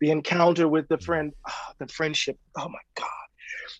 the 0.00 0.10
encounter 0.10 0.68
with 0.68 0.88
the 0.88 0.98
friend, 0.98 1.32
the 1.78 1.86
friendship. 1.88 2.38
Oh 2.56 2.68
my 2.68 2.78
God. 2.94 3.08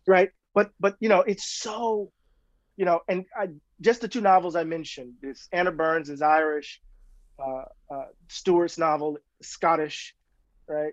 Right. 0.07 0.31
But 0.55 0.71
but 0.79 0.97
you 1.01 1.09
know, 1.09 1.21
it's 1.21 1.45
so, 1.45 2.11
you 2.77 2.85
know, 2.85 3.01
and 3.09 3.25
I 3.37 3.49
just 3.81 4.01
the 4.01 4.09
two 4.09 4.21
novels 4.21 4.57
I 4.57 4.65
mentioned. 4.65 5.15
This 5.21 5.49
Anna 5.53 5.73
Burns 5.73 6.11
is 6.11 6.23
Irish, 6.23 6.81
uh, 7.39 7.65
uh, 7.93 8.07
Stuart's 8.29 8.79
novel 8.79 9.19
Scottish, 9.43 10.15
right? 10.69 10.93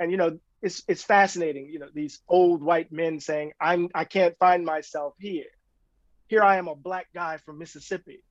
And 0.00 0.10
you 0.10 0.16
know, 0.16 0.38
it's 0.62 0.82
it's 0.88 1.02
fascinating. 1.02 1.68
You 1.68 1.80
know, 1.80 1.88
these 1.92 2.20
old 2.28 2.62
white 2.62 2.90
men 2.90 3.20
saying, 3.20 3.52
"I'm 3.60 3.88
I 3.94 4.04
can't 4.04 4.36
find 4.38 4.64
myself 4.64 5.14
here." 5.18 5.44
Here 6.28 6.42
I 6.42 6.56
am, 6.56 6.68
a 6.68 6.74
black 6.74 7.06
guy 7.14 7.36
from 7.36 7.58
Mississippi, 7.58 8.24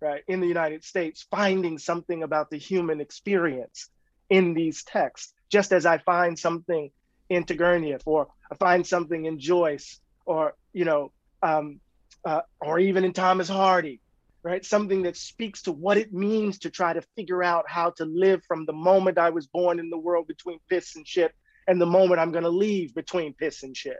right, 0.00 0.22
in 0.26 0.40
the 0.40 0.48
United 0.48 0.82
States, 0.82 1.24
finding 1.30 1.78
something 1.78 2.24
about 2.24 2.50
the 2.50 2.58
human 2.58 3.00
experience 3.00 3.88
in 4.30 4.54
these 4.54 4.84
texts, 4.84 5.34
just 5.50 5.72
as 5.72 5.84
I 5.84 5.98
find 5.98 6.38
something 6.38 6.90
in 7.28 7.44
Turgenev, 7.44 8.02
or 8.06 8.28
I 8.50 8.54
find 8.54 8.86
something 8.86 9.26
in 9.26 9.38
Joyce, 9.38 10.00
or 10.24 10.54
you 10.72 10.84
know, 10.84 11.12
um, 11.42 11.80
uh, 12.24 12.42
or 12.60 12.78
even 12.78 13.04
in 13.04 13.12
Thomas 13.12 13.48
Hardy, 13.48 14.00
right? 14.42 14.64
Something 14.64 15.02
that 15.02 15.16
speaks 15.16 15.62
to 15.62 15.72
what 15.72 15.98
it 15.98 16.12
means 16.12 16.58
to 16.60 16.70
try 16.70 16.92
to 16.92 17.02
figure 17.16 17.42
out 17.42 17.68
how 17.68 17.90
to 17.90 18.04
live 18.04 18.42
from 18.44 18.64
the 18.66 18.72
moment 18.72 19.18
I 19.18 19.30
was 19.30 19.46
born 19.46 19.78
in 19.78 19.90
the 19.90 19.98
world 19.98 20.26
between 20.26 20.58
piss 20.68 20.96
and 20.96 21.06
shit 21.06 21.34
and 21.66 21.80
the 21.80 21.86
moment 21.86 22.20
I'm 22.20 22.32
going 22.32 22.44
to 22.44 22.50
leave 22.50 22.94
between 22.94 23.34
piss 23.34 23.62
and 23.62 23.76
shit, 23.76 23.98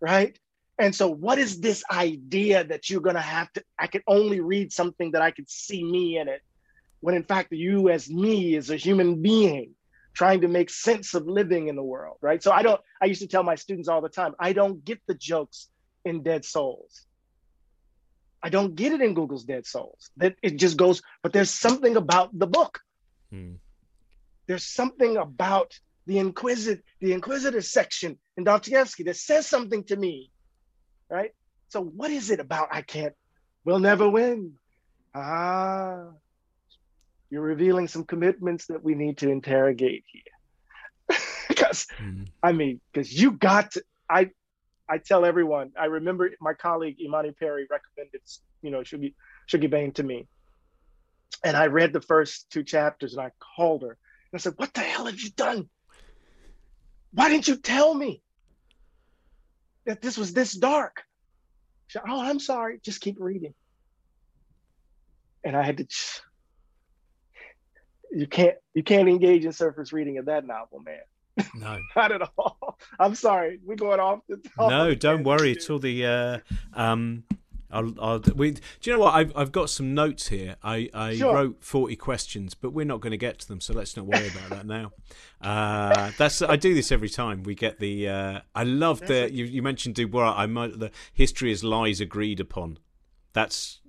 right? 0.00 0.38
And 0.78 0.94
so, 0.94 1.08
what 1.08 1.38
is 1.38 1.60
this 1.60 1.84
idea 1.90 2.64
that 2.64 2.88
you're 2.88 3.00
going 3.02 3.16
to 3.16 3.20
have 3.20 3.52
to? 3.52 3.62
I 3.78 3.86
can 3.86 4.02
only 4.06 4.40
read 4.40 4.72
something 4.72 5.12
that 5.12 5.22
I 5.22 5.30
can 5.30 5.46
see 5.46 5.84
me 5.84 6.18
in 6.18 6.28
it, 6.28 6.40
when 7.00 7.14
in 7.14 7.24
fact, 7.24 7.52
you 7.52 7.88
as 7.88 8.08
me 8.08 8.54
is 8.54 8.70
a 8.70 8.76
human 8.76 9.22
being 9.22 9.74
trying 10.14 10.40
to 10.40 10.48
make 10.48 10.70
sense 10.70 11.14
of 11.14 11.26
living 11.26 11.68
in 11.68 11.76
the 11.76 11.82
world, 11.82 12.16
right? 12.20 12.42
So 12.42 12.52
I 12.52 12.62
don't, 12.62 12.80
I 13.00 13.06
used 13.06 13.22
to 13.22 13.28
tell 13.28 13.42
my 13.42 13.54
students 13.54 13.88
all 13.88 14.00
the 14.00 14.08
time, 14.08 14.34
I 14.38 14.52
don't 14.52 14.84
get 14.84 15.00
the 15.06 15.14
jokes 15.14 15.68
in 16.04 16.22
Dead 16.22 16.44
Souls. 16.44 17.06
I 18.42 18.48
don't 18.48 18.74
get 18.74 18.92
it 18.92 19.02
in 19.02 19.14
Gogol's 19.14 19.44
Dead 19.44 19.66
Souls. 19.66 20.10
That 20.16 20.34
it 20.42 20.56
just 20.56 20.76
goes, 20.76 21.02
but 21.22 21.32
there's 21.32 21.50
something 21.50 21.96
about 21.96 22.36
the 22.36 22.46
book. 22.46 22.80
Hmm. 23.30 23.54
There's 24.46 24.64
something 24.64 25.16
about 25.16 25.78
the 26.06 26.18
Inquisit, 26.18 26.82
the 27.00 27.12
Inquisitor 27.12 27.60
section 27.60 28.18
in 28.36 28.44
Dostoevsky 28.44 29.04
that 29.04 29.16
says 29.16 29.46
something 29.46 29.84
to 29.84 29.96
me, 29.96 30.30
right? 31.08 31.32
So 31.68 31.82
what 31.82 32.10
is 32.10 32.30
it 32.30 32.40
about 32.40 32.68
I 32.72 32.82
can't, 32.82 33.14
we'll 33.64 33.78
never 33.78 34.08
win. 34.08 34.54
Ah, 35.14 36.06
you're 37.30 37.42
revealing 37.42 37.88
some 37.88 38.04
commitments 38.04 38.66
that 38.66 38.82
we 38.82 38.94
need 38.94 39.18
to 39.18 39.30
interrogate 39.30 40.04
here. 40.06 41.18
because 41.48 41.86
mm-hmm. 41.98 42.24
I 42.42 42.52
mean, 42.52 42.80
because 42.92 43.12
you 43.12 43.32
got 43.32 43.72
to, 43.72 43.84
I 44.08 44.30
I 44.88 44.98
tell 44.98 45.24
everyone, 45.24 45.70
I 45.78 45.84
remember 45.84 46.30
my 46.40 46.52
colleague 46.52 47.00
Imani 47.00 47.30
Perry 47.30 47.66
recommended, 47.70 48.22
you 48.60 48.72
know, 48.72 48.80
Shuggie, 48.80 49.14
Shuggie 49.48 49.70
Bain 49.70 49.92
to 49.92 50.02
me. 50.02 50.26
And 51.44 51.56
I 51.56 51.66
read 51.66 51.92
the 51.92 52.00
first 52.00 52.50
two 52.50 52.64
chapters 52.64 53.12
and 53.12 53.22
I 53.22 53.30
called 53.56 53.82
her 53.82 53.90
and 53.90 53.98
I 54.34 54.38
said, 54.38 54.54
What 54.56 54.74
the 54.74 54.80
hell 54.80 55.06
have 55.06 55.20
you 55.20 55.30
done? 55.30 55.68
Why 57.12 57.28
didn't 57.28 57.46
you 57.46 57.56
tell 57.56 57.94
me 57.94 58.20
that 59.84 60.02
this 60.02 60.18
was 60.18 60.32
this 60.32 60.52
dark? 60.52 61.02
She 61.86 61.98
said, 61.98 62.08
Oh, 62.08 62.20
I'm 62.20 62.40
sorry. 62.40 62.80
Just 62.82 63.00
keep 63.00 63.16
reading. 63.20 63.54
And 65.44 65.56
I 65.56 65.62
had 65.62 65.78
to 65.78 65.86
you 68.10 68.26
can't 68.26 68.56
you 68.74 68.82
can't 68.82 69.08
engage 69.08 69.44
in 69.44 69.52
surface 69.52 69.92
reading 69.92 70.18
of 70.18 70.26
that 70.26 70.46
novel, 70.46 70.80
man. 70.80 71.46
No, 71.54 71.78
not 71.96 72.12
at 72.12 72.22
all. 72.36 72.78
I'm 72.98 73.14
sorry, 73.14 73.60
we're 73.64 73.76
going 73.76 74.00
off 74.00 74.20
the. 74.28 74.36
Top. 74.56 74.70
No, 74.70 74.94
don't 74.94 75.24
worry. 75.24 75.52
It's 75.52 75.70
all 75.70 75.78
the. 75.78 76.06
Uh, 76.06 76.38
um, 76.74 77.24
I'll, 77.72 77.94
I'll, 78.00 78.18
we, 78.34 78.50
do 78.52 78.60
you 78.82 78.92
know 78.94 78.98
what? 78.98 79.14
I've, 79.14 79.32
I've 79.36 79.52
got 79.52 79.70
some 79.70 79.94
notes 79.94 80.26
here. 80.26 80.56
I, 80.62 80.90
I 80.92 81.16
sure. 81.16 81.32
wrote 81.32 81.62
40 81.62 81.94
questions, 81.96 82.54
but 82.54 82.72
we're 82.72 82.84
not 82.84 83.00
going 83.00 83.12
to 83.12 83.16
get 83.16 83.38
to 83.40 83.48
them, 83.48 83.60
so 83.60 83.72
let's 83.72 83.96
not 83.96 84.06
worry 84.06 84.28
about 84.28 84.50
that 84.50 84.66
now. 84.66 84.90
Uh, 85.40 86.10
that's 86.18 86.42
I 86.42 86.56
do 86.56 86.74
this 86.74 86.90
every 86.90 87.08
time. 87.08 87.44
We 87.44 87.54
get 87.54 87.78
the. 87.78 88.08
Uh, 88.08 88.40
I 88.54 88.64
love 88.64 89.00
the. 89.00 89.32
You, 89.32 89.44
you 89.44 89.62
mentioned 89.62 89.94
Du 89.94 90.08
Bois. 90.08 90.34
I 90.36 90.46
might, 90.46 90.78
the 90.78 90.90
history 91.12 91.52
is 91.52 91.62
lies 91.62 92.00
agreed 92.00 92.40
upon. 92.40 92.78
That's 93.32 93.80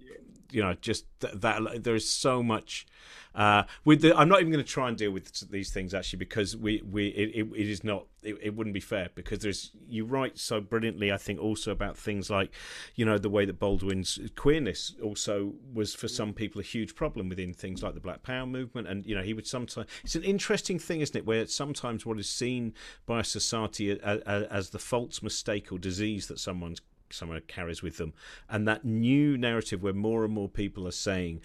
you 0.52 0.62
know 0.62 0.74
just 0.82 1.06
that, 1.20 1.42
that 1.42 1.84
there 1.84 1.96
is 1.96 2.10
so 2.10 2.44
much 2.44 2.86
uh, 3.34 3.64
with 3.86 4.02
the, 4.02 4.18
I'm 4.18 4.28
not 4.28 4.42
even 4.42 4.52
going 4.52 4.64
to 4.64 4.70
try 4.70 4.90
and 4.90 4.98
deal 4.98 5.12
with 5.12 5.50
these 5.50 5.72
things 5.72 5.94
actually 5.94 6.20
because 6.20 6.58
we 6.58 6.82
we 6.82 7.08
it, 7.08 7.48
it 7.56 7.70
is 7.70 7.82
not 7.82 8.08
it, 8.24 8.38
it, 8.42 8.56
wouldn't 8.56 8.74
be 8.74 8.82
fair 8.82 9.10
because 9.16 9.40
there's 9.40 9.72
you 9.88 10.04
write 10.04 10.38
so 10.38 10.60
brilliantly 10.60 11.14
I 11.14 11.18
think 11.18 11.40
also 11.40 11.72
about 11.72 11.98
things 11.98 12.30
like 12.30 12.52
you 12.96 13.06
know 13.06 13.18
the 13.18 13.30
way 13.30 13.46
that 13.46 13.58
Baldwin's 13.58 14.20
queerness 14.36 14.96
also 15.02 15.54
was 15.74 15.96
for 15.96 16.10
some 16.10 16.34
people 16.34 16.60
a 16.60 16.64
huge 16.64 16.94
problem 16.94 17.30
within 17.30 17.54
things 17.54 17.82
like 17.82 17.94
the 17.94 18.02
Black 18.02 18.22
Power 18.22 18.46
movement. 18.46 18.88
And 18.88 19.06
you 19.06 19.16
know 19.16 19.24
he 19.24 19.34
would 19.34 19.48
sometimes 19.48 19.88
it's 20.04 20.16
an 20.16 20.24
interesting 20.24 20.78
thing 20.78 21.00
isn't 21.00 21.16
it 21.16 21.26
where 21.26 21.48
sometimes 21.48 22.06
what 22.06 22.20
is 22.20 22.30
seen 22.30 22.74
by 23.06 23.22
society 23.22 23.92
as, 23.92 24.20
as 24.26 24.70
the 24.72 24.80
false 24.80 25.24
mistake 25.24 25.72
or 25.72 25.80
disease 25.80 26.28
that 26.28 26.40
someone's 26.40 26.82
someone 27.14 27.42
carries 27.48 27.82
with 27.82 27.98
them 27.98 28.14
and 28.50 28.68
that 28.68 28.86
new 28.86 29.38
narrative 29.38 29.82
where 29.82 29.94
more 29.94 30.24
and 30.24 30.34
more 30.34 30.50
people 30.50 30.88
are 30.88 30.92
saying 30.92 31.42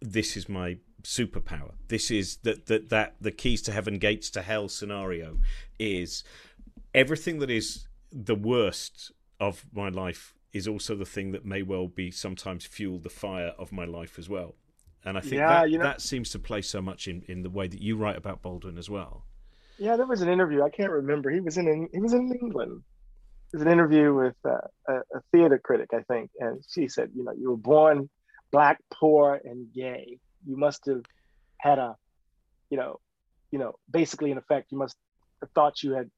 this 0.00 0.36
is 0.36 0.48
my 0.48 0.76
superpower. 1.02 1.72
This 1.88 2.10
is 2.10 2.36
that 2.38 2.66
that 2.66 2.88
that 2.90 3.16
the 3.20 3.30
keys 3.30 3.62
to 3.62 3.72
heaven, 3.72 3.98
gates 3.98 4.30
to 4.30 4.42
hell 4.42 4.68
scenario 4.68 5.38
is 5.78 6.24
everything 6.94 7.38
that 7.38 7.50
is 7.50 7.86
the 8.12 8.34
worst 8.34 9.12
of 9.40 9.66
my 9.72 9.88
life 9.88 10.34
is 10.52 10.68
also 10.68 10.94
the 10.94 11.04
thing 11.04 11.32
that 11.32 11.44
may 11.44 11.62
well 11.62 11.88
be 11.88 12.10
sometimes 12.10 12.64
fuel 12.64 12.98
the 12.98 13.10
fire 13.10 13.52
of 13.58 13.72
my 13.72 13.84
life 13.84 14.18
as 14.18 14.28
well. 14.28 14.54
And 15.04 15.18
I 15.18 15.20
think 15.20 15.34
yeah, 15.34 15.48
that, 15.48 15.70
you 15.70 15.78
know, 15.78 15.84
that 15.84 16.00
seems 16.00 16.30
to 16.30 16.38
play 16.38 16.62
so 16.62 16.80
much 16.80 17.08
in, 17.08 17.22
in 17.28 17.42
the 17.42 17.50
way 17.50 17.68
that 17.68 17.80
you 17.80 17.96
write 17.96 18.16
about 18.16 18.40
Baldwin 18.40 18.78
as 18.78 18.88
well. 18.88 19.24
Yeah, 19.78 19.96
there 19.96 20.06
was 20.06 20.22
an 20.22 20.28
interview. 20.28 20.62
I 20.62 20.70
can't 20.70 20.92
remember. 20.92 21.30
He 21.30 21.40
was 21.40 21.58
in 21.58 21.88
he 21.92 22.00
was 22.00 22.12
in 22.12 22.32
England. 22.40 22.82
Was 23.54 23.62
an 23.62 23.68
interview 23.68 24.12
with 24.12 24.34
uh, 24.44 24.58
a, 24.88 24.94
a 24.94 25.20
theater 25.32 25.60
critic, 25.62 25.90
I 25.94 26.02
think, 26.02 26.30
and 26.40 26.62
she 26.68 26.88
said, 26.88 27.10
you 27.14 27.24
know, 27.24 27.32
you 27.32 27.50
were 27.50 27.56
born 27.56 28.10
black, 28.50 28.78
poor, 28.92 29.40
and 29.44 29.72
gay 29.72 30.18
you 30.46 30.56
must 30.56 30.86
have 30.86 31.02
had 31.58 31.78
a, 31.78 31.96
you 32.70 32.76
know, 32.76 33.00
you 33.50 33.58
know, 33.58 33.74
basically 33.90 34.30
in 34.30 34.38
effect, 34.38 34.72
you 34.72 34.78
must 34.78 34.96
have 35.40 35.50
thought 35.52 35.82
you 35.82 35.92
had 35.92 36.10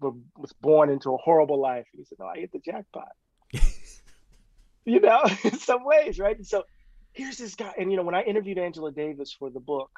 was 0.00 0.52
born 0.60 0.90
into 0.90 1.14
a 1.14 1.16
horrible 1.18 1.60
life. 1.60 1.86
And 1.92 2.00
he 2.00 2.04
said, 2.04 2.18
"No, 2.18 2.26
I 2.26 2.38
hit 2.38 2.52
the 2.52 2.58
jackpot." 2.58 3.12
you 4.84 5.00
know, 5.00 5.22
in 5.44 5.58
some 5.58 5.84
ways, 5.84 6.18
right? 6.18 6.36
And 6.36 6.46
so 6.46 6.64
here's 7.12 7.36
this 7.36 7.54
guy, 7.54 7.72
and 7.78 7.90
you 7.90 7.96
know, 7.96 8.02
when 8.02 8.14
I 8.14 8.22
interviewed 8.22 8.58
Angela 8.58 8.90
Davis 8.90 9.32
for 9.32 9.50
the 9.50 9.60
book, 9.60 9.90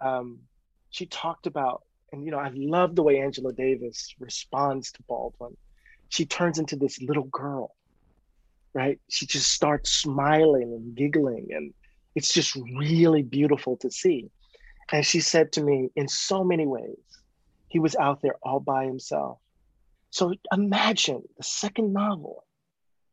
um, 0.00 0.40
she 0.90 1.06
talked 1.06 1.46
about, 1.46 1.82
and 2.12 2.24
you 2.24 2.30
know, 2.30 2.38
I 2.38 2.50
love 2.54 2.94
the 2.94 3.02
way 3.02 3.20
Angela 3.20 3.52
Davis 3.52 4.14
responds 4.18 4.92
to 4.92 5.02
Baldwin. 5.04 5.56
She 6.08 6.24
turns 6.24 6.58
into 6.58 6.76
this 6.76 7.00
little 7.02 7.24
girl, 7.24 7.74
right? 8.74 8.98
She 9.08 9.26
just 9.26 9.50
starts 9.52 9.90
smiling 9.90 10.72
and 10.72 10.94
giggling 10.94 11.48
and 11.50 11.74
it's 12.14 12.32
just 12.32 12.56
really 12.76 13.22
beautiful 13.22 13.76
to 13.78 13.90
see. 13.90 14.30
And 14.90 15.04
she 15.04 15.20
said 15.20 15.52
to 15.52 15.62
me, 15.62 15.90
in 15.96 16.08
so 16.08 16.44
many 16.44 16.66
ways, 16.66 16.96
he 17.68 17.78
was 17.78 17.96
out 17.96 18.22
there 18.22 18.36
all 18.42 18.60
by 18.60 18.84
himself. 18.84 19.38
So 20.10 20.32
imagine 20.52 21.22
the 21.36 21.44
second 21.44 21.92
novel 21.92 22.44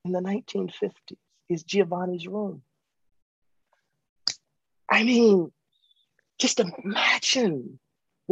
in 0.06 0.12
the 0.12 0.22
1950s 0.22 1.18
is 1.50 1.64
Giovanni's 1.64 2.28
Room. 2.28 2.62
I 4.90 5.04
mean, 5.04 5.52
just 6.40 6.62
imagine 6.62 7.80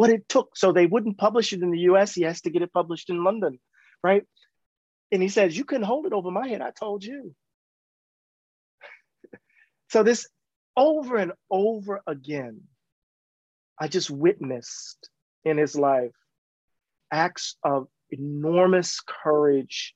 what 0.02 0.10
it 0.10 0.28
took. 0.28 0.58
So 0.58 0.72
they 0.72 0.88
wouldn't 0.88 1.20
publish 1.20 1.54
it 1.54 1.62
in 1.62 1.70
the 1.70 1.82
US. 1.92 2.16
He 2.16 2.24
has 2.24 2.42
to 2.42 2.50
get 2.50 2.64
it 2.64 2.74
published 2.74 3.12
in 3.12 3.24
London, 3.24 3.60
right? 4.04 4.24
And 5.12 5.22
he 5.22 5.30
says, 5.30 5.56
You 5.56 5.64
couldn't 5.64 5.86
hold 5.86 6.08
it 6.08 6.12
over 6.12 6.32
my 6.32 6.48
head. 6.48 6.60
I 6.60 6.72
told 6.72 7.04
you. 7.04 7.36
so 9.92 10.02
this 10.02 10.28
over 10.76 11.18
and 11.18 11.34
over 11.52 12.02
again, 12.08 12.62
I 13.80 13.90
just 13.90 14.10
witnessed 14.10 15.08
in 15.46 15.60
his 15.60 15.76
life 15.76 16.18
acts 17.12 17.56
of 17.64 17.88
enormous 18.10 19.02
courage, 19.02 19.94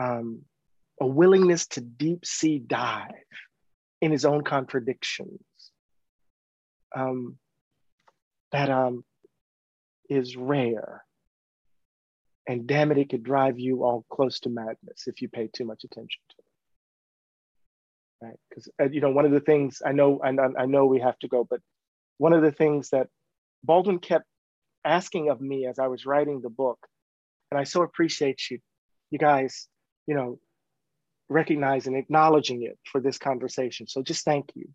um, 0.00 0.40
a 0.98 1.06
willingness 1.06 1.66
to 1.66 1.82
deep 1.82 2.24
sea 2.24 2.60
dive 2.66 3.10
in 4.00 4.10
his 4.10 4.24
own 4.24 4.42
contradictions. 4.42 5.42
Um, 6.96 7.36
that 8.54 8.70
um, 8.70 9.04
is 10.08 10.36
rare. 10.36 11.04
And 12.46 12.66
damn 12.66 12.92
it, 12.92 12.98
it 12.98 13.08
could 13.08 13.22
drive 13.22 13.58
you 13.58 13.84
all 13.84 14.04
close 14.10 14.40
to 14.40 14.50
madness 14.50 15.04
if 15.06 15.22
you 15.22 15.28
pay 15.28 15.48
too 15.52 15.64
much 15.64 15.84
attention 15.84 16.20
to 16.30 16.34
it 16.38 16.44
right? 18.24 18.36
Because 18.48 18.68
uh, 18.80 18.88
you 18.90 19.00
know, 19.00 19.10
one 19.10 19.24
of 19.24 19.32
the 19.32 19.40
things 19.40 19.82
I 19.84 19.92
know, 19.92 20.20
and 20.22 20.40
I 20.40 20.66
know 20.66 20.86
we 20.86 21.00
have 21.00 21.18
to 21.20 21.28
go, 21.28 21.46
but 21.48 21.60
one 22.18 22.32
of 22.32 22.42
the 22.42 22.52
things 22.52 22.90
that 22.90 23.08
Baldwin 23.62 23.98
kept 23.98 24.26
asking 24.84 25.30
of 25.30 25.40
me 25.40 25.66
as 25.66 25.78
I 25.78 25.88
was 25.88 26.06
writing 26.06 26.40
the 26.40 26.50
book, 26.50 26.78
and 27.50 27.58
I 27.58 27.64
so 27.64 27.82
appreciate 27.82 28.40
you, 28.50 28.58
you 29.10 29.18
guys, 29.18 29.68
you 30.06 30.14
know, 30.14 30.38
recognizing, 31.28 31.96
acknowledging 31.96 32.62
it 32.62 32.78
for 32.90 33.00
this 33.00 33.18
conversation. 33.18 33.86
So 33.86 34.02
just 34.02 34.24
thank 34.24 34.50
you. 34.54 34.68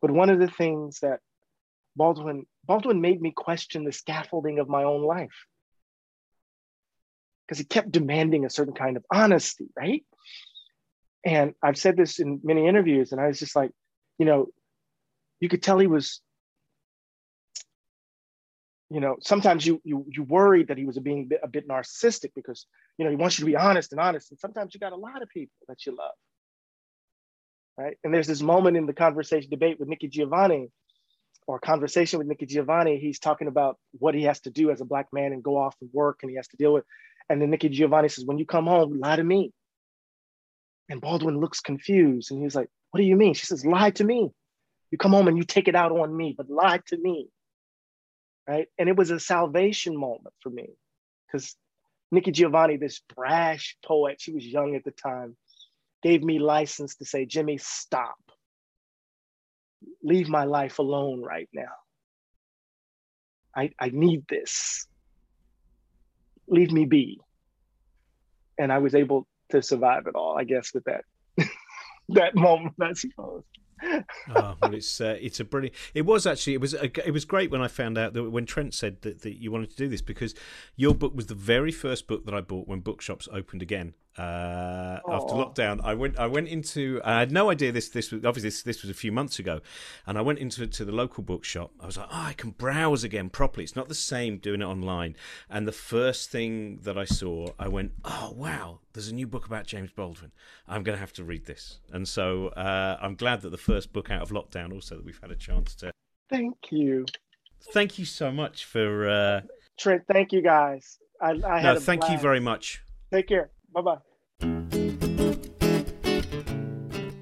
But 0.00 0.10
one 0.10 0.30
of 0.30 0.38
the 0.38 0.48
things 0.48 1.00
that 1.00 1.20
Baldwin 1.96 2.46
Baldwin 2.66 3.00
made 3.00 3.20
me 3.20 3.30
question 3.30 3.84
the 3.84 3.92
scaffolding 3.92 4.58
of 4.58 4.68
my 4.68 4.84
own 4.84 5.02
life 5.02 5.46
because 7.46 7.58
he 7.58 7.64
kept 7.64 7.90
demanding 7.90 8.44
a 8.44 8.50
certain 8.50 8.74
kind 8.74 8.96
of 8.96 9.04
honesty, 9.12 9.66
right? 9.76 10.04
And 11.24 11.54
I've 11.62 11.78
said 11.78 11.96
this 11.96 12.18
in 12.18 12.40
many 12.42 12.66
interviews, 12.66 13.12
and 13.12 13.20
I 13.20 13.26
was 13.26 13.38
just 13.38 13.56
like, 13.56 13.70
you 14.18 14.26
know, 14.26 14.48
you 15.40 15.48
could 15.48 15.62
tell 15.62 15.78
he 15.78 15.86
was, 15.86 16.20
you 18.90 19.00
know, 19.00 19.16
sometimes 19.20 19.66
you 19.66 19.80
you 19.84 20.06
you 20.08 20.22
worried 20.22 20.68
that 20.68 20.78
he 20.78 20.84
was 20.84 20.98
being 20.98 21.30
a 21.42 21.48
bit, 21.48 21.68
narcissistic 21.68 22.32
because 22.34 22.66
you 22.98 23.04
know 23.04 23.10
he 23.10 23.16
wants 23.16 23.38
you 23.38 23.44
to 23.44 23.50
be 23.50 23.56
honest 23.56 23.92
and 23.92 24.00
honest, 24.00 24.30
and 24.30 24.38
sometimes 24.38 24.74
you 24.74 24.80
got 24.80 24.92
a 24.92 24.96
lot 24.96 25.22
of 25.22 25.28
people 25.28 25.56
that 25.68 25.84
you 25.86 25.96
love, 25.96 26.14
right? 27.76 27.96
And 28.04 28.12
there's 28.12 28.26
this 28.26 28.42
moment 28.42 28.76
in 28.76 28.86
the 28.86 28.92
conversation 28.92 29.50
debate 29.50 29.80
with 29.80 29.88
Nikki 29.88 30.08
Giovanni, 30.08 30.70
or 31.46 31.58
conversation 31.58 32.18
with 32.18 32.28
Nikki 32.28 32.46
Giovanni. 32.46 32.98
He's 32.98 33.18
talking 33.18 33.48
about 33.48 33.78
what 33.98 34.14
he 34.14 34.24
has 34.24 34.40
to 34.42 34.50
do 34.50 34.70
as 34.70 34.80
a 34.80 34.84
black 34.84 35.08
man 35.12 35.32
and 35.32 35.42
go 35.42 35.56
off 35.58 35.76
and 35.80 35.90
work, 35.92 36.20
and 36.22 36.30
he 36.30 36.36
has 36.36 36.48
to 36.48 36.56
deal 36.56 36.72
with. 36.72 36.84
And 37.28 37.40
then 37.40 37.50
Nikki 37.50 37.68
Giovanni 37.70 38.08
says, 38.08 38.24
"When 38.24 38.38
you 38.38 38.46
come 38.46 38.66
home, 38.66 38.98
lie 39.00 39.16
to 39.16 39.24
me." 39.24 39.52
And 40.88 41.00
Baldwin 41.00 41.40
looks 41.40 41.60
confused 41.60 42.30
and 42.30 42.42
he's 42.42 42.54
like, 42.54 42.68
What 42.90 42.98
do 42.98 43.04
you 43.06 43.16
mean? 43.16 43.34
She 43.34 43.46
says, 43.46 43.64
Lie 43.64 43.90
to 43.92 44.04
me. 44.04 44.30
You 44.90 44.98
come 44.98 45.12
home 45.12 45.28
and 45.28 45.36
you 45.36 45.44
take 45.44 45.68
it 45.68 45.74
out 45.74 45.92
on 45.92 46.16
me, 46.16 46.34
but 46.36 46.50
lie 46.50 46.80
to 46.88 46.98
me. 46.98 47.28
right? 48.48 48.68
And 48.78 48.88
it 48.88 48.96
was 48.96 49.10
a 49.10 49.18
salvation 49.20 49.96
moment 49.98 50.34
for 50.42 50.50
me 50.50 50.68
because 51.26 51.56
Nikki 52.12 52.32
Giovanni, 52.32 52.76
this 52.76 53.00
brash 53.16 53.76
poet, 53.84 54.20
she 54.20 54.32
was 54.32 54.46
young 54.46 54.76
at 54.76 54.84
the 54.84 54.92
time, 54.92 55.36
gave 56.02 56.22
me 56.22 56.38
license 56.38 56.96
to 56.96 57.04
say, 57.04 57.26
Jimmy, 57.26 57.58
stop. 57.58 58.16
Leave 60.04 60.28
my 60.28 60.44
life 60.44 60.78
alone 60.78 61.22
right 61.22 61.48
now. 61.52 61.72
I, 63.56 63.70
I 63.80 63.90
need 63.92 64.24
this. 64.28 64.86
Leave 66.46 66.70
me 66.70 66.84
be. 66.84 67.20
And 68.58 68.72
I 68.72 68.78
was 68.78 68.94
able 68.94 69.26
to 69.50 69.62
survive 69.62 70.06
it 70.06 70.14
all, 70.14 70.38
I 70.38 70.44
guess, 70.44 70.72
with 70.72 70.84
that 70.84 71.04
that 72.10 72.36
moment, 72.36 72.74
I 72.80 72.92
suppose 72.92 73.42
oh, 74.36 74.56
well, 74.60 74.74
it's 74.74 75.00
uh, 75.00 75.16
it's 75.20 75.40
a 75.40 75.44
brilliant. 75.44 75.74
It 75.94 76.02
was 76.02 76.26
actually 76.26 76.54
it 76.54 76.60
was 76.60 76.74
a, 76.74 77.06
it 77.06 77.12
was 77.12 77.24
great 77.24 77.50
when 77.50 77.60
I 77.60 77.68
found 77.68 77.98
out 77.98 78.12
that 78.14 78.30
when 78.30 78.46
Trent 78.46 78.74
said 78.74 79.02
that, 79.02 79.22
that 79.22 79.40
you 79.40 79.50
wanted 79.50 79.70
to 79.70 79.76
do 79.76 79.88
this 79.88 80.02
because 80.02 80.34
your 80.76 80.94
book 80.94 81.14
was 81.14 81.26
the 81.26 81.34
very 81.34 81.72
first 81.72 82.06
book 82.06 82.24
that 82.26 82.34
I 82.34 82.40
bought 82.40 82.68
when 82.68 82.80
bookshops 82.80 83.28
opened 83.32 83.62
again 83.62 83.94
uh, 84.16 85.00
after 85.08 85.34
lockdown. 85.34 85.80
I 85.82 85.94
went 85.94 86.18
I 86.18 86.26
went 86.26 86.48
into 86.48 87.00
I 87.04 87.20
had 87.20 87.32
no 87.32 87.50
idea 87.50 87.72
this 87.72 87.88
this 87.88 88.12
was 88.12 88.24
obviously 88.24 88.48
this, 88.48 88.62
this 88.62 88.82
was 88.82 88.90
a 88.90 88.94
few 88.94 89.12
months 89.12 89.38
ago, 89.38 89.60
and 90.06 90.16
I 90.16 90.20
went 90.20 90.38
into 90.38 90.66
to 90.66 90.84
the 90.84 90.92
local 90.92 91.22
bookshop. 91.22 91.72
I 91.80 91.86
was 91.86 91.96
like, 91.96 92.08
oh, 92.10 92.24
I 92.28 92.32
can 92.34 92.50
browse 92.50 93.04
again 93.04 93.28
properly. 93.30 93.64
It's 93.64 93.76
not 93.76 93.88
the 93.88 93.94
same 93.94 94.38
doing 94.38 94.62
it 94.62 94.66
online. 94.66 95.16
And 95.50 95.66
the 95.66 95.72
first 95.72 96.30
thing 96.30 96.78
that 96.82 96.96
I 96.96 97.04
saw, 97.04 97.48
I 97.58 97.68
went, 97.68 97.92
oh 98.04 98.32
wow, 98.36 98.80
there's 98.92 99.08
a 99.08 99.14
new 99.14 99.26
book 99.26 99.46
about 99.46 99.66
James 99.66 99.90
Baldwin. 99.90 100.32
I'm 100.68 100.82
going 100.82 100.96
to 100.96 101.00
have 101.00 101.12
to 101.14 101.24
read 101.24 101.46
this. 101.46 101.80
And 101.92 102.06
so 102.06 102.48
uh, 102.48 102.98
I'm 103.00 103.16
glad 103.16 103.42
that 103.42 103.50
the 103.50 103.58
first 103.58 103.92
book 103.92 104.10
out 104.10 104.22
of 104.22 104.30
lockdown 104.30 104.72
also 104.72 104.96
that 104.96 105.04
we've 105.04 105.20
had 105.20 105.30
a 105.30 105.36
chance 105.36 105.74
to. 105.76 105.90
Thank 106.30 106.56
you. 106.70 107.06
Thank 107.72 107.98
you 107.98 108.04
so 108.04 108.30
much 108.30 108.64
for. 108.64 109.08
Uh... 109.08 109.40
Trent, 109.78 110.02
thank 110.10 110.32
you 110.32 110.42
guys. 110.42 110.98
I, 111.20 111.30
I 111.30 111.62
no, 111.62 111.78
thank 111.80 112.02
blast. 112.02 112.12
you 112.12 112.18
very 112.18 112.40
much. 112.40 112.82
Take 113.12 113.28
care. 113.28 113.50
Bye 113.74 113.80
bye. 113.80 113.98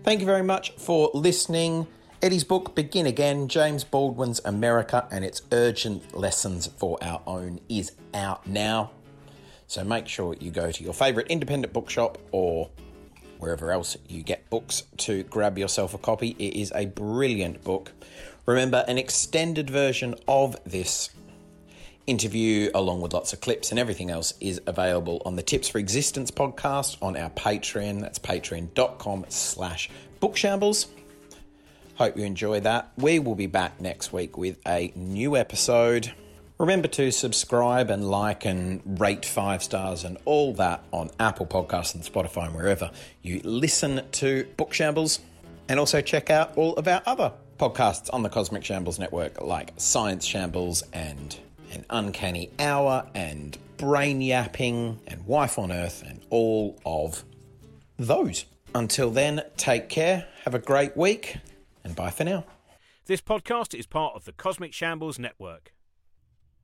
Thank 0.05 0.20
you 0.20 0.26
very 0.26 0.42
much 0.42 0.72
for 0.72 1.11
listening. 1.14 1.86
Eddie's 2.20 2.44
book, 2.44 2.74
Begin 2.74 3.07
Again 3.07 3.48
James 3.48 3.82
Baldwin's 3.82 4.40
America 4.44 5.09
and 5.11 5.24
its 5.24 5.42
Urgent 5.50 6.14
Lessons 6.14 6.66
for 6.66 6.98
Our 7.03 7.22
Own, 7.26 7.61
is 7.68 7.92
out 8.12 8.46
now. 8.46 8.90
So 9.66 9.82
make 9.82 10.07
sure 10.07 10.36
you 10.38 10.50
go 10.50 10.70
to 10.70 10.84
your 10.84 10.92
favourite 10.92 11.28
independent 11.28 11.72
bookshop 11.72 12.18
or 12.30 12.70
wherever 13.38 13.72
else 13.72 13.96
you 14.07 14.22
get 14.22 14.48
books 14.50 14.82
to 14.98 15.22
grab 15.24 15.57
yourself 15.57 15.94
a 15.94 15.98
copy. 15.98 16.36
It 16.38 16.55
is 16.55 16.72
a 16.74 16.86
brilliant 16.86 17.64
book. 17.64 17.92
Remember, 18.44 18.84
an 18.86 18.98
extended 18.98 19.70
version 19.70 20.14
of 20.28 20.57
this 20.64 21.11
interview, 22.07 22.70
along 22.74 23.00
with 23.00 23.12
lots 23.12 23.32
of 23.32 23.40
clips 23.40 23.70
and 23.70 23.78
everything 23.78 24.11
else, 24.11 24.34
is 24.40 24.61
available 24.66 25.22
on 25.24 25.36
the 25.36 25.42
Tips 25.42 25.68
for 25.68 25.78
Existence 25.78 26.30
podcast 26.30 26.96
on 27.03 27.16
our 27.16 27.30
Patreon. 27.30 28.00
That's 28.00 28.18
patreon.com 28.18 29.26
slash 29.28 29.88
bookshambles. 30.20 30.86
Hope 31.96 32.16
you 32.16 32.24
enjoy 32.24 32.61
that. 32.61 32.90
We 32.96 33.18
will 33.18 33.34
be 33.34 33.46
back 33.46 33.80
next 33.80 34.12
week 34.12 34.36
with 34.36 34.59
a 34.66 34.92
new 34.96 35.36
episode. 35.36 36.12
Remember 36.59 36.88
to 36.88 37.11
subscribe 37.11 37.90
and 37.90 38.09
like 38.09 38.44
and 38.44 39.00
rate 39.00 39.24
five 39.24 39.62
stars 39.62 40.05
and 40.05 40.16
all 40.24 40.55
that 40.55 40.84
on 40.92 41.11
Apple 41.18 41.46
Podcasts 41.46 41.94
and 41.94 42.05
Spotify 42.05 42.46
and 42.46 42.55
wherever 42.55 42.90
you 43.20 43.40
listen 43.44 44.03
to 44.12 44.44
Book 44.57 44.72
Shambles. 44.72 45.20
And 45.68 45.78
also 45.78 46.00
check 46.00 46.30
out 46.30 46.57
all 46.57 46.74
of 46.76 46.86
our 46.88 47.03
other 47.07 47.32
podcasts 47.59 48.12
on 48.12 48.22
the 48.22 48.28
Cosmic 48.28 48.64
Shambles 48.64 48.98
Network, 48.98 49.40
like 49.40 49.72
Science 49.76 50.24
Shambles 50.24 50.82
and 50.92 51.36
An 51.72 51.84
Uncanny 51.90 52.50
Hour 52.58 53.08
and 53.14 53.56
Brain 53.78 54.20
Yapping 54.20 55.00
and 55.06 55.26
Wife 55.26 55.58
on 55.58 55.72
Earth 55.72 56.02
and 56.06 56.20
all 56.30 56.78
of 56.84 57.24
those. 57.98 58.44
Until 58.74 59.10
then, 59.10 59.42
take 59.56 59.88
care, 59.88 60.26
have 60.44 60.54
a 60.54 60.58
great 60.58 60.96
week, 60.96 61.38
and 61.82 61.96
bye 61.96 62.10
for 62.10 62.24
now. 62.24 62.44
This 63.06 63.20
podcast 63.20 63.78
is 63.78 63.86
part 63.86 64.14
of 64.14 64.24
the 64.24 64.32
Cosmic 64.32 64.72
Shambles 64.72 65.18
Network. 65.18 65.72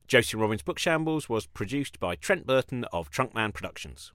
Josie 0.06 0.36
Robbins 0.36 0.62
Book 0.62 0.78
Shambles 0.78 1.28
was 1.28 1.46
produced 1.46 1.98
by 1.98 2.14
Trent 2.14 2.46
Burton 2.46 2.84
of 2.92 3.10
Trunkman 3.10 3.52
Productions. 3.52 4.12